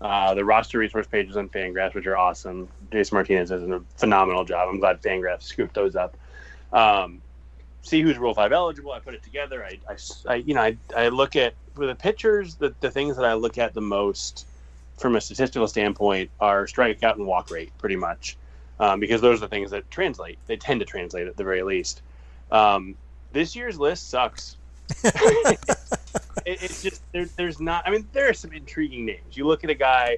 uh, 0.04 0.34
the 0.34 0.43
roster 0.43 0.80
resource 0.80 1.08
pages 1.08 1.38
on 1.38 1.47
Fangraphs, 1.47 1.93
which 1.93 2.06
are 2.08 2.17
awesome. 2.17 2.67
Jason 2.91 3.15
Martinez 3.15 3.49
does 3.49 3.63
a 3.63 3.82
phenomenal 3.95 4.43
job. 4.43 4.67
I'm 4.69 4.80
glad 4.80 5.02
Fangraphs 5.02 5.43
scooped 5.43 5.73
those 5.73 5.95
up. 5.95 6.17
Um, 6.73 7.21
see 7.84 8.02
who's 8.02 8.17
Rule 8.17 8.34
Five 8.34 8.52
eligible. 8.52 8.91
I 8.91 8.99
put 8.99 9.13
it 9.13 9.23
together. 9.23 9.63
I, 9.63 9.80
I, 9.89 9.97
I 10.28 10.36
you 10.36 10.54
know, 10.56 10.62
I, 10.62 10.78
I 10.95 11.08
look 11.08 11.36
at 11.36 11.54
for 11.73 11.86
the 11.86 11.95
pitchers. 11.95 12.56
The, 12.56 12.73
the 12.82 12.91
things 12.91 13.15
that 13.15 13.26
I 13.26 13.34
look 13.34 13.58
at 13.58 13.73
the 13.73 13.82
most 13.82 14.45
from 14.97 15.15
a 15.15 15.21
statistical 15.21 15.67
standpoint 15.67 16.30
are 16.39 16.65
strikeout 16.65 17.15
and 17.15 17.26
walk 17.26 17.49
rate, 17.49 17.71
pretty 17.78 17.95
much, 17.95 18.38
um, 18.80 18.99
because 18.99 19.21
those 19.21 19.38
are 19.38 19.45
the 19.45 19.47
things 19.47 19.71
that 19.71 19.89
translate. 19.89 20.38
They 20.47 20.58
tend 20.58 20.82
to 20.82 20.86
translate 20.86 21.28
at 21.28 21.38
the 21.38 21.43
very 21.43 21.63
least. 21.63 22.02
Um, 22.52 22.95
this 23.32 23.56
year's 23.56 23.80
list 23.80 24.10
sucks. 24.10 24.58
it, 26.46 26.63
it's 26.63 26.82
just 26.84 27.02
there, 27.12 27.26
there's 27.38 27.60
not. 27.60 27.88
I 27.88 27.91
mean, 27.91 28.08
there 28.13 28.30
are 28.30 28.34
some 28.34 28.52
intriguing 28.54 29.06
names. 29.06 29.38
You 29.38 29.48
look 29.48 29.63
at 29.63 29.69
a 29.69 29.76
guy, 29.76 30.17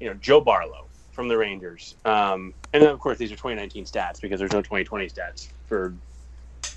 you 0.00 0.08
know, 0.08 0.14
Joe 0.14 0.40
Barlow 0.40 0.86
from 1.12 1.28
the 1.28 1.36
Rangers, 1.36 1.94
um, 2.04 2.52
and 2.72 2.82
then 2.82 2.90
of 2.90 2.98
course 3.00 3.18
these 3.18 3.30
are 3.32 3.36
2019 3.36 3.84
stats 3.84 4.20
because 4.20 4.38
there's 4.38 4.52
no 4.52 4.62
2020 4.62 5.06
stats 5.08 5.48
for. 5.66 5.94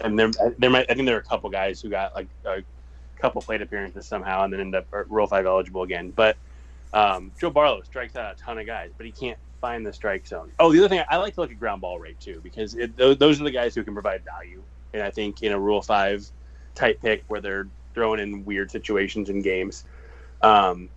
And 0.01 0.17
there, 0.17 0.31
there 0.57 0.69
might. 0.69 0.89
I 0.89 0.93
think 0.93 1.07
there 1.07 1.17
are 1.17 1.19
a 1.19 1.23
couple 1.23 1.49
guys 1.49 1.81
who 1.81 1.89
got 1.89 2.15
like 2.15 2.27
a 2.45 2.61
couple 3.19 3.41
plate 3.41 3.61
appearances 3.61 4.05
somehow, 4.05 4.43
and 4.43 4.53
then 4.53 4.59
end 4.61 4.75
up 4.75 4.87
Rule 5.09 5.27
Five 5.27 5.45
eligible 5.45 5.83
again. 5.83 6.11
But 6.11 6.37
um, 6.93 7.31
Joe 7.39 7.49
Barlow 7.49 7.81
strikes 7.81 8.15
out 8.15 8.35
a 8.35 8.39
ton 8.39 8.57
of 8.59 8.65
guys, 8.65 8.91
but 8.95 9.05
he 9.05 9.11
can't 9.11 9.37
find 9.61 9.85
the 9.85 9.93
strike 9.93 10.25
zone. 10.25 10.51
Oh, 10.59 10.71
the 10.71 10.79
other 10.79 10.89
thing 10.89 11.03
I 11.09 11.17
like 11.17 11.35
to 11.35 11.41
look 11.41 11.51
at 11.51 11.59
ground 11.59 11.81
ball 11.81 11.99
rate 11.99 12.19
too, 12.19 12.39
because 12.43 12.75
it, 12.75 12.95
those 12.97 13.41
are 13.41 13.43
the 13.43 13.51
guys 13.51 13.75
who 13.75 13.83
can 13.83 13.93
provide 13.93 14.23
value. 14.23 14.61
And 14.93 15.03
I 15.03 15.11
think 15.11 15.43
in 15.43 15.51
a 15.51 15.59
Rule 15.59 15.81
Five 15.81 16.25
type 16.75 17.01
pick 17.01 17.23
where 17.27 17.41
they're 17.41 17.67
throwing 17.93 18.19
in 18.19 18.45
weird 18.45 18.71
situations 18.71 19.29
in 19.29 19.41
games. 19.41 19.85
Um, 20.41 20.89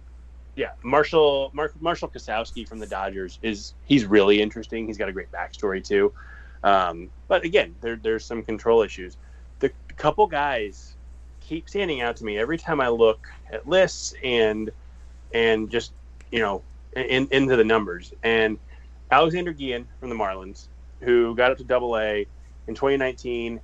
yeah, 0.55 0.70
Marshall 0.83 1.50
Mar- 1.55 1.72
Marshall 1.81 2.09
Kasowski 2.09 2.68
from 2.68 2.78
the 2.78 2.87
Dodgers 2.87 3.38
is 3.42 3.74
he's 3.85 4.05
really 4.05 4.40
interesting. 4.40 4.87
He's 4.87 4.98
got 4.98 5.09
a 5.09 5.12
great 5.12 5.33
backstory 5.33 5.83
too. 5.83 6.12
Um, 6.62 7.11
but 7.28 7.44
again, 7.44 7.74
there, 7.81 7.96
there's 7.96 8.24
some 8.24 8.42
control 8.42 8.83
issues. 8.83 9.16
The 9.61 9.72
couple 9.96 10.26
guys 10.26 10.94
keep 11.40 11.68
standing 11.68 12.00
out 12.00 12.16
to 12.16 12.24
me 12.24 12.38
every 12.38 12.59
time 12.59 12.81
I 12.81 12.88
look 12.88 13.26
at 13.52 13.66
lists 13.66 14.14
and 14.22 14.70
and 15.35 15.70
just 15.70 15.92
you 16.31 16.40
know 16.40 16.62
in, 16.94 17.28
into 17.31 17.57
the 17.57 17.64
numbers. 17.64 18.12
And 18.22 18.59
Alexander 19.11 19.52
Guillen 19.52 19.87
from 20.00 20.09
the 20.11 20.14
Marlins, 20.14 20.68
who 21.00 21.35
got 21.35 21.50
up 21.50 21.59
to 21.59 21.64
Double 21.64 21.96
A 21.98 22.26
in 22.66 22.74
2019, 22.74 23.61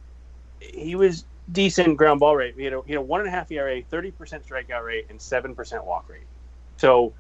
he 0.60 0.94
was 0.94 1.24
decent 1.50 1.96
ground 1.96 2.20
ball 2.20 2.36
rate. 2.36 2.54
He 2.56 2.64
had 2.64 2.72
a, 2.72 3.00
one 3.00 3.20
and 3.20 3.28
a 3.28 3.32
half 3.32 3.50
ERA, 3.50 3.82
30% 3.82 4.12
strikeout 4.46 4.84
rate, 4.84 5.06
and 5.10 5.18
7% 5.18 5.84
walk 5.84 6.08
rate. 6.08 6.26
So 6.76 7.14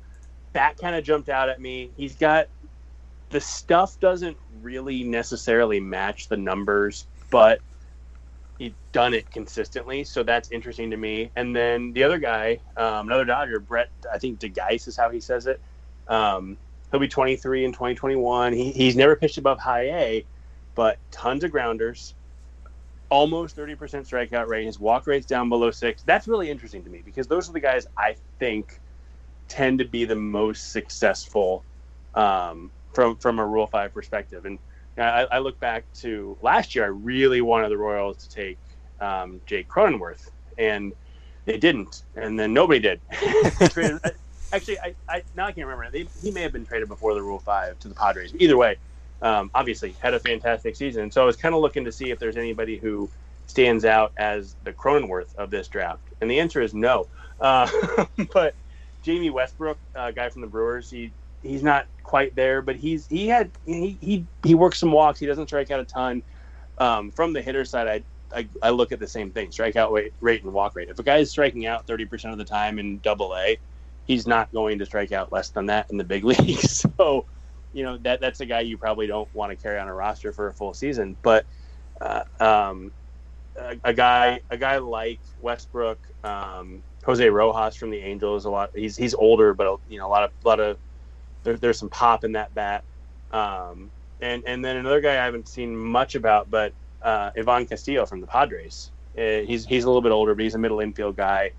that 0.52 0.78
kind 0.78 0.94
of 0.94 1.04
jumped 1.04 1.28
out 1.28 1.48
at 1.48 1.60
me. 1.60 1.90
He's 1.96 2.16
got 2.16 2.48
the 3.30 3.40
stuff 3.40 3.98
doesn't 4.00 4.36
really 4.62 5.02
necessarily 5.02 5.80
match 5.80 6.28
the 6.28 6.36
numbers, 6.36 7.06
but 7.30 7.60
he's 8.58 8.72
done 8.92 9.14
it 9.14 9.30
consistently. 9.30 10.04
So 10.04 10.22
that's 10.22 10.50
interesting 10.50 10.90
to 10.90 10.96
me. 10.96 11.30
And 11.36 11.54
then 11.54 11.92
the 11.92 12.04
other 12.04 12.18
guy, 12.18 12.60
um, 12.76 13.06
another 13.06 13.24
Dodger, 13.24 13.60
Brett, 13.60 13.90
I 14.12 14.18
think 14.18 14.38
de 14.38 14.48
Geus 14.48 14.88
is 14.88 14.96
how 14.96 15.10
he 15.10 15.20
says 15.20 15.46
it. 15.46 15.60
Um, 16.08 16.56
he'll 16.90 17.00
be 17.00 17.08
23 17.08 17.66
in 17.66 17.72
2021. 17.72 18.52
He, 18.54 18.72
he's 18.72 18.96
never 18.96 19.14
pitched 19.14 19.38
above 19.38 19.58
high 19.58 19.90
A, 19.90 20.26
but 20.74 20.98
tons 21.10 21.44
of 21.44 21.50
grounders, 21.50 22.14
almost 23.10 23.56
30% 23.56 23.76
strikeout 23.78 24.48
rate. 24.48 24.66
His 24.66 24.78
walk 24.78 25.06
rate's 25.06 25.26
down 25.26 25.48
below 25.48 25.70
six. 25.70 26.02
That's 26.02 26.28
really 26.28 26.50
interesting 26.50 26.84
to 26.84 26.90
me 26.90 27.02
because 27.04 27.26
those 27.26 27.48
are 27.48 27.52
the 27.52 27.60
guys 27.60 27.86
I 27.96 28.16
think 28.38 28.80
tend 29.48 29.78
to 29.78 29.84
be 29.84 30.04
the 30.04 30.16
most 30.16 30.72
successful 30.72 31.64
um, 32.14 32.70
from 32.92 33.16
from 33.16 33.38
a 33.38 33.46
Rule 33.46 33.66
Five 33.66 33.94
perspective. 33.94 34.44
And 34.44 34.58
I, 34.96 35.26
I, 35.30 35.38
look 35.38 35.58
back 35.60 35.84
to 35.96 36.36
last 36.42 36.74
year. 36.74 36.84
I 36.84 36.88
really 36.88 37.40
wanted 37.40 37.70
the 37.70 37.76
Royals 37.76 38.26
to 38.26 38.30
take 38.30 38.58
um, 39.00 39.40
Jake 39.46 39.68
Cronenworth, 39.68 40.30
and 40.58 40.92
they 41.44 41.58
didn't. 41.58 42.02
And 42.16 42.38
then 42.38 42.52
nobody 42.52 42.80
did. 42.80 43.00
actually, 44.52 44.78
I, 44.80 44.94
I 45.08 45.22
now 45.36 45.46
I 45.46 45.52
can't 45.52 45.66
remember. 45.66 45.90
They, 45.90 46.08
he 46.20 46.30
may 46.30 46.42
have 46.42 46.52
been 46.52 46.66
traded 46.66 46.88
before 46.88 47.14
the 47.14 47.22
Rule 47.22 47.38
Five 47.38 47.78
to 47.80 47.88
the 47.88 47.94
Padres. 47.94 48.34
Either 48.38 48.56
way, 48.56 48.76
um, 49.22 49.50
obviously 49.54 49.94
had 50.00 50.14
a 50.14 50.20
fantastic 50.20 50.76
season. 50.76 51.10
So 51.10 51.22
I 51.22 51.24
was 51.24 51.36
kind 51.36 51.54
of 51.54 51.60
looking 51.60 51.84
to 51.84 51.92
see 51.92 52.10
if 52.10 52.18
there's 52.18 52.36
anybody 52.36 52.78
who 52.78 53.10
stands 53.48 53.84
out 53.84 54.12
as 54.18 54.54
the 54.62 54.72
Cronenworth 54.72 55.34
of 55.36 55.50
this 55.50 55.66
draft? 55.68 56.02
And 56.20 56.30
the 56.30 56.38
answer 56.38 56.60
is 56.60 56.74
no. 56.74 57.08
Uh, 57.40 57.68
but 58.32 58.54
Jamie 59.02 59.30
Westbrook, 59.30 59.78
a 59.96 60.00
uh, 60.00 60.10
guy 60.12 60.28
from 60.28 60.42
the 60.42 60.48
Brewers, 60.48 60.90
he 60.90 61.12
he's 61.42 61.62
not 61.62 61.86
quite 62.02 62.34
there, 62.36 62.62
but 62.62 62.76
he's 62.76 63.06
he 63.08 63.26
had 63.26 63.50
he 63.64 63.98
he, 64.00 64.26
he 64.44 64.54
works 64.54 64.78
some 64.78 64.92
walks. 64.92 65.18
He 65.18 65.26
doesn't 65.26 65.48
strike 65.48 65.70
out 65.70 65.80
a 65.80 65.84
ton. 65.84 66.22
Um, 66.78 67.10
from 67.10 67.32
the 67.32 67.42
hitter 67.42 67.64
side, 67.64 67.88
I, 67.88 68.38
I, 68.38 68.48
I 68.62 68.70
look 68.70 68.92
at 68.92 69.00
the 69.00 69.06
same 69.06 69.30
thing: 69.30 69.48
strikeout 69.48 69.90
rate, 69.92 70.12
rate 70.20 70.44
and 70.44 70.52
walk 70.52 70.76
rate. 70.76 70.88
If 70.88 70.98
a 70.98 71.02
guy 71.02 71.18
is 71.18 71.30
striking 71.30 71.66
out 71.66 71.86
thirty 71.86 72.04
percent 72.04 72.32
of 72.32 72.38
the 72.38 72.44
time 72.44 72.78
in 72.78 72.98
Double 72.98 73.34
A, 73.36 73.58
he's 74.04 74.26
not 74.26 74.52
going 74.52 74.78
to 74.78 74.86
strike 74.86 75.12
out 75.12 75.32
less 75.32 75.50
than 75.50 75.66
that 75.66 75.90
in 75.90 75.96
the 75.96 76.04
big 76.04 76.24
leagues. 76.24 76.84
so, 76.98 77.26
you 77.78 77.84
know 77.84 77.96
that 77.98 78.20
that's 78.20 78.40
a 78.40 78.46
guy 78.46 78.60
you 78.60 78.76
probably 78.76 79.06
don't 79.06 79.32
want 79.32 79.50
to 79.50 79.56
carry 79.56 79.78
on 79.78 79.86
a 79.86 79.94
roster 79.94 80.32
for 80.32 80.48
a 80.48 80.52
full 80.52 80.74
season. 80.74 81.16
But 81.22 81.46
uh, 82.00 82.24
um, 82.40 82.90
a, 83.56 83.76
a, 83.84 83.94
guy 83.94 84.40
a 84.50 84.56
guy 84.56 84.78
like 84.78 85.20
Westbrook, 85.40 85.98
um, 86.24 86.82
Jose 87.04 87.30
Rojas 87.30 87.76
from 87.76 87.90
the 87.90 87.98
Angels, 87.98 88.46
a 88.46 88.50
lot. 88.50 88.72
He's 88.74 88.96
he's 88.96 89.14
older, 89.14 89.54
but 89.54 89.78
you 89.88 89.98
know 89.98 90.08
a 90.08 90.10
lot 90.10 90.24
of 90.24 90.32
a 90.44 90.48
lot 90.48 90.58
of 90.58 90.76
there, 91.44 91.56
there's 91.56 91.78
some 91.78 91.88
pop 91.88 92.24
in 92.24 92.32
that 92.32 92.52
bat. 92.52 92.82
Um, 93.32 93.90
and 94.20 94.42
and 94.44 94.64
then 94.64 94.76
another 94.76 95.00
guy 95.00 95.12
I 95.12 95.24
haven't 95.24 95.46
seen 95.46 95.76
much 95.76 96.16
about, 96.16 96.50
but 96.50 96.72
uh, 97.00 97.30
Ivan 97.36 97.64
Castillo 97.66 98.06
from 98.06 98.20
the 98.20 98.26
Padres. 98.26 98.90
Uh, 99.16 99.46
he's 99.46 99.64
he's 99.64 99.84
a 99.84 99.86
little 99.86 100.02
bit 100.02 100.10
older, 100.10 100.34
but 100.34 100.42
he's 100.42 100.56
a 100.56 100.58
middle 100.58 100.80
infield 100.80 101.16
guy. 101.16 101.52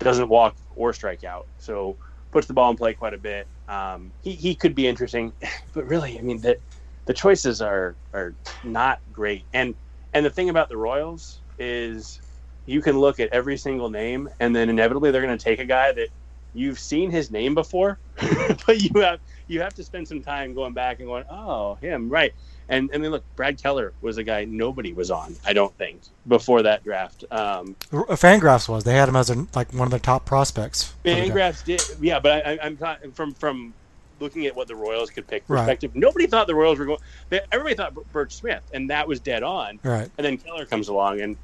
Doesn't 0.00 0.28
walk 0.28 0.56
or 0.74 0.92
strike 0.92 1.22
out, 1.22 1.46
so 1.58 1.96
puts 2.32 2.46
the 2.46 2.54
ball 2.54 2.70
in 2.70 2.76
play 2.76 2.94
quite 2.94 3.14
a 3.14 3.18
bit. 3.18 3.48
Um, 3.68 4.12
he 4.22 4.32
he 4.32 4.54
could 4.54 4.74
be 4.74 4.86
interesting, 4.86 5.32
but 5.74 5.86
really, 5.86 6.18
I 6.18 6.22
mean 6.22 6.40
the 6.40 6.58
the 7.06 7.14
choices 7.14 7.60
are 7.60 7.96
are 8.12 8.34
not 8.64 9.00
great. 9.12 9.46
And 9.52 9.74
and 10.12 10.24
the 10.24 10.30
thing 10.30 10.50
about 10.50 10.68
the 10.68 10.76
Royals 10.76 11.42
is 11.58 12.20
you 12.66 12.82
can 12.82 12.98
look 12.98 13.20
at 13.20 13.30
every 13.32 13.56
single 13.56 13.90
name, 13.90 14.28
and 14.40 14.54
then 14.54 14.68
inevitably 14.68 15.10
they're 15.10 15.22
going 15.22 15.36
to 15.36 15.42
take 15.44 15.60
a 15.60 15.64
guy 15.64 15.92
that 15.92 16.08
you've 16.52 16.78
seen 16.78 17.10
his 17.10 17.30
name 17.30 17.54
before, 17.54 18.00
but 18.66 18.80
you 18.80 19.00
have 19.00 19.20
you 19.46 19.60
have 19.60 19.74
to 19.74 19.84
spend 19.84 20.06
some 20.08 20.22
time 20.22 20.54
going 20.54 20.74
back 20.74 20.98
and 20.98 21.08
going, 21.08 21.24
oh, 21.30 21.76
him, 21.76 22.08
right? 22.08 22.32
And 22.70 22.88
I 22.94 22.98
mean, 22.98 23.10
look, 23.10 23.24
Brad 23.36 23.60
Keller 23.60 23.92
was 24.00 24.16
a 24.16 24.22
guy 24.22 24.44
nobody 24.44 24.92
was 24.92 25.10
on, 25.10 25.36
I 25.44 25.52
don't 25.52 25.76
think, 25.76 26.00
before 26.26 26.62
that 26.62 26.84
draft. 26.84 27.24
Um, 27.30 27.74
Fangraphs 27.90 28.68
was 28.68 28.84
they 28.84 28.94
had 28.94 29.08
him 29.08 29.16
as 29.16 29.28
a, 29.28 29.46
like 29.54 29.72
one 29.74 29.86
of 29.86 29.90
their 29.90 30.00
top 30.00 30.24
prospects. 30.24 30.94
Fangraphs 31.04 31.64
did, 31.64 31.82
yeah, 32.00 32.20
but 32.20 32.46
I, 32.46 32.52
am 32.62 32.78
from 33.12 33.34
from 33.34 33.74
looking 34.20 34.46
at 34.46 34.54
what 34.54 34.68
the 34.68 34.76
Royals 34.76 35.10
could 35.10 35.26
pick 35.26 35.46
perspective. 35.46 35.90
Right. 35.94 36.00
Nobody 36.00 36.26
thought 36.26 36.46
the 36.46 36.54
Royals 36.54 36.78
were 36.78 36.86
going. 36.86 37.00
They, 37.28 37.40
everybody 37.50 37.74
thought 37.74 37.94
Burch 38.12 38.34
Smith, 38.34 38.62
and 38.72 38.88
that 38.90 39.08
was 39.08 39.18
dead 39.18 39.42
on. 39.42 39.80
Right. 39.82 40.08
And 40.16 40.24
then 40.24 40.38
Keller 40.38 40.64
comes 40.64 40.88
along, 40.88 41.20
and 41.20 41.36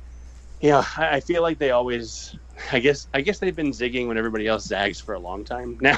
yeah, 0.61 0.67
you 0.67 0.73
know, 0.73 0.87
I, 0.97 1.17
I 1.17 1.21
feel 1.21 1.43
like 1.43 1.59
they 1.59 1.73
always 1.73 2.37
I 2.73 2.79
guess 2.79 3.09
I 3.13 3.21
guess 3.21 3.39
they've 3.39 3.55
been 3.55 3.73
zigging 3.73 4.09
when 4.09 4.17
everybody 4.19 4.47
else 4.47 4.65
zags 4.65 5.01
for 5.01 5.15
a 5.15 5.19
long 5.19 5.45
time 5.45 5.79
now, 5.81 5.97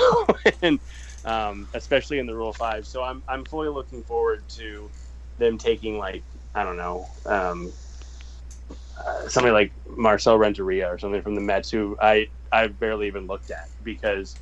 and 0.63 0.79
um, 1.25 1.69
especially 1.75 2.19
in 2.19 2.27
the 2.27 2.35
Rule 2.35 2.53
Five. 2.53 2.87
So 2.87 3.03
I'm 3.03 3.23
I'm 3.29 3.45
fully 3.45 3.69
looking 3.69 4.03
forward 4.03 4.43
to 4.51 4.91
them 5.39 5.59
taking 5.59 5.99
like 5.99 6.23
I 6.55 6.65
don't 6.65 6.77
know 6.77 7.09
um, 7.27 7.73
uh, 8.99 9.29
somebody 9.29 9.53
like 9.53 9.73
Marcel 9.97 10.39
Renteria 10.39 10.89
or 10.89 10.99
something 10.99 11.23
from 11.23 11.35
the 11.35 11.41
Mets 11.41 11.71
who 11.71 11.97
I 12.01 12.29
I 12.53 12.69
barely 12.69 13.07
even 13.07 13.27
looked 13.27 13.51
at 13.51 13.69
because. 13.85 14.37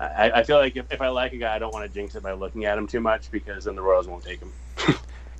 I, 0.00 0.32
I 0.32 0.42
feel 0.42 0.56
like 0.56 0.76
if, 0.76 0.92
if 0.92 1.00
I 1.00 1.08
like 1.08 1.32
a 1.34 1.36
guy, 1.36 1.54
I 1.54 1.58
don't 1.60 1.72
want 1.72 1.88
to 1.88 1.94
jinx 1.94 2.16
it 2.16 2.22
by 2.22 2.32
looking 2.32 2.64
at 2.64 2.76
him 2.76 2.88
too 2.88 3.00
much 3.00 3.30
because 3.30 3.64
then 3.64 3.76
the 3.76 3.80
Royals 3.80 4.08
won't 4.08 4.24
take 4.24 4.40
him. 4.40 4.52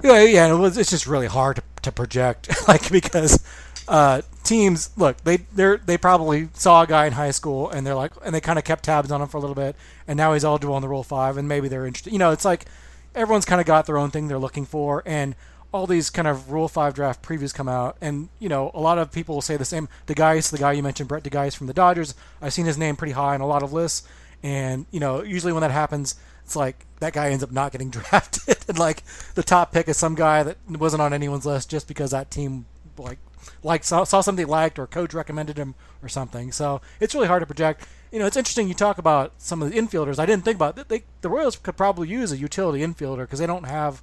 yeah, 0.02 0.22
yeah, 0.22 0.54
it 0.54 0.56
was, 0.56 0.78
it's 0.78 0.90
just 0.90 1.08
really 1.08 1.26
hard 1.26 1.56
to, 1.56 1.62
to 1.82 1.92
project, 1.92 2.48
like 2.68 2.88
because 2.90 3.44
uh, 3.88 4.22
teams 4.42 4.90
look 4.96 5.16
they 5.24 5.38
they 5.54 5.76
they 5.84 5.98
probably 5.98 6.48
saw 6.54 6.82
a 6.82 6.86
guy 6.86 7.06
in 7.06 7.12
high 7.12 7.30
school 7.30 7.70
and 7.70 7.86
they're 7.86 7.94
like 7.94 8.12
and 8.24 8.34
they 8.34 8.40
kind 8.40 8.58
of 8.58 8.64
kept 8.64 8.84
tabs 8.84 9.10
on 9.10 9.20
him 9.20 9.28
for 9.28 9.36
a 9.36 9.40
little 9.40 9.54
bit 9.54 9.76
and 10.06 10.16
now 10.16 10.32
he's 10.32 10.44
eligible 10.44 10.74
on 10.74 10.82
the 10.82 10.88
rule 10.88 11.02
five 11.02 11.36
and 11.36 11.48
maybe 11.48 11.68
they're 11.68 11.86
interested 11.86 12.12
you 12.12 12.18
know 12.18 12.30
it's 12.30 12.44
like 12.44 12.66
everyone's 13.14 13.44
kind 13.44 13.60
of 13.60 13.66
got 13.66 13.86
their 13.86 13.98
own 13.98 14.10
thing 14.10 14.28
they're 14.28 14.38
looking 14.38 14.64
for 14.64 15.02
and 15.06 15.34
all 15.72 15.86
these 15.88 16.08
kind 16.08 16.28
of 16.28 16.52
rule 16.52 16.68
five 16.68 16.94
draft 16.94 17.20
previews 17.22 17.52
come 17.52 17.68
out 17.68 17.96
and 18.00 18.28
you 18.38 18.48
know 18.48 18.70
a 18.74 18.80
lot 18.80 18.98
of 18.98 19.10
people 19.10 19.34
will 19.34 19.42
say 19.42 19.56
the 19.56 19.64
same. 19.64 19.88
de 20.06 20.14
Geus 20.14 20.50
the 20.50 20.58
guy 20.58 20.72
you 20.72 20.82
mentioned 20.82 21.08
Brett 21.08 21.22
de 21.22 21.30
Geus 21.30 21.54
from 21.56 21.66
the 21.66 21.74
Dodgers 21.74 22.14
I've 22.40 22.52
seen 22.52 22.66
his 22.66 22.78
name 22.78 22.96
pretty 22.96 23.12
high 23.12 23.34
on 23.34 23.40
a 23.40 23.46
lot 23.46 23.62
of 23.62 23.72
lists 23.72 24.06
and 24.42 24.86
you 24.90 25.00
know 25.00 25.22
usually 25.22 25.52
when 25.52 25.62
that 25.62 25.70
happens 25.70 26.14
it's 26.44 26.54
like 26.56 26.86
that 27.00 27.12
guy 27.12 27.30
ends 27.30 27.42
up 27.42 27.50
not 27.50 27.72
getting 27.72 27.90
drafted 27.90 28.58
and 28.68 28.78
like 28.78 29.02
the 29.34 29.42
top 29.42 29.72
pick 29.72 29.88
is 29.88 29.96
some 29.96 30.14
guy 30.14 30.42
that 30.42 30.58
wasn't 30.68 31.02
on 31.02 31.12
anyone's 31.12 31.46
list 31.46 31.70
just 31.70 31.88
because 31.88 32.12
that 32.12 32.30
team 32.30 32.66
like 32.98 33.18
like 33.62 33.84
saw, 33.84 34.04
saw 34.04 34.20
something 34.20 34.46
liked 34.46 34.78
or 34.78 34.86
coach 34.86 35.14
recommended 35.14 35.58
him 35.58 35.74
or 36.02 36.08
something. 36.08 36.52
So 36.52 36.80
it's 37.00 37.14
really 37.14 37.26
hard 37.26 37.42
to 37.42 37.46
project. 37.46 37.86
You 38.10 38.18
know, 38.18 38.26
it's 38.26 38.36
interesting 38.36 38.68
you 38.68 38.74
talk 38.74 38.98
about 38.98 39.32
some 39.38 39.62
of 39.62 39.70
the 39.70 39.78
infielders. 39.78 40.18
I 40.18 40.26
didn't 40.26 40.44
think 40.44 40.56
about 40.56 40.78
it. 40.78 40.88
They, 40.88 41.04
the 41.20 41.28
Royals 41.28 41.56
could 41.56 41.76
probably 41.76 42.08
use 42.08 42.32
a 42.32 42.36
utility 42.36 42.84
infielder 42.84 43.22
because 43.22 43.38
they 43.38 43.46
don't 43.46 43.66
have. 43.66 44.02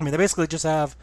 I 0.00 0.04
mean, 0.04 0.10
they 0.10 0.18
basically 0.18 0.46
just 0.46 0.64
have 0.64 0.96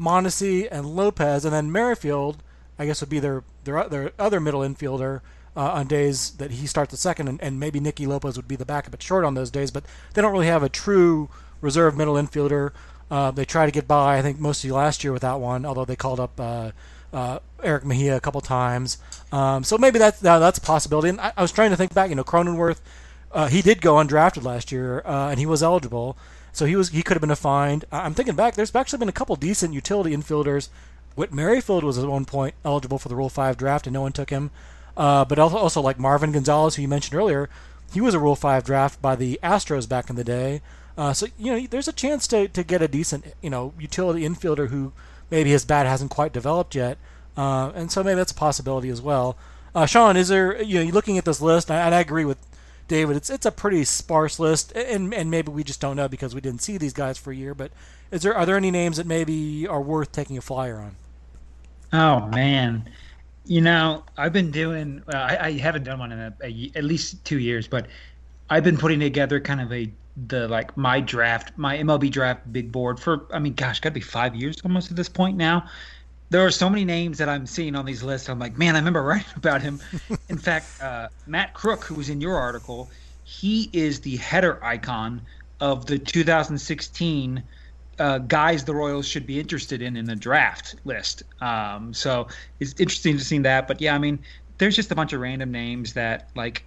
Mondesi 0.00 0.66
and 0.70 0.96
Lopez, 0.96 1.44
and 1.44 1.54
then 1.54 1.70
Merrifield. 1.70 2.42
I 2.78 2.86
guess 2.86 3.00
would 3.00 3.10
be 3.10 3.20
their 3.20 3.44
their 3.64 3.88
their 3.88 4.12
other 4.18 4.40
middle 4.40 4.60
infielder 4.60 5.20
uh, 5.56 5.72
on 5.72 5.86
days 5.86 6.32
that 6.32 6.52
he 6.52 6.66
starts 6.66 6.90
the 6.90 6.96
second, 6.96 7.28
and, 7.28 7.40
and 7.42 7.60
maybe 7.60 7.78
Nicky 7.78 8.06
Lopez 8.06 8.36
would 8.36 8.48
be 8.48 8.56
the 8.56 8.64
backup 8.64 8.94
at 8.94 9.02
short 9.02 9.24
on 9.24 9.34
those 9.34 9.50
days. 9.50 9.70
But 9.70 9.84
they 10.14 10.22
don't 10.22 10.32
really 10.32 10.46
have 10.46 10.62
a 10.62 10.68
true 10.68 11.28
reserve 11.60 11.96
middle 11.96 12.14
infielder. 12.14 12.72
Uh, 13.12 13.30
they 13.30 13.44
try 13.44 13.66
to 13.66 13.70
get 13.70 13.86
by, 13.86 14.16
I 14.16 14.22
think, 14.22 14.40
mostly 14.40 14.70
last 14.70 15.04
year 15.04 15.12
without 15.12 15.38
one, 15.38 15.66
although 15.66 15.84
they 15.84 15.96
called 15.96 16.18
up 16.18 16.40
uh, 16.40 16.70
uh, 17.12 17.40
Erick 17.62 17.84
Mejia 17.84 18.16
a 18.16 18.20
couple 18.20 18.40
times. 18.40 18.96
Um, 19.30 19.64
so 19.64 19.76
maybe 19.76 19.98
that's 19.98 20.18
that's 20.18 20.56
a 20.56 20.62
possibility. 20.62 21.10
And 21.10 21.20
I, 21.20 21.30
I, 21.36 21.42
was 21.42 21.52
trying 21.52 21.68
to 21.68 21.76
think 21.76 21.92
back. 21.92 22.08
You 22.08 22.14
know, 22.16 22.24
Cronenworth, 22.24 22.80
uh, 23.30 23.48
he 23.48 23.60
did 23.60 23.82
go 23.82 23.96
undrafted 23.96 24.44
last 24.44 24.72
year, 24.72 25.02
uh, 25.04 25.28
and 25.28 25.38
he 25.38 25.44
was 25.44 25.62
eligible. 25.62 26.16
So 26.52 26.64
he 26.64 26.74
was 26.74 26.88
he 26.88 27.02
could 27.02 27.14
have 27.14 27.20
been 27.20 27.30
a 27.30 27.36
find. 27.36 27.84
I'm 27.92 28.14
thinking 28.14 28.34
back. 28.34 28.54
There's 28.54 28.74
actually 28.74 29.00
been 29.00 29.10
a 29.10 29.12
couple 29.12 29.36
decent 29.36 29.74
utility 29.74 30.16
infielders. 30.16 30.70
Whit 31.14 31.34
Merrifield 31.34 31.84
was 31.84 31.98
at 31.98 32.08
one 32.08 32.24
point 32.24 32.54
eligible 32.64 32.98
for 32.98 33.10
the 33.10 33.16
Rule 33.16 33.28
Five 33.28 33.58
draft, 33.58 33.86
and 33.86 33.92
no 33.92 34.00
one 34.00 34.12
took 34.12 34.30
him. 34.30 34.50
Uh, 34.96 35.26
but 35.26 35.38
also, 35.38 35.58
also 35.58 35.82
like 35.82 35.98
Marwin 35.98 36.32
Gonzalez, 36.32 36.76
who 36.76 36.82
you 36.82 36.88
mentioned 36.88 37.14
earlier, 37.14 37.50
he 37.92 38.00
was 38.00 38.14
a 38.14 38.18
Rule 38.18 38.36
Five 38.36 38.64
draft 38.64 39.02
by 39.02 39.16
the 39.16 39.38
Astros 39.42 39.86
back 39.86 40.08
in 40.08 40.16
the 40.16 40.24
day. 40.24 40.62
Uh, 40.96 41.12
so 41.12 41.26
you 41.38 41.52
know, 41.52 41.66
there's 41.68 41.88
a 41.88 41.92
chance 41.92 42.26
to, 42.28 42.48
to 42.48 42.62
get 42.62 42.82
a 42.82 42.88
decent 42.88 43.24
you 43.40 43.50
know 43.50 43.72
utility 43.78 44.22
infielder 44.22 44.68
who 44.68 44.92
maybe 45.30 45.50
his 45.50 45.64
bat 45.64 45.86
hasn't 45.86 46.10
quite 46.10 46.32
developed 46.32 46.74
yet, 46.74 46.98
uh, 47.36 47.72
and 47.74 47.90
so 47.90 48.02
maybe 48.02 48.16
that's 48.16 48.32
a 48.32 48.36
possibility 48.36 48.88
as 48.88 49.00
well. 49.00 49.36
Uh, 49.74 49.86
Shaun, 49.86 50.16
is 50.16 50.28
there 50.28 50.60
you 50.62 50.84
know 50.84 50.90
looking 50.90 51.16
at 51.18 51.24
this 51.24 51.40
list, 51.40 51.70
and 51.70 51.94
I 51.94 52.00
agree 52.00 52.24
with 52.24 52.38
David, 52.92 53.16
it's 53.16 53.30
it's 53.30 53.46
a 53.46 53.50
pretty 53.50 53.84
sparse 53.84 54.38
list, 54.38 54.72
and 54.72 55.14
and 55.14 55.30
maybe 55.30 55.50
we 55.50 55.64
just 55.64 55.80
don't 55.80 55.96
know 55.96 56.08
because 56.08 56.34
we 56.34 56.42
didn't 56.42 56.60
see 56.60 56.76
these 56.76 56.92
guys 56.92 57.16
for 57.16 57.32
a 57.32 57.34
year. 57.34 57.54
But 57.54 57.72
is 58.10 58.20
there 58.20 58.36
are 58.36 58.44
there 58.44 58.56
any 58.56 58.70
names 58.70 58.98
that 58.98 59.06
maybe 59.06 59.66
are 59.66 59.80
worth 59.80 60.12
taking 60.12 60.36
a 60.36 60.42
flyer 60.42 60.76
on? 60.76 60.96
Oh 61.94 62.26
man, 62.26 62.90
you 63.46 63.62
know 63.62 64.04
I've 64.18 64.34
been 64.34 64.50
doing. 64.50 65.02
I, 65.08 65.38
I, 65.38 65.52
haven't 65.52 65.84
done 65.84 66.00
one 66.00 66.12
in 66.12 66.18
a, 66.18 66.34
a, 66.42 66.72
at 66.74 66.84
least 66.84 67.24
two 67.24 67.38
years, 67.38 67.66
but 67.66 67.86
I've 68.50 68.62
been 68.62 68.76
putting 68.76 69.00
together 69.00 69.40
kind 69.40 69.62
of 69.62 69.72
a 69.72 69.90
the 70.16 70.48
like 70.48 70.76
my 70.76 71.00
draft, 71.00 71.52
my 71.56 71.78
MLB 71.78 72.10
draft 72.10 72.52
big 72.52 72.70
board 72.70 73.00
for 73.00 73.26
I 73.32 73.38
mean, 73.38 73.54
gosh, 73.54 73.80
gotta 73.80 73.94
be 73.94 74.00
five 74.00 74.34
years 74.34 74.56
almost 74.64 74.90
at 74.90 74.96
this 74.96 75.08
point 75.08 75.36
now. 75.36 75.68
There 76.30 76.44
are 76.44 76.50
so 76.50 76.70
many 76.70 76.84
names 76.84 77.18
that 77.18 77.28
I'm 77.28 77.46
seeing 77.46 77.76
on 77.76 77.84
these 77.84 78.02
lists. 78.02 78.28
I'm 78.28 78.38
like, 78.38 78.56
man, 78.56 78.74
I 78.74 78.78
remember 78.78 79.02
writing 79.02 79.32
about 79.36 79.62
him. 79.62 79.80
in 80.28 80.38
fact, 80.38 80.66
uh, 80.82 81.08
Matt 81.26 81.54
Krook, 81.54 81.84
who 81.84 81.94
was 81.94 82.08
in 82.08 82.20
your 82.20 82.36
article, 82.36 82.90
he 83.24 83.68
is 83.72 84.00
the 84.00 84.16
header 84.16 84.62
icon 84.64 85.22
of 85.60 85.86
the 85.86 85.98
2016 85.98 87.42
uh, 87.98 88.18
guys 88.18 88.64
the 88.64 88.74
Royals 88.74 89.06
should 89.06 89.26
be 89.26 89.38
interested 89.38 89.82
in 89.82 89.96
in 89.96 90.06
the 90.06 90.16
draft 90.16 90.74
list. 90.84 91.22
Um, 91.40 91.92
so 91.94 92.26
it's 92.60 92.72
interesting 92.80 93.16
to 93.18 93.24
see 93.24 93.38
that. 93.38 93.68
But 93.68 93.80
yeah, 93.80 93.94
I 93.94 93.98
mean, 93.98 94.18
there's 94.58 94.76
just 94.76 94.90
a 94.90 94.94
bunch 94.94 95.12
of 95.12 95.20
random 95.20 95.50
names 95.50 95.92
that 95.94 96.30
like 96.34 96.64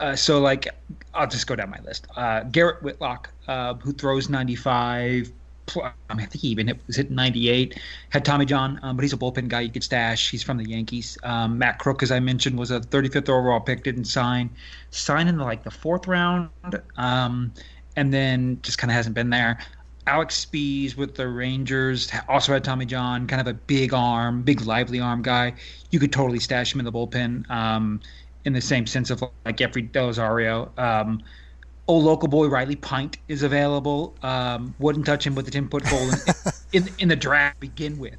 uh, 0.00 0.16
so 0.16 0.40
like 0.40 0.68
I'll 1.14 1.28
just 1.28 1.46
go 1.46 1.54
down 1.54 1.70
my 1.70 1.80
list. 1.80 2.06
Uh, 2.16 2.42
Garrett 2.44 2.82
Whitlock, 2.82 3.30
uh, 3.46 3.74
who 3.74 3.92
throws 3.92 4.28
95. 4.28 5.32
I 5.76 5.82
mean, 5.82 5.92
I 6.08 6.16
think 6.16 6.42
he 6.42 6.48
even 6.48 6.66
hit, 6.66 6.80
was 6.86 6.96
hit 6.96 7.12
98. 7.12 7.78
Had 8.08 8.24
Tommy 8.24 8.44
John, 8.44 8.80
um, 8.82 8.96
but 8.96 9.02
he's 9.02 9.12
a 9.12 9.16
bullpen 9.16 9.46
guy 9.46 9.60
you 9.60 9.70
could 9.70 9.84
stash. 9.84 10.30
He's 10.30 10.42
from 10.42 10.56
the 10.56 10.68
Yankees. 10.68 11.16
Um, 11.22 11.58
Matt 11.58 11.78
Krook, 11.78 12.02
as 12.02 12.10
I 12.10 12.18
mentioned, 12.18 12.58
was 12.58 12.72
a 12.72 12.80
35th 12.80 13.28
overall 13.28 13.60
pick. 13.60 13.84
Didn't 13.84 14.06
sign. 14.06 14.50
Signed 14.90 15.28
in 15.28 15.36
the, 15.36 15.44
like 15.44 15.62
the 15.62 15.70
fourth 15.70 16.08
round, 16.08 16.50
um, 16.96 17.52
and 17.94 18.12
then 18.12 18.58
just 18.62 18.78
kind 18.78 18.90
of 18.90 18.96
hasn't 18.96 19.14
been 19.14 19.30
there. 19.30 19.60
Alex 20.06 20.44
Speas 20.44 20.96
with 20.96 21.14
the 21.14 21.28
Rangers 21.28 22.10
also 22.28 22.52
had 22.52 22.64
Tommy 22.64 22.84
John, 22.86 23.28
kind 23.28 23.40
of 23.40 23.46
a 23.46 23.54
big 23.54 23.94
arm, 23.94 24.42
big 24.42 24.62
lively 24.62 24.98
arm 24.98 25.22
guy. 25.22 25.54
You 25.90 26.00
could 26.00 26.12
totally 26.12 26.40
stash 26.40 26.74
him 26.74 26.80
in 26.80 26.84
the 26.84 26.90
bullpen. 26.90 27.48
Um, 27.48 28.00
in 28.44 28.52
the 28.52 28.60
same 28.60 28.86
sense 28.86 29.10
of 29.10 29.22
like 29.44 29.56
Jeffrey 29.56 29.82
Delazario. 29.82 30.76
Um, 30.78 31.22
old 31.88 32.04
local 32.04 32.28
boy 32.28 32.46
Riley 32.48 32.76
Pint 32.76 33.18
is 33.28 33.42
available. 33.42 34.14
Um, 34.22 34.74
wouldn't 34.78 35.06
touch 35.06 35.26
him 35.26 35.34
with 35.34 35.46
a 35.48 35.50
ten 35.50 35.68
foot 35.68 35.84
pole 35.84 36.10
in, 36.10 36.18
in, 36.84 36.88
in 36.98 37.08
the 37.08 37.16
draft 37.16 37.60
begin 37.60 37.98
with 37.98 38.18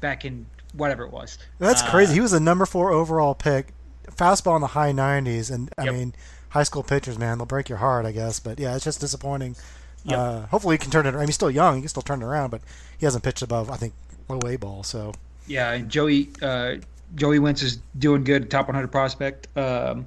back 0.00 0.24
in 0.24 0.46
whatever 0.74 1.04
it 1.04 1.10
was. 1.12 1.38
That's 1.58 1.82
Uh, 1.82 1.90
crazy. 1.90 2.14
He 2.14 2.20
was 2.20 2.32
a 2.32 2.40
number 2.40 2.66
four 2.66 2.90
overall 2.92 3.34
pick, 3.34 3.68
fastball 4.10 4.56
in 4.56 4.60
the 4.62 4.68
high 4.68 4.92
90s, 4.92 5.50
and 5.50 5.70
I 5.78 5.84
Yep. 5.84 5.94
mean, 5.94 6.14
high 6.50 6.62
school 6.64 6.82
pitchers, 6.82 7.18
man, 7.18 7.38
they'll 7.38 7.46
break 7.46 7.68
your 7.68 7.78
heart, 7.78 8.04
I 8.06 8.12
guess. 8.12 8.40
But 8.40 8.58
yeah, 8.58 8.74
it's 8.74 8.84
just 8.84 9.00
disappointing. 9.00 9.56
Yep. 10.04 10.18
Uh, 10.18 10.40
hopefully, 10.46 10.74
he 10.74 10.78
can 10.78 10.90
turn 10.90 11.06
it. 11.06 11.14
I 11.14 11.18
mean, 11.18 11.28
he's 11.28 11.36
still 11.36 11.50
young; 11.50 11.76
he 11.76 11.82
can 11.82 11.88
still 11.88 12.02
turn 12.02 12.22
it 12.22 12.24
around, 12.24 12.50
but 12.50 12.62
he 12.98 13.06
hasn't 13.06 13.22
pitched 13.22 13.42
above, 13.42 13.70
I 13.70 13.76
think, 13.76 13.92
low 14.28 14.40
A 14.46 14.56
ball. 14.56 14.82
So 14.82 15.12
Yeah, 15.46 15.70
and 15.72 15.88
Joey 15.88 16.30
uh, 16.42 16.76
Joey 17.14 17.38
Wentz 17.38 17.62
is 17.62 17.78
doing 17.98 18.24
good, 18.24 18.50
top 18.50 18.66
100 18.68 18.88
prospect. 18.88 19.48
Um, 19.56 20.06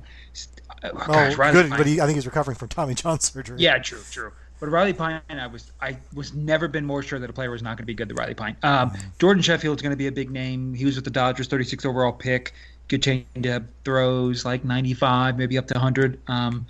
oh, 0.84 0.92
gosh, 0.94 1.36
good. 1.36 1.70
Pine- 1.70 1.78
But 1.78 1.88
he, 1.88 2.02
I 2.02 2.06
think 2.06 2.16
he's 2.16 2.26
recovering 2.26 2.58
from 2.58 2.70
Tommy 2.70 2.94
John 2.96 3.20
surgery. 3.20 3.58
Yeah, 3.60 3.78
true, 3.78 4.02
true. 4.12 4.32
But 4.60 4.70
Riley 4.70 4.94
Pint, 4.94 5.22
I 5.30 5.48
was 5.48 5.72
I 5.82 5.98
was 6.14 6.34
never 6.34 6.68
been 6.70 6.86
more 6.86 7.04
sure 7.04 7.20
that 7.20 7.30
a 7.30 7.34
player 7.34 7.52
was 7.52 7.62
not 7.62 7.72
going 7.72 7.84
to 7.84 7.86
be 7.86 7.94
good 7.94 8.08
than 8.08 8.16
Riley 8.16 8.34
Pint. 8.36 8.58
Um, 8.64 8.92
Jordan 9.20 9.44
Sheffield's 9.44 9.82
going 9.82 9.92
to 9.92 9.98
be 9.98 10.08
a 10.08 10.12
big 10.12 10.32
name. 10.32 10.74
He 10.74 10.86
was 10.86 10.96
with 10.96 11.04
the 11.04 11.12
Dodgers, 11.12 11.48
36 11.48 11.86
overall 11.86 12.14
pick. 12.14 12.54
Good 12.88 13.04
change 13.04 13.48
up, 13.48 13.64
throws 13.84 14.46
like 14.46 14.64
95, 14.64 15.38
maybe 15.38 15.58
up 15.58 15.68
to 15.68 15.74
100. 15.74 16.20
Um, 16.28 16.66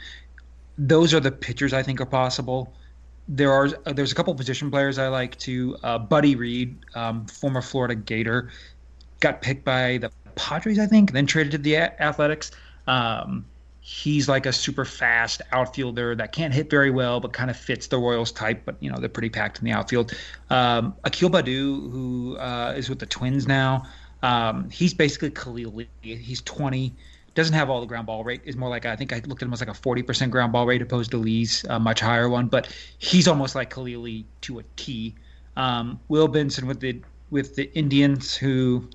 those 0.78 1.14
are 1.14 1.20
the 1.20 1.32
pitchers 1.32 1.74
I 1.74 1.84
think 1.84 2.02
are 2.02 2.06
possible. 2.06 2.74
There 3.28 3.52
are 3.52 3.70
uh, 3.86 3.94
there's 3.94 4.12
a 4.12 4.16
couple 4.16 4.34
position 4.34 4.72
players 4.72 4.98
I 4.98 5.08
like 5.08 5.38
too. 5.38 5.78
Uh, 5.84 5.98
Buddy 6.00 6.36
Reed, 6.36 6.76
um, 6.96 7.26
former 7.28 7.62
Florida 7.62 7.96
Gator, 7.96 8.50
got 9.20 9.42
picked 9.42 9.64
by 9.64 10.00
the 10.00 10.12
Padres, 10.36 10.80
I 10.80 10.86
think, 10.86 11.12
then 11.12 11.26
traded 11.26 11.52
to 11.54 11.58
the 11.58 11.76
A- 11.76 12.02
Athletics. 12.02 12.52
Um, 12.88 13.46
he's 13.82 14.28
like 14.28 14.48
a 14.48 14.52
super 14.52 14.84
fast 14.84 15.44
outfielder 15.52 16.16
that 16.16 16.32
can't 16.32 16.52
hit 16.52 16.72
very 16.72 16.90
well, 16.90 17.20
but 17.20 17.34
kind 17.34 17.52
of 17.52 17.56
fits 17.58 17.86
the 17.86 17.98
Royals 18.00 18.32
type. 18.32 18.64
But 18.66 18.76
you 18.80 18.90
know 18.90 18.98
they're 18.98 19.10
pretty 19.10 19.30
packed 19.30 19.60
in 19.60 19.66
the 19.66 19.72
outfield. 19.72 20.14
Um, 20.50 20.96
Akil 21.04 21.30
Baddoo, 21.30 21.92
who 21.92 22.38
uh, 22.38 22.74
is 22.76 22.90
with 22.90 23.00
the 23.00 23.06
Twins 23.06 23.48
now, 23.48 23.86
um, 24.24 24.70
he's 24.72 24.94
basically 24.94 25.30
Khalil 25.30 25.72
Lee. 25.72 25.88
He's 26.02 26.42
20, 26.42 26.94
doesn't 27.36 27.54
have 27.54 27.70
all 27.70 27.80
the 27.80 27.86
ground 27.86 28.08
ball 28.08 28.24
rate. 28.24 28.42
Is 28.44 28.56
more 28.56 28.70
like 28.70 28.86
I 28.88 28.96
think 28.96 29.14
I 29.14 29.22
looked 29.28 29.44
at 29.44 29.48
him 29.48 29.54
as 29.54 29.62
like 29.62 29.70
a 29.70 29.80
40% 29.80 30.32
ground 30.32 30.52
ball 30.52 30.66
rate 30.66 30.82
opposed 30.82 31.12
to 31.12 31.18
Lee's 31.18 31.64
much 31.80 32.00
higher 32.00 32.28
one. 32.28 32.48
But 32.48 32.76
he's 32.98 33.28
almost 33.28 33.54
like 33.54 33.70
Khalil 33.70 34.02
Lee 34.02 34.26
to 34.42 34.60
a 34.60 34.64
T. 34.78 35.14
Um, 35.58 36.00
Will 36.08 36.28
Benson 36.28 36.66
with 36.66 36.80
the 36.80 37.00
with 37.30 37.56
the 37.56 37.72
Indians, 37.78 38.36
who 38.36 38.90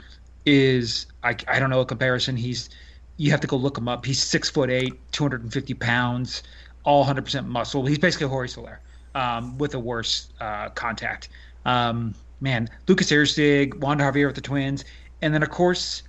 is 0.47 1.07
I, 1.23 1.37
I 1.49 1.59
don't 1.59 1.71
know 1.71 1.81
a 1.81 1.87
comparison. 1.87 2.37
He's 2.37 2.71
you 3.17 3.31
have 3.31 3.41
to 3.41 3.47
go 3.47 3.57
look 3.57 3.77
him 3.77 3.89
up. 3.89 4.05
He's 4.07 4.23
six 4.23 4.49
foot 4.49 4.71
eight, 4.71 4.95
250 5.13 5.75
pounds, 5.75 6.43
all 6.85 7.05
100% 7.05 7.47
muscle. 7.47 7.85
He's 7.85 7.99
basically 7.99 8.29
Jorge 8.29 8.49
Soler 8.49 8.81
um, 9.15 9.59
with 9.59 9.75
a 9.75 9.79
worse 9.79 10.31
uh, 10.41 10.71
contact. 10.71 11.29
Um, 11.67 12.15
man, 12.41 12.69
Lucas 12.89 13.11
Erceg, 13.11 13.75
Wander 13.79 14.05
Javier 14.05 14.27
with 14.27 14.37
the 14.37 14.41
Twins, 14.41 14.85
and 15.21 15.35
then 15.35 15.43
of 15.43 15.51
course 15.51 16.03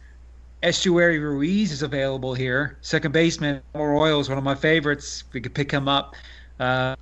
Esteury 0.64 1.20
Ruiz 1.20 1.72
is 1.72 1.82
available 1.82 2.34
here. 2.34 2.78
Second 2.82 3.12
baseman, 3.12 3.62
Royals, 3.74 4.30
one 4.30 4.38
of 4.38 4.44
my 4.44 4.56
favorites. 4.56 5.24
We 5.34 5.42
could 5.42 5.54
pick 5.54 5.72
him 5.72 5.88
up. 5.88 6.16
Uh, 6.60 6.96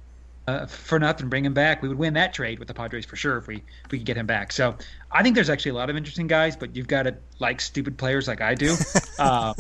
uh, 0.50 0.66
for 0.66 1.00
nothing, 1.00 1.30
bring 1.30 1.46
him 1.46 1.54
back. 1.54 1.82
We 1.82 1.90
would 1.90 1.98
win 1.98 2.14
that 2.16 2.34
trade 2.34 2.60
with 2.60 2.68
the 2.68 2.74
Padres 2.74 3.06
for 3.06 3.16
sure 3.16 3.38
if 3.38 3.48
we 3.48 3.58
if 3.86 3.92
we 3.92 4.00
could 4.00 4.08
get 4.08 4.18
him 4.18 4.26
back. 4.26 4.52
So 4.52 4.76
I 5.12 5.24
think 5.24 5.36
there's 5.36 5.50
actually 5.50 5.72
a 5.72 5.76
lot 5.76 5.90
of 5.90 5.96
interesting 5.96 6.28
guys, 6.28 6.56
but 6.56 6.76
you've 6.76 6.88
got 6.88 7.04
to 7.04 7.16
like 7.40 7.62
stupid 7.62 7.98
players 7.98 8.28
like 8.28 8.42
I 8.42 8.56
do. 8.56 8.76
um, 9.20 9.54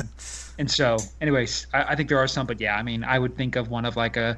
and 0.57 0.69
so, 0.69 0.97
anyways, 1.21 1.67
I, 1.73 1.83
I 1.83 1.95
think 1.95 2.09
there 2.09 2.17
are 2.17 2.27
some, 2.27 2.47
but 2.47 2.59
yeah, 2.59 2.75
I 2.75 2.83
mean, 2.83 3.03
I 3.03 3.19
would 3.19 3.37
think 3.37 3.55
of 3.55 3.69
one 3.69 3.85
of 3.85 3.95
like 3.95 4.17
a 4.17 4.37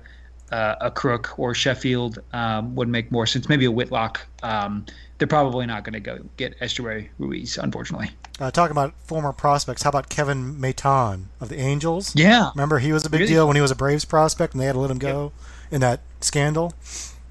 uh, 0.52 0.76
a 0.82 0.92
Krook 0.92 1.38
or 1.40 1.54
Sheffield 1.54 2.20
um, 2.34 2.76
would 2.76 2.88
make 2.88 3.12
more 3.12 3.26
sense. 3.26 3.48
Maybe 3.50 3.66
a 3.66 3.72
Whitlock. 3.72 4.26
Um, 4.44 4.86
they're 5.18 5.28
probably 5.28 5.66
not 5.66 5.84
going 5.84 5.94
to 5.94 6.00
go 6.00 6.20
get 6.38 6.60
Esteury 6.60 7.10
Ruiz, 7.20 7.58
unfortunately. 7.58 8.10
Uh, 8.40 8.50
talking 8.50 8.72
about 8.72 8.94
former 9.04 9.32
prospects, 9.32 9.84
how 9.84 9.90
about 9.90 10.10
Kevin 10.10 10.56
Maitan 10.56 11.26
of 11.40 11.50
the 11.50 11.58
Angels? 11.58 12.16
Yeah. 12.16 12.50
Remember, 12.56 12.80
he 12.80 12.92
was 12.92 13.06
a 13.06 13.10
big 13.10 13.22
Really? 13.22 13.34
deal 13.34 13.46
when 13.48 13.56
he 13.56 13.62
was 13.62 13.70
a 13.70 13.76
Braves 13.76 14.04
prospect, 14.04 14.54
and 14.54 14.62
they 14.62 14.66
had 14.66 14.74
to 14.74 14.80
let 14.80 14.90
him 14.90 14.98
go 14.98 15.32
in 15.70 15.80
that 15.82 16.00
scandal. 16.22 16.74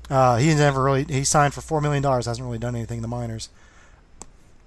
Uh, 0.09 0.37
he 0.37 0.55
never 0.55 0.83
really 0.83 1.05
he 1.05 1.25
signed 1.25 1.55
for 1.55 1.61
four 1.61 1.81
million 1.81 2.03
dollars. 2.03 2.27
Hasn't 2.27 2.45
really 2.45 2.59
done 2.59 2.75
anything 2.75 2.99
in 2.99 3.03
the 3.03 3.09
minors. 3.09 3.49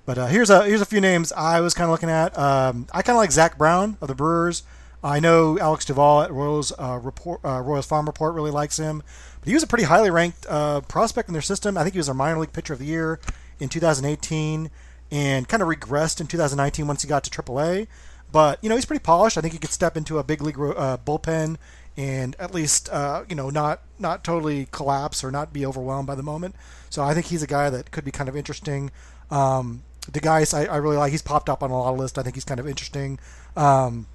But 0.06 0.18
uh, 0.18 0.28
here's 0.28 0.50
a 0.50 0.66
here's 0.66 0.82
a 0.82 0.86
few 0.86 1.00
names 1.02 1.32
I 1.32 1.62
was 1.62 1.74
kind 1.74 1.86
of 1.86 1.92
looking 1.92 2.10
at. 2.10 2.38
Um, 2.38 2.88
I 2.94 3.02
kind 3.02 3.16
of 3.16 3.22
like 3.22 3.32
Zach 3.32 3.58
Brown 3.58 3.98
of 4.02 4.08
the 4.10 4.16
Brewers. 4.16 4.64
I 5.04 5.20
know 5.20 5.60
Alex 5.60 5.86
Duvall 5.86 6.22
at 6.22 6.32
Royals 6.32 6.72
uh, 6.80 7.00
report 7.02 7.42
uh, 7.44 7.60
Royals 7.60 7.86
Farm 7.86 8.06
Report 8.06 8.34
really 8.34 8.52
likes 8.52 8.78
him, 8.78 9.04
but 9.40 9.48
he 9.48 9.54
was 9.54 9.64
a 9.64 9.68
pretty 9.68 9.84
highly 9.84 10.10
ranked 10.10 10.46
uh, 10.48 10.82
prospect 10.82 11.28
in 11.28 11.34
their 11.34 11.42
system. 11.42 11.78
I 11.78 11.84
think 11.84 11.94
he 11.94 12.00
was 12.00 12.08
their 12.08 12.16
minor 12.16 12.40
league 12.40 12.54
pitcher 12.54 12.74
of 12.74 12.80
the 12.80 12.86
year 12.86 13.20
in 13.60 13.70
2018, 13.70 14.72
and 15.12 15.48
kind 15.48 15.62
of 15.62 15.68
regressed 15.68 16.22
in 16.22 16.28
2019 16.28 16.88
once 16.88 17.02
he 17.02 17.10
got 17.10 17.24
to 17.26 17.30
AAA. 17.30 17.88
But 18.32 18.64
you 18.64 18.70
know 18.70 18.76
he's 18.76 18.86
pretty 18.86 19.04
polished. 19.04 19.38
I 19.38 19.42
think 19.42 19.54
he 19.54 19.60
could 19.60 19.72
step 19.72 19.98
into 19.98 20.20
a 20.20 20.24
big 20.24 20.42
league 20.42 20.58
uh, 20.58 20.98
bullpen 20.98 21.58
and 21.96 22.36
at 22.40 22.54
least 22.54 22.90
uh, 22.90 23.24
you 23.30 23.36
know 23.36 23.50
not 23.50 23.82
not 24.00 24.24
totally 24.24 24.68
collapse 24.72 25.24
or 25.24 25.32
not 25.32 25.54
be 25.54 25.66
overwhelmed 25.66 26.08
by 26.08 26.16
the 26.16 26.24
moment. 26.24 26.56
So 26.90 27.04
I 27.04 27.14
think 27.14 27.28
he's 27.28 27.44
a 27.44 27.48
guy 27.48 27.70
that 27.70 27.92
could 27.92 28.06
be 28.06 28.12
kind 28.12 28.30
of 28.30 28.36
interesting. 28.36 28.92
Um, 29.30 29.84
the 30.12 30.20
guys 30.20 30.54
I, 30.54 30.66
I 30.66 30.78
really 30.78 30.98
like. 30.98 31.12
He's 31.12 31.22
popped 31.22 31.50
up 31.50 31.64
on 31.64 31.72
a 31.72 31.78
lot 31.78 31.94
of 31.94 32.00
lists. 32.00 32.18
I 32.18 32.24
think 32.24 32.36
he's 32.36 32.44
kind 32.44 32.60
of 32.60 32.68
interesting. 32.68 33.20
Um, 33.56 34.08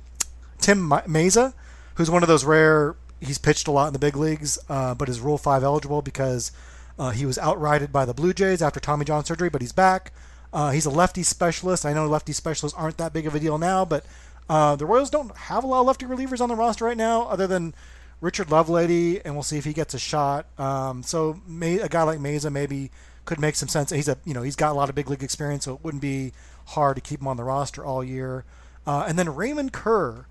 Tim 0.60 0.88
Mayza, 0.88 1.54
who's 1.94 2.10
one 2.10 2.22
of 2.22 2.28
those 2.28 2.44
rare. 2.44 2.96
He's 3.20 3.38
pitched 3.38 3.66
a 3.66 3.72
lot 3.72 3.88
in 3.88 3.92
the 3.92 3.98
big 3.98 4.16
leagues, 4.16 4.58
uh, 4.68 4.94
but 4.94 5.08
is 5.08 5.20
Rule 5.20 5.38
Five 5.38 5.64
eligible 5.64 6.02
because 6.02 6.52
uh, 6.98 7.10
he 7.10 7.26
was 7.26 7.38
outrighted 7.38 7.92
by 7.92 8.04
the 8.04 8.14
Blue 8.14 8.32
Jays 8.32 8.62
after 8.62 8.80
Tommy 8.80 9.04
John 9.04 9.24
surgery, 9.24 9.48
but 9.48 9.60
he's 9.60 9.72
back. 9.72 10.12
Uh, 10.52 10.70
he's 10.70 10.86
a 10.86 10.90
lefty 10.90 11.22
specialist. 11.22 11.84
I 11.84 11.92
know 11.92 12.06
lefty 12.06 12.32
specialists 12.32 12.78
aren't 12.78 12.98
that 12.98 13.12
big 13.12 13.26
of 13.26 13.34
a 13.34 13.40
deal 13.40 13.58
now, 13.58 13.84
but 13.84 14.04
uh, 14.48 14.76
the 14.76 14.86
Royals 14.86 15.10
don't 15.10 15.36
have 15.36 15.64
a 15.64 15.66
lot 15.66 15.80
of 15.80 15.86
lefty 15.86 16.06
relievers 16.06 16.40
on 16.40 16.48
the 16.48 16.54
roster 16.56 16.84
right 16.84 16.96
now, 16.96 17.22
other 17.22 17.46
than 17.46 17.74
Richard 18.20 18.48
Lovelady, 18.48 19.20
and 19.24 19.34
we'll 19.34 19.42
see 19.42 19.58
if 19.58 19.64
he 19.64 19.72
gets 19.72 19.94
a 19.94 19.98
shot. 19.98 20.46
Um, 20.58 21.02
so 21.02 21.40
may, 21.46 21.78
a 21.78 21.88
guy 21.88 22.02
like 22.02 22.18
Mayza 22.18 22.50
maybe 22.50 22.90
could 23.24 23.38
make 23.38 23.56
some 23.56 23.68
sense. 23.68 23.90
He's 23.90 24.08
a 24.08 24.16
you 24.24 24.34
know 24.34 24.42
he's 24.42 24.56
got 24.56 24.72
a 24.72 24.74
lot 24.74 24.88
of 24.88 24.94
big 24.94 25.10
league 25.10 25.22
experience, 25.22 25.66
so 25.66 25.74
it 25.74 25.84
wouldn't 25.84 26.02
be 26.02 26.32
hard 26.68 26.96
to 26.96 27.02
keep 27.02 27.20
him 27.20 27.28
on 27.28 27.36
the 27.36 27.44
roster 27.44 27.84
all 27.84 28.02
year. 28.02 28.44
Uh, 28.86 29.04
and 29.06 29.18
then 29.18 29.34
Raymond 29.34 29.72
Kerr, 29.72 30.26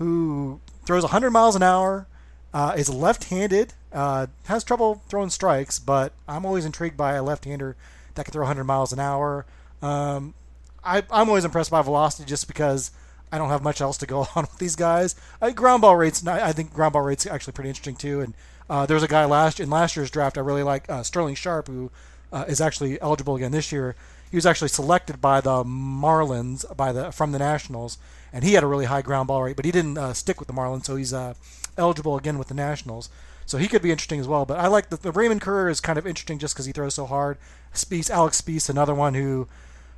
who 0.00 0.60
throws 0.84 1.02
100 1.02 1.30
miles 1.30 1.54
an 1.54 1.62
hour, 1.62 2.06
uh, 2.52 2.74
is 2.76 2.88
left-handed, 2.88 3.74
uh, 3.92 4.26
has 4.46 4.64
trouble 4.64 5.02
throwing 5.08 5.30
strikes, 5.30 5.78
but 5.78 6.12
I'm 6.26 6.44
always 6.44 6.64
intrigued 6.64 6.96
by 6.96 7.12
a 7.12 7.22
left-hander 7.22 7.76
that 8.14 8.24
can 8.24 8.32
throw 8.32 8.42
100 8.42 8.64
miles 8.64 8.92
an 8.92 8.98
hour. 8.98 9.44
Um, 9.82 10.34
I, 10.82 11.02
I'm 11.10 11.28
always 11.28 11.44
impressed 11.44 11.70
by 11.70 11.82
velocity 11.82 12.26
just 12.26 12.48
because 12.48 12.90
I 13.30 13.36
don't 13.38 13.50
have 13.50 13.62
much 13.62 13.82
else 13.82 13.98
to 13.98 14.06
go 14.06 14.20
on 14.34 14.44
with 14.44 14.58
these 14.58 14.74
guys. 14.74 15.14
I, 15.40 15.50
ground 15.50 15.82
ball 15.82 15.96
rates, 15.96 16.26
I 16.26 16.52
think 16.52 16.72
ground 16.72 16.94
ball 16.94 17.02
rates 17.02 17.26
actually 17.26 17.52
pretty 17.52 17.68
interesting 17.68 17.96
too. 17.96 18.22
And 18.22 18.34
uh, 18.70 18.86
there 18.86 18.94
was 18.94 19.04
a 19.04 19.08
guy 19.08 19.26
last 19.26 19.60
in 19.60 19.68
last 19.68 19.96
year's 19.96 20.10
draft 20.10 20.38
I 20.38 20.40
really 20.40 20.62
like, 20.62 20.88
uh, 20.88 21.02
Sterling 21.02 21.34
Sharp, 21.34 21.66
who 21.68 21.90
uh, 22.32 22.46
is 22.48 22.60
actually 22.60 23.00
eligible 23.02 23.36
again 23.36 23.52
this 23.52 23.70
year. 23.70 23.94
He 24.30 24.36
was 24.36 24.46
actually 24.46 24.68
selected 24.68 25.20
by 25.20 25.40
the 25.40 25.64
Marlins 25.64 26.64
by 26.76 26.92
the 26.92 27.10
from 27.10 27.32
the 27.32 27.38
Nationals, 27.38 27.98
and 28.32 28.44
he 28.44 28.54
had 28.54 28.62
a 28.62 28.66
really 28.66 28.86
high 28.86 29.02
ground 29.02 29.28
ball 29.28 29.42
rate, 29.42 29.56
but 29.56 29.64
he 29.64 29.72
didn't 29.72 29.98
uh, 29.98 30.12
stick 30.12 30.38
with 30.38 30.48
the 30.48 30.54
Marlins, 30.54 30.84
so 30.84 30.96
he's 30.96 31.12
uh, 31.12 31.34
eligible 31.76 32.16
again 32.16 32.38
with 32.38 32.48
the 32.48 32.54
Nationals. 32.54 33.08
So 33.46 33.58
he 33.58 33.66
could 33.66 33.82
be 33.82 33.90
interesting 33.90 34.20
as 34.20 34.28
well. 34.28 34.44
But 34.44 34.60
I 34.60 34.68
like 34.68 34.90
the, 34.90 34.96
the 34.96 35.10
Raymond 35.10 35.40
Kerr 35.40 35.68
is 35.68 35.80
kind 35.80 35.98
of 35.98 36.06
interesting 36.06 36.38
just 36.38 36.54
because 36.54 36.66
he 36.66 36.72
throws 36.72 36.94
so 36.94 37.06
hard. 37.06 37.36
Speas, 37.74 38.08
Alex 38.08 38.40
Speas, 38.40 38.70
another 38.70 38.94
one 38.94 39.14
who 39.14 39.48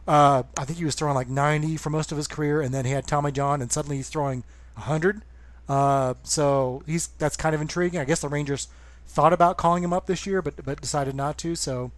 uh, 0.07 0.43
I 0.57 0.65
think 0.65 0.79
he 0.79 0.85
was 0.85 0.95
throwing 0.95 1.15
like 1.15 1.29
90 1.29 1.77
for 1.77 1.91
most 1.91 2.11
of 2.11 2.17
his 2.17 2.27
career, 2.27 2.61
and 2.61 2.75
then 2.75 2.85
he 2.85 2.93
had 2.93 3.07
Tommy 3.07 3.31
John, 3.31 3.61
and 3.61 3.71
suddenly 3.71 3.97
he's 3.97 4.09
throwing 4.09 4.45
100. 4.75 5.23
Uh, 5.69 6.15
so 6.23 6.83
he's 6.87 7.09
that's 7.19 7.37
kind 7.37 7.55
of 7.55 7.61
intriguing. 7.61 8.01
I 8.01 8.05
guess 8.05 8.21
the 8.21 8.29
Rangers 8.29 8.69
thought 9.07 9.33
about 9.33 9.57
calling 9.57 9.85
him 9.85 9.93
up 9.93 10.07
this 10.07 10.27
year, 10.27 10.43
but 10.43 10.65
but 10.65 10.81
decided 10.81 11.15
not 11.15 11.39
to. 11.39 11.55
So, 11.55 11.93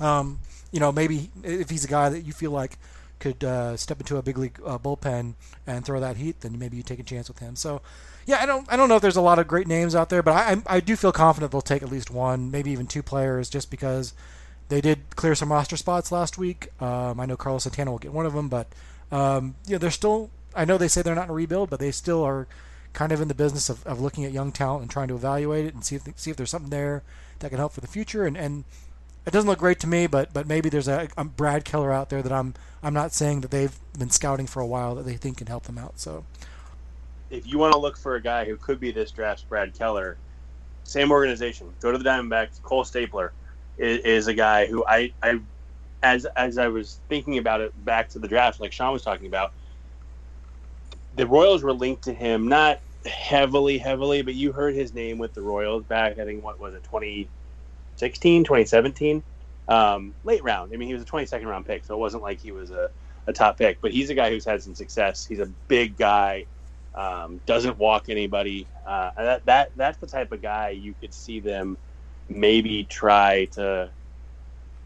um, 0.00 0.40
you 0.72 0.80
know, 0.80 0.90
maybe 0.90 1.30
if 1.42 1.70
he's 1.70 1.84
a 1.84 1.88
guy 1.88 2.08
that 2.08 2.22
you 2.22 2.32
feel 2.32 2.50
like 2.50 2.78
could 3.18 3.42
uh, 3.44 3.76
step 3.76 4.00
into 4.00 4.16
a 4.16 4.22
big 4.22 4.38
league 4.38 4.60
uh, 4.64 4.78
bullpen 4.78 5.34
and 5.66 5.84
throw 5.84 6.00
that 6.00 6.16
heat, 6.16 6.40
then 6.40 6.58
maybe 6.58 6.76
you 6.76 6.82
take 6.82 6.98
a 6.98 7.04
chance 7.04 7.28
with 7.28 7.38
him. 7.38 7.56
So, 7.56 7.80
yeah, 8.26 8.38
I 8.40 8.46
don't 8.46 8.70
I 8.70 8.76
don't 8.76 8.88
know 8.88 8.96
if 8.96 9.02
there's 9.02 9.16
a 9.16 9.22
lot 9.22 9.38
of 9.38 9.48
great 9.48 9.66
names 9.66 9.94
out 9.94 10.10
there, 10.10 10.22
but 10.22 10.32
I 10.32 10.62
I, 10.66 10.80
do 10.80 10.96
feel 10.96 11.12
confident 11.12 11.52
they'll 11.52 11.60
take 11.60 11.82
at 11.82 11.90
least 11.90 12.10
one, 12.10 12.50
maybe 12.50 12.70
even 12.70 12.86
two 12.86 13.02
players, 13.02 13.48
just 13.48 13.70
because 13.70 14.14
they 14.68 14.80
did 14.80 15.16
clear 15.16 15.34
some 15.34 15.52
roster 15.52 15.76
spots 15.76 16.10
last 16.10 16.38
week. 16.38 16.70
Um, 16.80 17.20
I 17.20 17.26
know 17.26 17.36
Carlos 17.36 17.64
Santana 17.64 17.90
will 17.90 17.98
get 17.98 18.12
one 18.12 18.26
of 18.26 18.32
them, 18.32 18.48
but 18.48 18.68
um, 19.12 19.54
they're 19.66 19.90
still. 19.90 20.30
I 20.56 20.64
know 20.64 20.78
they 20.78 20.88
say 20.88 21.02
they're 21.02 21.14
not 21.14 21.24
in 21.24 21.30
a 21.30 21.34
rebuild, 21.34 21.68
but 21.70 21.80
they 21.80 21.90
still 21.90 22.22
are 22.22 22.46
kind 22.92 23.10
of 23.10 23.20
in 23.20 23.28
the 23.28 23.34
business 23.34 23.68
of, 23.68 23.84
of 23.86 24.00
looking 24.00 24.24
at 24.24 24.32
young 24.32 24.52
talent 24.52 24.82
and 24.82 24.90
trying 24.90 25.08
to 25.08 25.14
evaluate 25.14 25.66
it 25.66 25.74
and 25.74 25.84
see 25.84 25.96
if 25.96 26.02
see 26.16 26.30
if 26.30 26.36
there's 26.36 26.50
something 26.50 26.70
there 26.70 27.02
that 27.40 27.50
can 27.50 27.58
help 27.58 27.72
for 27.72 27.80
the 27.80 27.86
future. 27.86 28.24
And, 28.24 28.36
and 28.36 28.64
it 29.26 29.30
doesn't 29.30 29.48
look 29.48 29.58
great 29.58 29.80
to 29.80 29.86
me, 29.86 30.06
but 30.06 30.32
but 30.32 30.46
maybe 30.46 30.68
there's 30.68 30.88
a, 30.88 31.08
a 31.16 31.24
Brad 31.24 31.64
Keller 31.64 31.92
out 31.92 32.10
there 32.10 32.22
that 32.22 32.32
I'm 32.32 32.54
I'm 32.82 32.94
not 32.94 33.12
saying 33.12 33.40
that 33.42 33.50
they've 33.50 33.76
been 33.98 34.10
scouting 34.10 34.46
for 34.46 34.60
a 34.60 34.66
while 34.66 34.94
that 34.96 35.04
they 35.04 35.16
think 35.16 35.38
can 35.38 35.46
help 35.46 35.64
them 35.64 35.78
out. 35.78 35.98
So 35.98 36.24
if 37.30 37.46
you 37.46 37.58
want 37.58 37.72
to 37.72 37.78
look 37.78 37.96
for 37.96 38.16
a 38.16 38.22
guy 38.22 38.44
who 38.44 38.56
could 38.56 38.78
be 38.80 38.90
this 38.90 39.10
draft's 39.10 39.44
Brad 39.44 39.74
Keller, 39.74 40.16
same 40.84 41.10
organization. 41.10 41.72
Go 41.80 41.90
to 41.90 41.98
the 41.98 42.04
Diamondbacks. 42.04 42.62
Cole 42.62 42.84
Stapler 42.84 43.32
is, 43.78 43.98
is 44.00 44.26
a 44.26 44.34
guy 44.34 44.66
who 44.66 44.84
I, 44.86 45.12
I 45.22 45.40
as 46.02 46.26
as 46.36 46.58
I 46.58 46.68
was 46.68 47.00
thinking 47.08 47.38
about 47.38 47.60
it 47.60 47.84
back 47.84 48.10
to 48.10 48.18
the 48.18 48.28
draft, 48.28 48.60
like 48.60 48.72
Shaun 48.72 48.92
was 48.92 49.02
talking 49.02 49.26
about, 49.26 49.52
the 51.16 51.26
Royals 51.26 51.62
were 51.62 51.72
linked 51.72 52.04
to 52.04 52.12
him 52.12 52.48
not 52.48 52.80
heavily, 53.06 53.78
heavily, 53.78 54.22
but 54.22 54.34
you 54.34 54.52
heard 54.52 54.74
his 54.74 54.94
name 54.94 55.18
with 55.18 55.34
the 55.34 55.42
Royals 55.42 55.84
back. 55.84 56.18
I 56.18 56.24
think 56.24 56.44
what 56.44 56.60
was 56.60 56.74
it, 56.74 56.84
2016, 58.12 58.44
2017, 58.44 59.22
um, 59.68 60.14
late 60.24 60.42
round. 60.42 60.72
I 60.72 60.76
mean, 60.76 60.88
he 60.88 60.94
was 60.94 61.02
a 61.02 61.06
22nd 61.06 61.46
round 61.46 61.66
pick, 61.66 61.84
so 61.84 61.94
it 61.94 61.98
wasn't 61.98 62.22
like 62.22 62.40
he 62.40 62.52
was 62.52 62.70
a, 62.70 62.90
a 63.26 63.32
top 63.32 63.58
pick. 63.58 63.80
But 63.80 63.92
he's 63.92 64.10
a 64.10 64.14
guy 64.14 64.30
who's 64.30 64.44
had 64.44 64.62
some 64.62 64.74
success. 64.74 65.24
He's 65.24 65.40
a 65.40 65.46
big 65.68 65.96
guy, 65.96 66.46
um, 66.94 67.40
doesn't 67.46 67.78
walk 67.78 68.08
anybody. 68.08 68.68
Uh, 68.86 69.10
that 69.16 69.46
that 69.46 69.72
that's 69.76 69.98
the 69.98 70.06
type 70.06 70.32
of 70.32 70.42
guy 70.42 70.70
you 70.70 70.94
could 71.00 71.14
see 71.14 71.40
them 71.40 71.78
maybe 72.28 72.84
try 72.84 73.46
to 73.52 73.90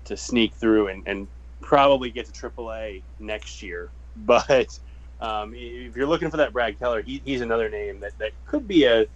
to 0.04 0.16
sneak 0.16 0.54
through 0.54 0.88
and, 0.88 1.02
and 1.06 1.28
probably 1.60 2.10
get 2.10 2.26
to 2.26 2.32
AAA 2.32 3.02
next 3.18 3.62
year. 3.62 3.90
But 4.20 4.76
um, 5.20 5.52
if 5.54 5.94
you're 5.94 6.08
looking 6.08 6.28
for 6.28 6.38
that 6.38 6.52
Brad 6.52 6.76
Keller, 6.76 7.02
he, 7.02 7.22
he's 7.24 7.40
another 7.40 7.68
name 7.70 8.00
that, 8.00 8.18
that 8.18 8.32
could 8.46 8.66
be 8.66 8.84
a 8.84 9.06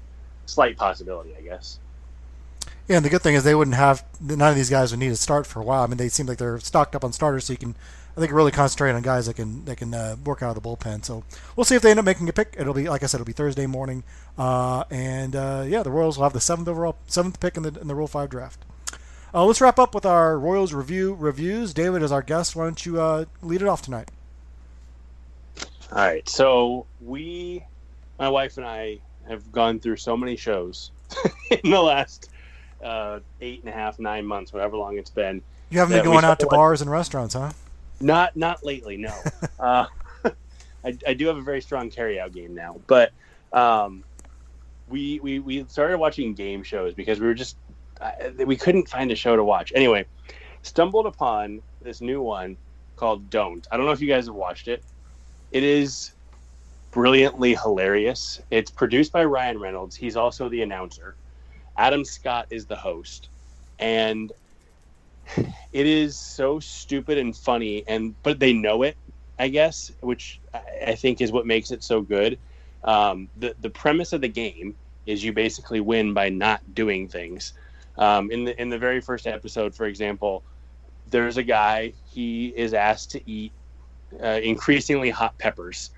slight 0.47 0.77
possibility, 0.77 1.35
I 1.37 1.43
guess. 1.43 1.81
Yeah, 2.89 2.97
and 2.97 3.05
the 3.05 3.11
good 3.11 3.23
thing 3.23 3.35
is 3.35 3.45
they 3.45 3.55
wouldn't 3.55 3.77
have 3.77 4.05
none 4.21 4.51
of 4.51 4.57
these 4.57 4.71
guys 4.71 4.91
would 4.91 5.01
need 5.01 5.09
to 5.09 5.17
start 5.17 5.47
for 5.47 5.61
a 5.61 5.65
while. 5.65 5.83
I 5.83 5.87
mean, 5.87 5.99
they 5.99 6.09
seem 6.09 6.27
like 6.27 6.39
they're 6.39 6.59
stocked 6.59 6.97
up 6.97 7.05
on 7.05 7.13
starters, 7.13 7.45
so 7.45 7.53
you 7.53 7.59
can 7.59 7.75
I 8.17 8.21
think 8.21 8.33
really 8.33 8.51
concentrate 8.51 8.93
on 8.93 9.03
guys 9.03 9.27
that 9.27 9.35
can 9.35 9.65
that 9.65 9.77
can 9.77 9.95
uh, 9.95 10.17
work 10.25 10.43
out 10.43 10.55
of 10.55 10.63
the 10.63 10.69
bullpen. 10.69 11.05
So 11.05 11.25
we'll 11.57 11.65
see 11.65 11.77
if 11.77 11.83
they 11.83 11.91
end 11.91 11.99
up 11.99 12.05
making 12.05 12.29
a 12.29 12.33
pick. 12.33 12.55
It'll 12.59 12.75
be 12.75 12.89
like 12.89 13.03
I 13.03 13.07
said, 13.07 13.19
it'll 13.19 13.27
be 13.27 13.33
Thursday 13.33 13.67
morning, 13.67 14.03
uh, 14.37 14.85
and 14.91 15.35
uh, 15.35 15.65
yeah, 15.67 15.83
the 15.83 15.91
Royals 15.91 16.19
will 16.19 16.25
have 16.25 16.33
the 16.33 16.41
seventh 16.41 16.69
overall 16.69 16.97
seventh 17.07 17.41
pick 17.41 17.57
in 17.57 17.63
the 17.63 17.81
in 17.81 17.89
the 17.89 17.95
Rule 17.95 18.09
Five 18.09 18.31
draft. 18.31 18.65
Uh, 19.35 19.47
let's 19.47 19.63
wrap 19.63 19.79
up 19.79 19.95
with 19.95 20.05
our 20.05 20.39
Royals 20.39 20.75
review 20.75 21.15
reviews. 21.15 21.73
David 21.73 22.03
is 22.03 22.13
our 22.13 22.21
guest. 22.21 22.55
Why 22.55 22.65
don't 22.65 22.85
you 22.85 23.01
uh, 23.01 23.25
lead 23.41 23.63
it 23.63 23.69
off 23.69 23.81
tonight? 23.81 24.11
All 25.91 25.99
right. 25.99 26.29
So 26.29 26.87
we, 27.01 27.65
my 28.19 28.29
wife 28.29 28.59
and 28.59 28.67
I, 28.67 28.99
have 29.29 29.53
gone 29.53 29.79
through 29.79 29.97
so 29.97 30.17
many 30.17 30.37
shows 30.37 30.91
in 31.51 31.71
the 31.71 31.81
last 31.81 32.29
uh, 32.83 33.21
eight 33.41 33.61
and 33.61 33.69
a 33.69 33.73
half, 33.73 33.99
nine 33.99 34.27
months, 34.27 34.53
whatever 34.53 34.77
long 34.77 34.99
it's 34.99 35.11
been. 35.11 35.43
You 35.71 35.79
haven't 35.79 35.97
been 35.97 36.05
going 36.05 36.25
out 36.25 36.39
to 36.41 36.47
bars 36.47 36.83
and 36.83 36.91
restaurants, 36.91 37.35
huh? 37.35 37.53
Not 38.01 38.37
not 38.37 38.65
lately, 38.65 38.97
no. 38.97 39.15
uh, 39.61 39.87
I, 40.85 40.99
I 41.07 41.15
do 41.15 41.27
have 41.27 41.37
a 41.37 41.43
very 41.43 41.61
strong 41.61 41.91
carryout 41.91 42.33
game 42.33 42.55
now, 42.55 42.81
but 42.87 43.13
um, 43.53 44.05
we, 44.89 45.21
we 45.21 45.39
we 45.39 45.65
started 45.69 45.99
watching 45.99 46.35
game 46.35 46.63
shows 46.63 46.95
because 46.95 47.21
we 47.21 47.27
were 47.27 47.35
just 47.35 47.57
we 48.45 48.57
couldn't 48.57 48.89
find 48.89 49.11
a 49.13 49.17
show 49.17 49.37
to 49.37 49.45
watch. 49.45 49.73
Anyway, 49.75 50.05
stumbled 50.63 51.07
upon 51.07 51.63
this 51.81 52.01
new 52.01 52.21
one 52.21 52.57
called 52.97 53.31
Don't. 53.31 53.67
I 53.71 53.77
don't 53.77 53.87
know 53.87 53.93
if 53.93 54.01
you 54.01 54.09
guys 54.09 54.27
have 54.27 54.35
watched 54.35 54.69
it. 54.69 54.83
It 55.53 55.63
is 55.63 56.13
brilliantly 56.91 57.55
hilarious. 57.55 58.41
It's 58.51 58.71
produced 58.71 59.13
by 59.13 59.25
Ryan 59.25 59.59
Reynolds. 59.59 59.97
He's 59.97 60.17
also 60.17 60.49
the 60.49 60.63
announcer. 60.63 61.15
Adam 61.77 62.05
Scott 62.05 62.47
is 62.51 62.67
the 62.67 62.77
host. 62.77 63.29
And 63.79 64.33
it 65.73 65.87
is 65.87 66.19
so 66.19 66.61
stupid 66.61 67.19
and 67.19 67.37
funny 67.37 67.85
and 67.87 68.15
but 68.23 68.39
they 68.39 68.53
know 68.53 68.83
it, 68.83 68.97
I 69.39 69.49
guess, 69.49 69.91
which 70.01 70.41
I 70.87 70.95
think 70.95 71.21
is 71.21 71.33
what 71.33 71.47
makes 71.47 71.71
it 71.71 71.83
so 71.83 72.01
good. 72.01 72.39
Um, 72.85 73.29
the 73.37 73.55
the 73.61 73.71
premise 73.71 74.13
of 74.13 74.21
the 74.21 74.29
game 74.29 74.77
is 75.07 75.25
you 75.25 75.33
basically 75.33 75.81
win 75.81 76.15
by 76.15 76.29
not 76.29 76.75
doing 76.75 77.09
things. 77.09 77.53
Um, 77.97 78.31
in 78.31 78.45
the 78.45 78.61
in 78.61 78.69
the 78.69 78.79
very 78.79 79.01
first 79.01 79.27
episode, 79.27 79.75
for 79.75 79.87
example, 79.87 80.43
there's 81.11 81.37
a 81.37 81.43
guy. 81.43 81.93
He 82.11 82.49
is 82.49 82.75
asked 82.75 83.11
to 83.13 83.31
eat 83.31 83.53
uh, 84.23 84.41
increasingly 84.43 85.11
hot 85.11 85.39
peppers, 85.39 85.91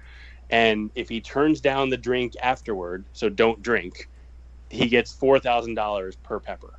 and 0.51 0.91
if 0.95 1.09
he 1.09 1.20
turns 1.20 1.61
down 1.61 1.91
the 1.91 1.97
drink 1.97 2.35
afterward, 2.43 3.05
so 3.12 3.29
don't 3.29 3.62
drink, 3.62 4.09
he 4.75 4.89
gets 4.89 5.12
four 5.12 5.39
thousand 5.39 5.75
dollars 5.75 6.16
per 6.16 6.41
pepper. 6.41 6.75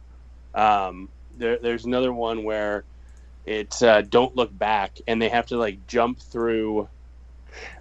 Um, 0.54 1.10
there, 1.38 1.58
there's 1.58 1.86
another 1.86 2.14
one 2.14 2.44
where 2.44 2.86
it's 3.46 3.82
uh, 3.82 4.02
don't 4.02 4.36
look 4.36 4.56
back, 4.58 4.98
and 5.08 5.22
they 5.22 5.30
have 5.30 5.48
to 5.48 5.58
like 5.58 5.86
jump 5.88 6.20
through 6.20 6.90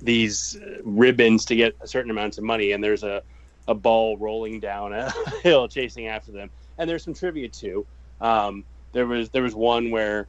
these 0.01 0.59
ribbons 0.85 1.45
to 1.47 1.57
get 1.57 1.75
a 1.81 1.89
certain 1.89 2.11
amount 2.11 2.39
of 2.39 2.45
money, 2.45 2.73
and 2.73 2.83
there's 2.83 3.03
a 3.03 3.23
a 3.67 3.75
ball 3.75 4.17
rolling 4.19 4.61
down 4.61 4.93
a 4.93 5.11
hill 5.43 5.67
chasing 5.69 6.07
after 6.07 6.31
them 6.31 6.51
and 6.79 6.89
there's 6.89 7.05
some 7.05 7.15
trivia 7.15 7.49
too. 7.49 7.87
Um, 8.21 8.65
there 8.93 9.07
was 9.07 9.31
there 9.31 9.43
was 9.43 9.55
one 9.55 9.91
where 9.91 10.29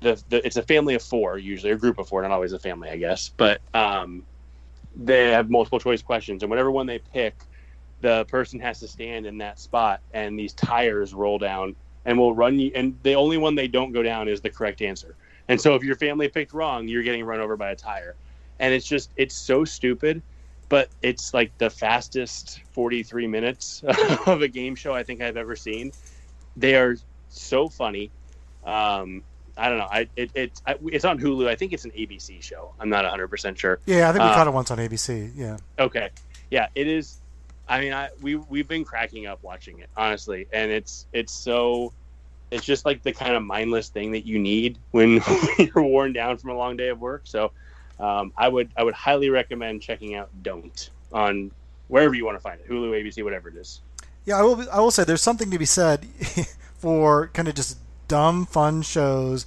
the, 0.00 0.22
the 0.28 0.44
it's 0.46 0.56
a 0.56 0.62
family 0.62 0.94
of 0.94 1.02
four 1.02 1.38
usually 1.38 1.72
a 1.72 1.76
group 1.76 1.98
of 1.98 2.08
four, 2.08 2.22
not 2.22 2.30
always 2.30 2.52
a 2.52 2.58
family, 2.58 2.88
I 2.88 2.96
guess, 2.96 3.30
but 3.36 3.60
um, 3.74 4.24
they 4.96 5.30
have 5.30 5.50
multiple 5.50 5.80
choice 5.80 6.02
questions, 6.02 6.42
and 6.42 6.50
whatever 6.50 6.70
one 6.70 6.86
they 6.86 6.98
pick, 6.98 7.34
the 8.04 8.24
person 8.26 8.60
has 8.60 8.80
to 8.80 8.86
stand 8.86 9.24
in 9.24 9.38
that 9.38 9.58
spot, 9.58 10.00
and 10.12 10.38
these 10.38 10.52
tires 10.52 11.14
roll 11.14 11.38
down 11.38 11.74
and 12.04 12.18
will 12.18 12.34
run 12.34 12.58
you. 12.58 12.70
And 12.74 12.98
the 13.02 13.14
only 13.14 13.38
one 13.38 13.54
they 13.54 13.66
don't 13.66 13.92
go 13.92 14.02
down 14.02 14.28
is 14.28 14.42
the 14.42 14.50
correct 14.50 14.82
answer. 14.82 15.16
And 15.48 15.58
so 15.58 15.74
if 15.74 15.82
your 15.82 15.96
family 15.96 16.28
picked 16.28 16.52
wrong, 16.52 16.86
you're 16.86 17.02
getting 17.02 17.24
run 17.24 17.40
over 17.40 17.56
by 17.56 17.70
a 17.70 17.76
tire. 17.76 18.14
And 18.58 18.74
it's 18.74 18.86
just 18.86 19.10
it's 19.16 19.34
so 19.34 19.64
stupid 19.64 20.22
but 20.68 20.88
it's 21.02 21.34
like 21.34 21.56
the 21.58 21.70
fastest 21.70 22.60
43 22.72 23.26
minutes 23.26 23.82
of 24.26 24.42
a 24.42 24.48
game 24.48 24.74
show 24.74 24.94
I 24.94 25.02
think 25.02 25.20
I've 25.20 25.36
ever 25.36 25.56
seen. 25.56 25.92
They 26.56 26.74
are 26.74 26.96
so 27.28 27.68
funny. 27.68 28.10
Um, 28.64 29.22
I 29.56 29.68
don't 29.68 29.78
know. 29.78 29.88
I 29.90 30.08
it, 30.16 30.30
it 30.34 30.60
I, 30.66 30.76
it's 30.86 31.04
on 31.04 31.18
Hulu. 31.18 31.46
I 31.46 31.54
think 31.54 31.72
it's 31.72 31.84
an 31.84 31.92
ABC 31.92 32.42
show. 32.42 32.74
I'm 32.80 32.88
not 32.88 33.04
100 33.04 33.28
percent 33.28 33.58
sure. 33.58 33.78
Yeah, 33.86 34.08
I 34.08 34.12
think 34.12 34.24
we 34.24 34.30
uh, 34.30 34.34
caught 34.34 34.46
it 34.48 34.52
once 34.52 34.70
on 34.70 34.78
ABC. 34.78 35.30
Yeah. 35.36 35.58
Okay. 35.78 36.10
Yeah, 36.50 36.68
it 36.74 36.88
is. 36.88 37.18
I 37.68 37.80
mean, 37.80 37.92
I 37.92 38.10
we 38.20 38.36
we've 38.36 38.68
been 38.68 38.84
cracking 38.84 39.26
up 39.26 39.42
watching 39.42 39.78
it 39.78 39.88
honestly, 39.96 40.46
and 40.52 40.70
it's 40.70 41.06
it's 41.12 41.32
so. 41.32 41.92
It's 42.50 42.64
just 42.64 42.84
like 42.84 43.02
the 43.02 43.12
kind 43.12 43.34
of 43.34 43.42
mindless 43.42 43.88
thing 43.88 44.12
that 44.12 44.26
you 44.26 44.38
need 44.38 44.78
when 44.92 45.20
you're 45.58 45.82
worn 45.82 46.12
down 46.12 46.36
from 46.36 46.50
a 46.50 46.54
long 46.54 46.76
day 46.76 46.88
of 46.88 47.00
work. 47.00 47.22
So 47.24 47.50
um, 47.98 48.32
I 48.36 48.48
would 48.48 48.70
I 48.76 48.84
would 48.84 48.94
highly 48.94 49.30
recommend 49.30 49.82
checking 49.82 50.14
out 50.14 50.28
Don't 50.42 50.90
on 51.12 51.50
wherever 51.88 52.14
you 52.14 52.24
want 52.24 52.36
to 52.36 52.40
find 52.40 52.60
it, 52.60 52.68
Hulu, 52.68 52.90
ABC, 52.90 53.22
whatever 53.24 53.48
it 53.48 53.56
is. 53.56 53.80
Yeah, 54.24 54.38
I 54.38 54.42
will. 54.42 54.70
I 54.70 54.80
will 54.80 54.90
say 54.90 55.04
there's 55.04 55.22
something 55.22 55.50
to 55.50 55.58
be 55.58 55.64
said 55.64 56.06
for 56.78 57.28
kind 57.28 57.48
of 57.48 57.54
just 57.54 57.78
dumb, 58.08 58.46
fun 58.46 58.82
shows 58.82 59.46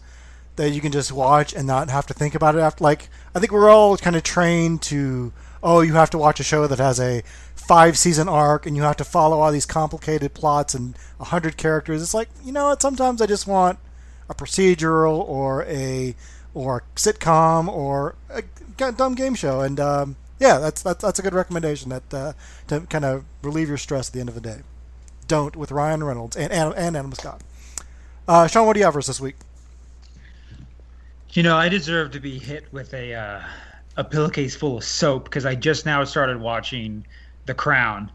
that 0.56 0.72
you 0.72 0.82
can 0.82 0.92
just 0.92 1.12
watch 1.12 1.54
and 1.54 1.68
not 1.68 1.90
have 1.90 2.08
to 2.08 2.14
think 2.14 2.36
about 2.36 2.56
it 2.56 2.60
after. 2.60 2.84
Like 2.84 3.10
I 3.36 3.40
think 3.40 3.52
we're 3.52 3.70
all 3.70 3.98
kind 3.98 4.16
of 4.16 4.24
trained 4.24 4.82
to 4.84 5.32
oh, 5.64 5.82
you 5.82 5.94
have 5.94 6.10
to 6.12 6.18
watch 6.18 6.40
a 6.40 6.44
show 6.44 6.68
that 6.68 6.80
has 6.80 7.00
a 7.00 7.24
five 7.68 7.98
season 7.98 8.30
arc 8.30 8.66
and 8.66 8.78
you 8.78 8.84
have 8.84 8.96
to 8.96 9.04
follow 9.04 9.42
all 9.42 9.52
these 9.52 9.66
complicated 9.66 10.34
plots 10.34 10.74
and 10.74 10.98
a 11.20 11.26
hundred 11.26 11.58
characters. 11.58 12.02
It's 12.02 12.14
like 12.14 12.30
you 12.46 12.52
know 12.54 12.68
what? 12.70 12.82
Sometimes 12.82 13.22
I 13.22 13.26
just 13.26 13.46
want 13.46 13.78
a 14.30 14.34
procedural 14.34 15.28
or 15.28 15.64
a 15.66 16.16
or 16.54 16.84
sitcom 16.96 17.68
or 17.68 18.16
a 18.30 18.44
dumb 18.94 19.16
game 19.16 19.36
show. 19.36 19.62
And 19.62 19.80
um, 19.80 20.16
yeah, 20.40 20.60
that's, 20.60 20.82
that's 20.82 21.04
that's 21.04 21.20
a 21.20 21.22
good 21.22 21.34
recommendation 21.34 21.90
that 21.90 22.14
uh, 22.14 22.34
to 22.68 22.82
kind 22.82 23.06
of 23.06 23.26
relieve 23.42 23.68
your 23.68 23.78
stress 23.78 24.10
at 24.10 24.14
the 24.14 24.20
end 24.20 24.30
of 24.30 24.36
the 24.36 24.42
day. 24.42 24.62
Don't 25.28 25.56
with 25.56 25.72
Ryan 25.72 26.04
Reynolds 26.04 26.38
and 26.38 26.52
and, 26.52 26.74
and 26.74 26.96
Adam 26.96 27.14
Scott. 27.14 27.42
Uh, 28.28 28.48
Shaun, 28.48 28.66
what 28.66 28.74
do 28.74 28.80
you 28.80 28.86
have 28.86 28.94
for 28.94 29.00
us 29.00 29.08
this 29.08 29.20
week? 29.20 29.36
You 31.32 31.44
know, 31.44 31.58
I 31.58 31.70
deserve 31.70 32.12
to 32.12 32.20
be 32.20 32.40
hit 32.40 32.66
with 32.72 32.94
a 32.94 33.14
uh, 33.14 33.42
a 33.98 34.04
pillowcase 34.04 34.56
full 34.56 34.78
of 34.78 34.84
soap 34.84 35.26
because 35.26 35.46
I 35.46 35.56
just 35.56 35.86
now 35.86 36.04
started 36.04 36.40
watching 36.40 37.06
The 37.48 37.56
Crown. 37.56 38.12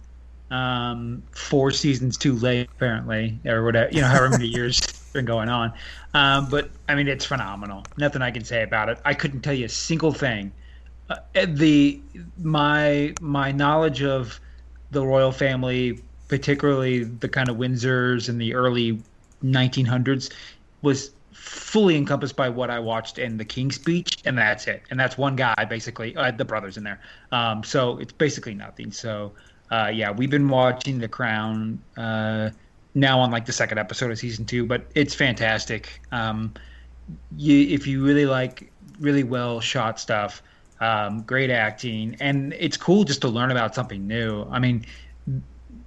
Um, 0.51 1.23
four 1.33 1.71
seasons 1.71 2.17
too 2.17 2.35
late, 2.35 2.69
apparently, 2.71 3.41
or 3.47 3.65
whatever. 3.65 3.91
You 3.91 4.03
know, 4.03 4.07
however 4.07 4.31
many 4.31 4.47
years 4.59 4.81
been 5.13 5.25
going 5.25 5.49
on. 5.49 5.73
Um, 6.15 6.49
but 6.49 6.71
I 6.89 6.95
mean, 6.95 7.09
it's 7.09 7.25
phenomenal. 7.25 7.85
Nothing 7.97 8.23
I 8.23 8.31
can 8.31 8.45
say 8.45 8.63
about 8.63 8.89
it. 8.89 8.99
I 9.05 9.15
couldn't 9.15 9.41
tell 9.41 9.55
you 9.55 9.67
a 9.67 9.71
single 9.71 10.13
thing. 10.13 10.53
Uh, 11.09 11.17
the 11.47 12.01
my 12.39 13.15
my 13.21 13.53
knowledge 13.53 14.03
of 14.03 14.39
the 14.91 15.05
royal 15.05 15.33
family, 15.33 16.01
particularly 16.29 17.05
the 17.05 17.29
kind 17.29 17.49
of 17.49 17.57
Windsors 17.57 18.29
in 18.29 18.39
the 18.39 18.55
early 18.55 19.01
1900s, 19.43 20.33
was 20.83 21.11
fully 21.43 21.97
encompassed 21.97 22.37
by 22.37 22.49
what 22.49 22.71
I 22.71 22.79
watched 22.79 23.19
in 23.19 23.37
the 23.37 23.45
King's 23.45 23.75
Speech, 23.75 24.19
and 24.25 24.39
that's 24.39 24.69
it. 24.69 24.83
And 24.91 24.99
that's 24.99 25.19
one 25.19 25.35
guy 25.35 25.67
basically. 25.69 26.15
Uh, 26.17 26.31
the 26.31 26.45
brothers 26.45 26.77
in 26.77 26.85
there. 26.85 27.01
Um, 27.33 27.65
so 27.65 27.99
it's 27.99 28.13
basically 28.13 28.55
nothing. 28.55 28.93
So 28.93 29.33
uh, 29.71 29.91
yeah, 29.93 30.13
we've 30.13 30.31
been 30.31 30.49
watching 30.49 30.99
The 30.99 31.09
Crown. 31.09 31.83
Uh, 31.97 32.51
now 32.95 33.19
on 33.19 33.31
like 33.31 33.47
the 33.47 33.53
second 33.53 33.79
episode 33.79 34.11
of 34.11 34.19
season 34.19 34.45
two, 34.45 34.67
but 34.67 34.87
it's 34.95 35.15
fantastic. 35.15 36.01
Um, 36.13 36.55
you, 37.37 37.75
if 37.75 37.87
you 37.87 38.05
really 38.05 38.27
like 38.27 38.71
really 39.01 39.25
well 39.25 39.61
shot 39.61 39.99
stuff, 39.99 40.43
um, 40.81 41.23
great 41.23 41.51
acting, 41.51 42.17
and 42.21 42.55
it's 42.59 42.77
cool 42.77 43.03
just 43.03 43.21
to 43.23 43.29
learn 43.29 43.51
about 43.51 43.75
something 43.75 44.07
new. 44.07 44.45
I 44.51 44.59
mean, 44.59 44.85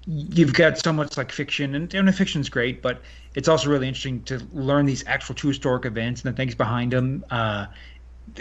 you've 0.07 0.53
got 0.53 0.77
so 0.77 0.93
much 0.93 1.17
like 1.17 1.31
fiction, 1.31 1.75
and, 1.75 1.93
and 1.93 2.15
fiction's 2.15 2.49
great, 2.49 2.81
but 2.81 3.01
it's 3.33 3.47
also 3.47 3.69
really 3.69 3.87
interesting 3.87 4.23
to 4.23 4.39
learn 4.53 4.85
these 4.85 5.03
actual 5.07 5.35
true 5.35 5.49
historic 5.49 5.85
events 5.85 6.23
and 6.23 6.33
the 6.33 6.37
things 6.37 6.55
behind 6.55 6.93
them, 6.93 7.25
uh, 7.31 7.65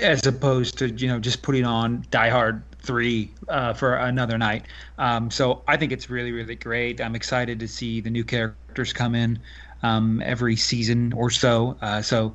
as 0.01 0.27
opposed 0.27 0.79
to 0.79 0.91
you 0.91 1.09
know 1.09 1.19
just 1.19 1.43
putting 1.43 1.65
on 1.65 2.05
Die 2.11 2.29
Hard 2.29 2.63
three 2.81 3.31
uh, 3.49 3.73
for 3.73 3.97
another 3.97 4.37
night. 4.37 4.65
Um, 4.99 5.31
so 5.31 5.63
I 5.67 5.77
think 5.77 5.93
it's 5.93 6.11
really 6.11 6.33
really 6.33 6.57
great. 6.57 7.01
I'm 7.01 7.15
excited 7.15 7.59
to 7.61 7.69
see 7.69 8.01
the 8.01 8.11
new 8.11 8.25
characters 8.25 8.93
come 8.93 9.15
in 9.15 9.39
um, 9.83 10.23
every 10.25 10.57
season 10.57 11.13
or 11.13 11.31
so. 11.31 11.77
Uh, 11.81 12.03
so 12.03 12.35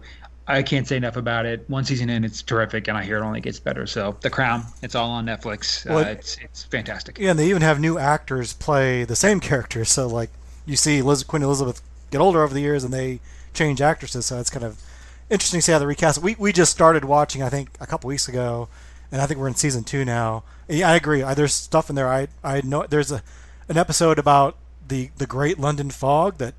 I 0.50 0.64
can't 0.64 0.88
say 0.88 0.98
enough 0.98 1.16
about 1.16 1.46
it. 1.46 1.64
One 1.70 1.86
season 1.86 2.10
in, 2.10 2.24
it's 2.24 2.42
terrific, 2.42 2.88
and 2.88 2.98
I 2.98 3.04
hear 3.04 3.18
it 3.18 3.22
only 3.22 3.40
gets 3.40 3.60
better. 3.60 3.86
So, 3.86 4.18
The 4.22 4.32
Crown, 4.32 4.66
it's 4.82 4.96
all 4.96 5.12
on 5.12 5.26
Netflix. 5.28 5.86
Uh, 5.86 5.94
well, 5.94 6.06
uh, 6.06 6.10
it's 6.10 6.38
it's 6.38 6.64
fantastic. 6.64 7.20
Yeah, 7.20 7.32
and 7.32 7.40
they 7.40 7.50
even 7.50 7.62
have 7.62 7.80
new 7.80 8.00
actors 8.00 8.54
play 8.54 9.04
the 9.04 9.16
same 9.16 9.40
characters. 9.50 9.90
So, 9.90 10.08
like 10.08 10.32
you 10.66 10.76
see 10.76 11.02
Liz, 11.02 11.24
Queen 11.24 11.44
Elizabeth 11.44 11.82
get 12.10 12.20
older 12.20 12.44
over 12.44 12.54
the 12.54 12.62
years, 12.62 12.84
and 12.84 12.94
they 12.94 13.20
change 13.54 13.80
actresses. 13.80 14.26
So 14.26 14.40
it's 14.40 14.50
kind 14.50 14.66
of 14.66 14.82
interesting 15.30 15.60
to 15.60 15.62
see 15.62 15.72
how 15.72 15.80
they 15.80 15.86
recast. 15.86 16.22
We 16.22 16.36
we 16.40 16.52
just 16.52 16.72
started 16.72 17.06
watching, 17.06 17.44
I 17.44 17.50
think, 17.50 17.70
a 17.80 17.86
couple 17.86 18.08
weeks 18.08 18.28
ago, 18.28 18.70
and 19.12 19.22
I 19.22 19.28
think 19.28 19.40
we're 19.40 19.48
in 19.48 19.56
season 19.56 19.84
two 19.84 20.04
now. 20.04 20.44
And 20.68 20.80
yeah, 20.80 20.90
I 20.90 20.96
agree. 20.96 21.22
I, 21.24 21.34
there's 21.34 21.54
stuff 21.54 21.90
in 21.90 21.96
there. 21.96 22.08
I 22.08 22.28
I 22.44 22.62
know 22.62 22.86
there's 22.90 23.12
a 23.12 23.22
an 23.68 23.78
episode 23.78 24.18
about 24.18 24.56
the 24.88 25.12
the 25.18 25.28
Great 25.28 25.60
London 25.60 25.92
Fog 25.92 26.38
that 26.40 26.56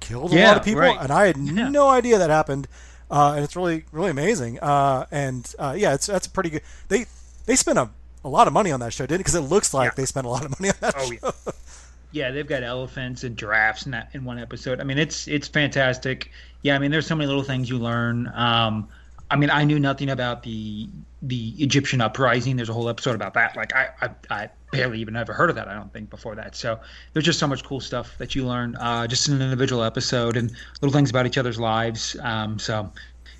killed 0.00 0.32
a 0.32 0.36
yeah, 0.36 0.48
lot 0.48 0.56
of 0.56 0.64
people, 0.64 0.80
right. 0.80 0.98
and 1.00 1.12
I 1.12 1.26
had 1.26 1.36
yeah. 1.36 1.68
no 1.68 1.88
idea 1.88 2.18
that 2.18 2.30
happened 2.30 2.66
uh, 3.10 3.34
and 3.36 3.44
it's 3.44 3.56
really 3.56 3.84
really 3.92 4.10
amazing. 4.10 4.58
Uh, 4.60 5.06
and 5.10 5.54
uh, 5.58 5.74
yeah, 5.76 5.94
it's 5.94 6.06
that's 6.06 6.26
a 6.26 6.30
pretty 6.30 6.50
good. 6.50 6.62
They 6.88 7.06
they 7.46 7.56
spent 7.56 7.78
a, 7.78 7.90
a 8.24 8.28
lot 8.28 8.46
of 8.46 8.52
money 8.52 8.70
on 8.72 8.80
that 8.80 8.92
show, 8.92 9.06
didn't? 9.06 9.20
Because 9.20 9.34
it 9.34 9.40
looks 9.40 9.72
like 9.72 9.92
yeah. 9.92 9.94
they 9.96 10.04
spent 10.04 10.26
a 10.26 10.30
lot 10.30 10.44
of 10.44 10.58
money 10.60 10.70
on 10.70 10.76
that 10.80 10.94
oh, 10.96 11.04
show. 11.04 11.18
Yeah. 11.22 11.52
yeah, 12.12 12.30
they've 12.30 12.46
got 12.46 12.62
elephants 12.62 13.24
and 13.24 13.36
giraffes 13.36 13.86
in 13.86 13.92
that 13.92 14.10
in 14.12 14.24
one 14.24 14.38
episode. 14.38 14.80
I 14.80 14.84
mean, 14.84 14.98
it's 14.98 15.28
it's 15.28 15.48
fantastic. 15.48 16.30
Yeah, 16.62 16.74
I 16.74 16.78
mean, 16.78 16.90
there's 16.90 17.06
so 17.06 17.14
many 17.14 17.26
little 17.26 17.42
things 17.42 17.68
you 17.68 17.78
learn. 17.78 18.30
Um, 18.34 18.88
I 19.30 19.36
mean, 19.36 19.50
I 19.50 19.64
knew 19.64 19.78
nothing 19.78 20.10
about 20.10 20.42
the 20.42 20.88
the 21.22 21.54
Egyptian 21.58 22.00
uprising. 22.00 22.56
There's 22.56 22.68
a 22.68 22.72
whole 22.72 22.88
episode 22.88 23.14
about 23.14 23.34
that. 23.34 23.56
Like, 23.56 23.74
I, 23.74 23.88
I, 24.00 24.10
I 24.30 24.48
barely 24.70 25.00
even 25.00 25.16
ever 25.16 25.32
heard 25.32 25.50
of 25.50 25.56
that. 25.56 25.68
I 25.68 25.74
don't 25.74 25.92
think 25.92 26.10
before 26.10 26.34
that. 26.36 26.54
So 26.54 26.78
there's 27.12 27.24
just 27.24 27.38
so 27.38 27.46
much 27.46 27.64
cool 27.64 27.80
stuff 27.80 28.16
that 28.18 28.34
you 28.34 28.46
learn 28.46 28.76
uh, 28.76 29.06
just 29.06 29.28
in 29.28 29.34
an 29.34 29.42
individual 29.42 29.82
episode 29.82 30.36
and 30.36 30.52
little 30.80 30.92
things 30.92 31.10
about 31.10 31.26
each 31.26 31.38
other's 31.38 31.58
lives. 31.58 32.16
Um, 32.22 32.58
so 32.58 32.92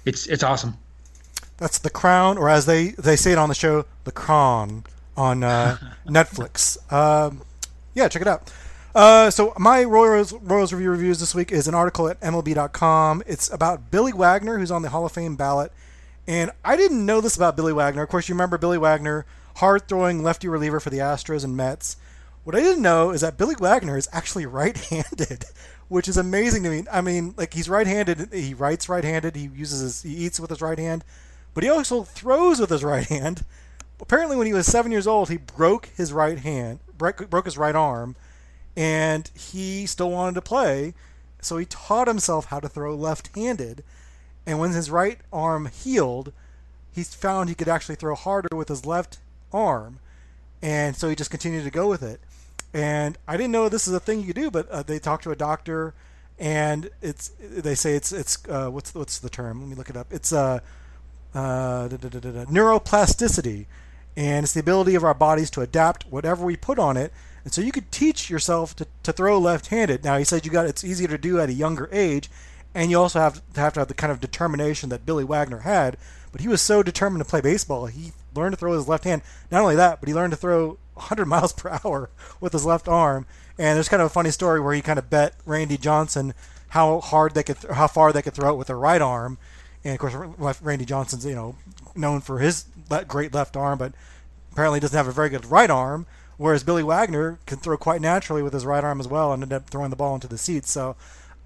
it's 0.04 0.26
it's 0.26 0.42
awesome. 0.42 0.76
That's 1.58 1.78
the 1.78 1.90
Crown, 1.90 2.38
or 2.38 2.48
as 2.48 2.66
they 2.66 2.88
they 2.90 3.16
say 3.16 3.32
it 3.32 3.38
on 3.38 3.48
the 3.48 3.54
show, 3.54 3.84
the 4.04 4.12
Crown 4.12 4.84
on 5.16 5.42
uh, 5.42 5.76
Netflix. 6.06 6.80
Um, 6.92 7.42
yeah, 7.94 8.08
check 8.08 8.22
it 8.22 8.28
out. 8.28 8.52
Uh, 8.94 9.30
so 9.30 9.52
my 9.58 9.84
Royals, 9.84 10.32
Royals 10.32 10.72
review 10.72 10.90
reviews 10.90 11.20
this 11.20 11.34
week 11.34 11.52
is 11.52 11.68
an 11.68 11.74
article 11.74 12.08
at 12.08 12.18
MLB.com. 12.20 13.22
It's 13.26 13.52
about 13.52 13.90
Billy 13.90 14.12
Wagner, 14.12 14.58
who's 14.58 14.70
on 14.70 14.82
the 14.82 14.88
Hall 14.88 15.04
of 15.04 15.12
Fame 15.12 15.36
ballot. 15.36 15.72
And 16.28 16.50
I 16.62 16.76
didn't 16.76 17.06
know 17.06 17.22
this 17.22 17.36
about 17.36 17.56
Billy 17.56 17.72
Wagner. 17.72 18.02
Of 18.02 18.10
course, 18.10 18.28
you 18.28 18.34
remember 18.34 18.58
Billy 18.58 18.76
Wagner, 18.76 19.24
hard 19.56 19.88
throwing 19.88 20.22
lefty 20.22 20.46
reliever 20.46 20.78
for 20.78 20.90
the 20.90 20.98
Astros 20.98 21.42
and 21.42 21.56
Mets. 21.56 21.96
What 22.44 22.54
I 22.54 22.60
didn't 22.60 22.82
know 22.82 23.12
is 23.12 23.22
that 23.22 23.38
Billy 23.38 23.54
Wagner 23.58 23.96
is 23.96 24.10
actually 24.12 24.44
right 24.46 24.76
handed, 24.76 25.46
which 25.88 26.06
is 26.06 26.18
amazing 26.18 26.62
to 26.64 26.70
me. 26.70 26.84
I 26.92 27.00
mean, 27.00 27.32
like 27.38 27.54
he's 27.54 27.70
right 27.70 27.86
handed, 27.86 28.30
he 28.30 28.52
writes 28.52 28.90
right 28.90 29.02
handed, 29.04 29.36
he 29.36 29.48
uses 29.54 29.80
his, 29.80 30.02
he 30.02 30.26
eats 30.26 30.38
with 30.38 30.50
his 30.50 30.60
right 30.60 30.78
hand, 30.78 31.02
but 31.54 31.64
he 31.64 31.70
also 31.70 32.04
throws 32.04 32.60
with 32.60 32.68
his 32.68 32.84
right 32.84 33.06
hand. 33.06 33.46
Apparently, 33.98 34.36
when 34.36 34.46
he 34.46 34.52
was 34.52 34.66
seven 34.66 34.92
years 34.92 35.06
old, 35.06 35.30
he 35.30 35.38
broke 35.38 35.86
his 35.96 36.12
right 36.12 36.38
hand, 36.38 36.80
broke, 36.96 37.30
broke 37.30 37.46
his 37.46 37.58
right 37.58 37.74
arm 37.74 38.14
and 38.78 39.28
he 39.34 39.86
still 39.86 40.10
wanted 40.10 40.36
to 40.36 40.40
play, 40.40 40.94
so 41.40 41.56
he 41.56 41.66
taught 41.66 42.06
himself 42.06 42.44
how 42.44 42.60
to 42.60 42.68
throw 42.68 42.94
left-handed. 42.94 43.82
And 44.48 44.58
when 44.58 44.72
his 44.72 44.90
right 44.90 45.18
arm 45.30 45.66
healed, 45.66 46.32
he 46.90 47.02
found 47.02 47.50
he 47.50 47.54
could 47.54 47.68
actually 47.68 47.96
throw 47.96 48.14
harder 48.14 48.56
with 48.56 48.68
his 48.68 48.86
left 48.86 49.18
arm, 49.52 50.00
and 50.62 50.96
so 50.96 51.10
he 51.10 51.14
just 51.14 51.30
continued 51.30 51.64
to 51.64 51.70
go 51.70 51.86
with 51.86 52.02
it. 52.02 52.18
And 52.72 53.18
I 53.28 53.36
didn't 53.36 53.52
know 53.52 53.68
this 53.68 53.86
is 53.86 53.92
a 53.92 54.00
thing 54.00 54.20
you 54.20 54.28
could 54.28 54.36
do, 54.36 54.50
but 54.50 54.66
uh, 54.70 54.82
they 54.82 54.98
talked 54.98 55.24
to 55.24 55.32
a 55.32 55.36
doctor, 55.36 55.92
and 56.38 56.88
it's 57.02 57.28
they 57.38 57.74
say 57.74 57.94
it's 57.94 58.10
it's 58.10 58.38
uh, 58.48 58.70
what's 58.70 58.94
what's 58.94 59.18
the 59.18 59.28
term? 59.28 59.60
Let 59.60 59.68
me 59.68 59.74
look 59.74 59.90
it 59.90 59.98
up. 59.98 60.14
It's 60.14 60.32
uh, 60.32 60.60
uh, 61.34 61.88
neuroplasticity, 61.90 63.66
and 64.16 64.44
it's 64.44 64.54
the 64.54 64.60
ability 64.60 64.94
of 64.94 65.04
our 65.04 65.12
bodies 65.12 65.50
to 65.50 65.60
adapt 65.60 66.10
whatever 66.10 66.46
we 66.46 66.56
put 66.56 66.78
on 66.78 66.96
it 66.96 67.12
and 67.44 67.52
so 67.54 67.62
you 67.62 67.72
could 67.72 67.90
teach 67.90 68.28
yourself 68.28 68.76
to, 68.76 68.86
to 69.04 69.10
throw 69.10 69.38
left-handed. 69.38 70.04
Now 70.04 70.18
he 70.18 70.24
said 70.24 70.44
you 70.44 70.52
got 70.52 70.66
it's 70.66 70.84
easier 70.84 71.08
to 71.08 71.16
do 71.16 71.40
at 71.40 71.48
a 71.48 71.54
younger 71.54 71.88
age, 71.90 72.28
and 72.74 72.90
you 72.90 72.98
also 72.98 73.20
have 73.20 73.42
to 73.54 73.60
have 73.60 73.72
to 73.74 73.80
have 73.80 73.88
the 73.88 73.94
kind 73.94 74.12
of 74.12 74.20
determination 74.20 74.88
that 74.90 75.06
Billy 75.06 75.24
Wagner 75.24 75.60
had. 75.60 75.96
But 76.30 76.42
he 76.42 76.48
was 76.48 76.60
so 76.60 76.82
determined 76.82 77.24
to 77.24 77.28
play 77.28 77.40
baseball, 77.40 77.86
he 77.86 78.12
learned 78.34 78.52
to 78.52 78.56
throw 78.56 78.72
his 78.72 78.88
left 78.88 79.04
hand. 79.04 79.22
Not 79.50 79.62
only 79.62 79.76
that, 79.76 80.00
but 80.00 80.08
he 80.08 80.14
learned 80.14 80.32
to 80.32 80.36
throw 80.36 80.78
100 80.94 81.26
miles 81.26 81.52
per 81.52 81.78
hour 81.84 82.10
with 82.40 82.52
his 82.52 82.66
left 82.66 82.88
arm. 82.88 83.26
And 83.58 83.76
there's 83.76 83.88
kind 83.88 84.02
of 84.02 84.06
a 84.06 84.10
funny 84.10 84.30
story 84.30 84.60
where 84.60 84.74
he 84.74 84.82
kind 84.82 84.98
of 84.98 85.10
bet 85.10 85.34
Randy 85.44 85.76
Johnson 85.76 86.34
how 86.68 87.00
hard 87.00 87.34
they 87.34 87.42
could, 87.42 87.58
th- 87.60 87.72
how 87.72 87.86
far 87.86 88.12
they 88.12 88.22
could 88.22 88.34
throw 88.34 88.52
it 88.52 88.56
with 88.56 88.66
their 88.66 88.78
right 88.78 89.00
arm. 89.00 89.38
And 89.84 89.94
of 89.94 90.00
course, 90.00 90.60
Randy 90.60 90.84
Johnson's 90.84 91.24
you 91.24 91.34
know 91.34 91.56
known 91.94 92.20
for 92.20 92.38
his 92.38 92.66
great 93.06 93.32
left 93.32 93.56
arm, 93.56 93.78
but 93.78 93.92
apparently 94.52 94.80
doesn't 94.80 94.96
have 94.96 95.08
a 95.08 95.12
very 95.12 95.30
good 95.30 95.46
right 95.46 95.70
arm. 95.70 96.06
Whereas 96.36 96.62
Billy 96.62 96.84
Wagner 96.84 97.40
can 97.46 97.58
throw 97.58 97.76
quite 97.76 98.00
naturally 98.00 98.42
with 98.42 98.52
his 98.52 98.64
right 98.64 98.84
arm 98.84 99.00
as 99.00 99.08
well 99.08 99.32
and 99.32 99.42
ended 99.42 99.56
up 99.56 99.70
throwing 99.70 99.90
the 99.90 99.96
ball 99.96 100.14
into 100.14 100.28
the 100.28 100.38
seats. 100.38 100.70
So 100.70 100.94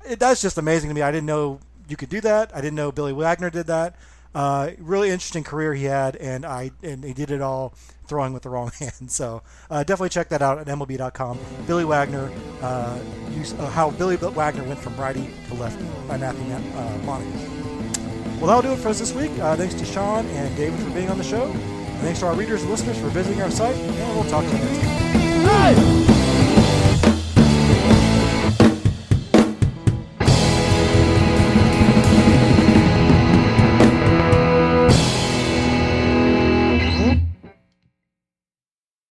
it, 0.07 0.19
that's 0.19 0.43
just 0.43 0.59
amazing 0.59 0.91
to 0.91 0.95
me. 0.95 1.03
I 1.03 1.11
didn't 1.11 1.27
know 1.27 1.61
you 1.89 1.97
could 1.97 2.09
do 2.09 2.21
that. 2.23 2.55
I 2.55 2.61
didn't 2.61 2.77
know 2.77 2.93
Billy 2.93 3.13
Wagner 3.13 3.51
did 3.51 3.67
that. 3.67 3.97
Uh, 4.35 4.71
really 4.79 5.11
interesting 5.11 5.45
career 5.45 5.75
he 5.75 5.85
had, 5.85 6.17
and 6.17 6.47
I 6.47 6.71
and 6.83 7.05
he 7.05 7.13
did 7.13 7.31
it 7.31 7.43
all 7.43 7.75
throwing 8.07 8.33
with 8.33 8.43
the 8.43 8.51
wrong 8.51 8.71
hand. 8.79 9.11
So 9.11 9.43
uh, 9.71 9.85
definitely 9.85 10.11
check 10.11 10.29
that 10.31 10.43
out 10.43 10.59
at 10.59 10.67
MLB.com. 10.67 11.39
Billy 11.67 11.85
Wagner, 11.85 12.31
uh, 12.63 12.99
use, 13.31 13.53
uh, 13.55 13.69
how 13.71 13.91
Billy 13.91 14.17
Wagner 14.17 14.65
went 14.65 14.79
from 14.79 14.97
righty 14.97 15.29
to 15.49 15.55
lefty 15.55 15.85
by 16.09 16.17
Matthew 16.17 16.43
uh. 16.53 16.99
Well, 18.39 18.49
that'll 18.49 18.63
do 18.63 18.73
it 18.73 18.83
for 18.83 18.89
us 18.89 18.99
this 18.99 19.13
week. 19.15 19.31
Uh, 19.39 19.55
thanks 19.55 19.75
to 19.75 19.85
Shaun 19.85 20.27
and 20.27 20.57
David 20.57 20.81
for 20.81 20.91
being 20.91 21.09
on 21.11 21.17
the 21.17 21.25
show. 21.25 21.45
And 21.45 22.01
Thanks 22.01 22.19
to 22.21 22.27
our 22.27 22.35
readers 22.35 22.63
and 22.63 22.71
listeners 22.71 22.99
for 22.99 23.09
visiting 23.09 23.41
our 23.41 23.51
site, 23.51 23.77
and 23.77 24.17
we'll 24.17 24.25
talk 24.25 24.45
to 24.45 24.51
you 24.51 24.65
next 24.65 24.81
time. 24.81 26.12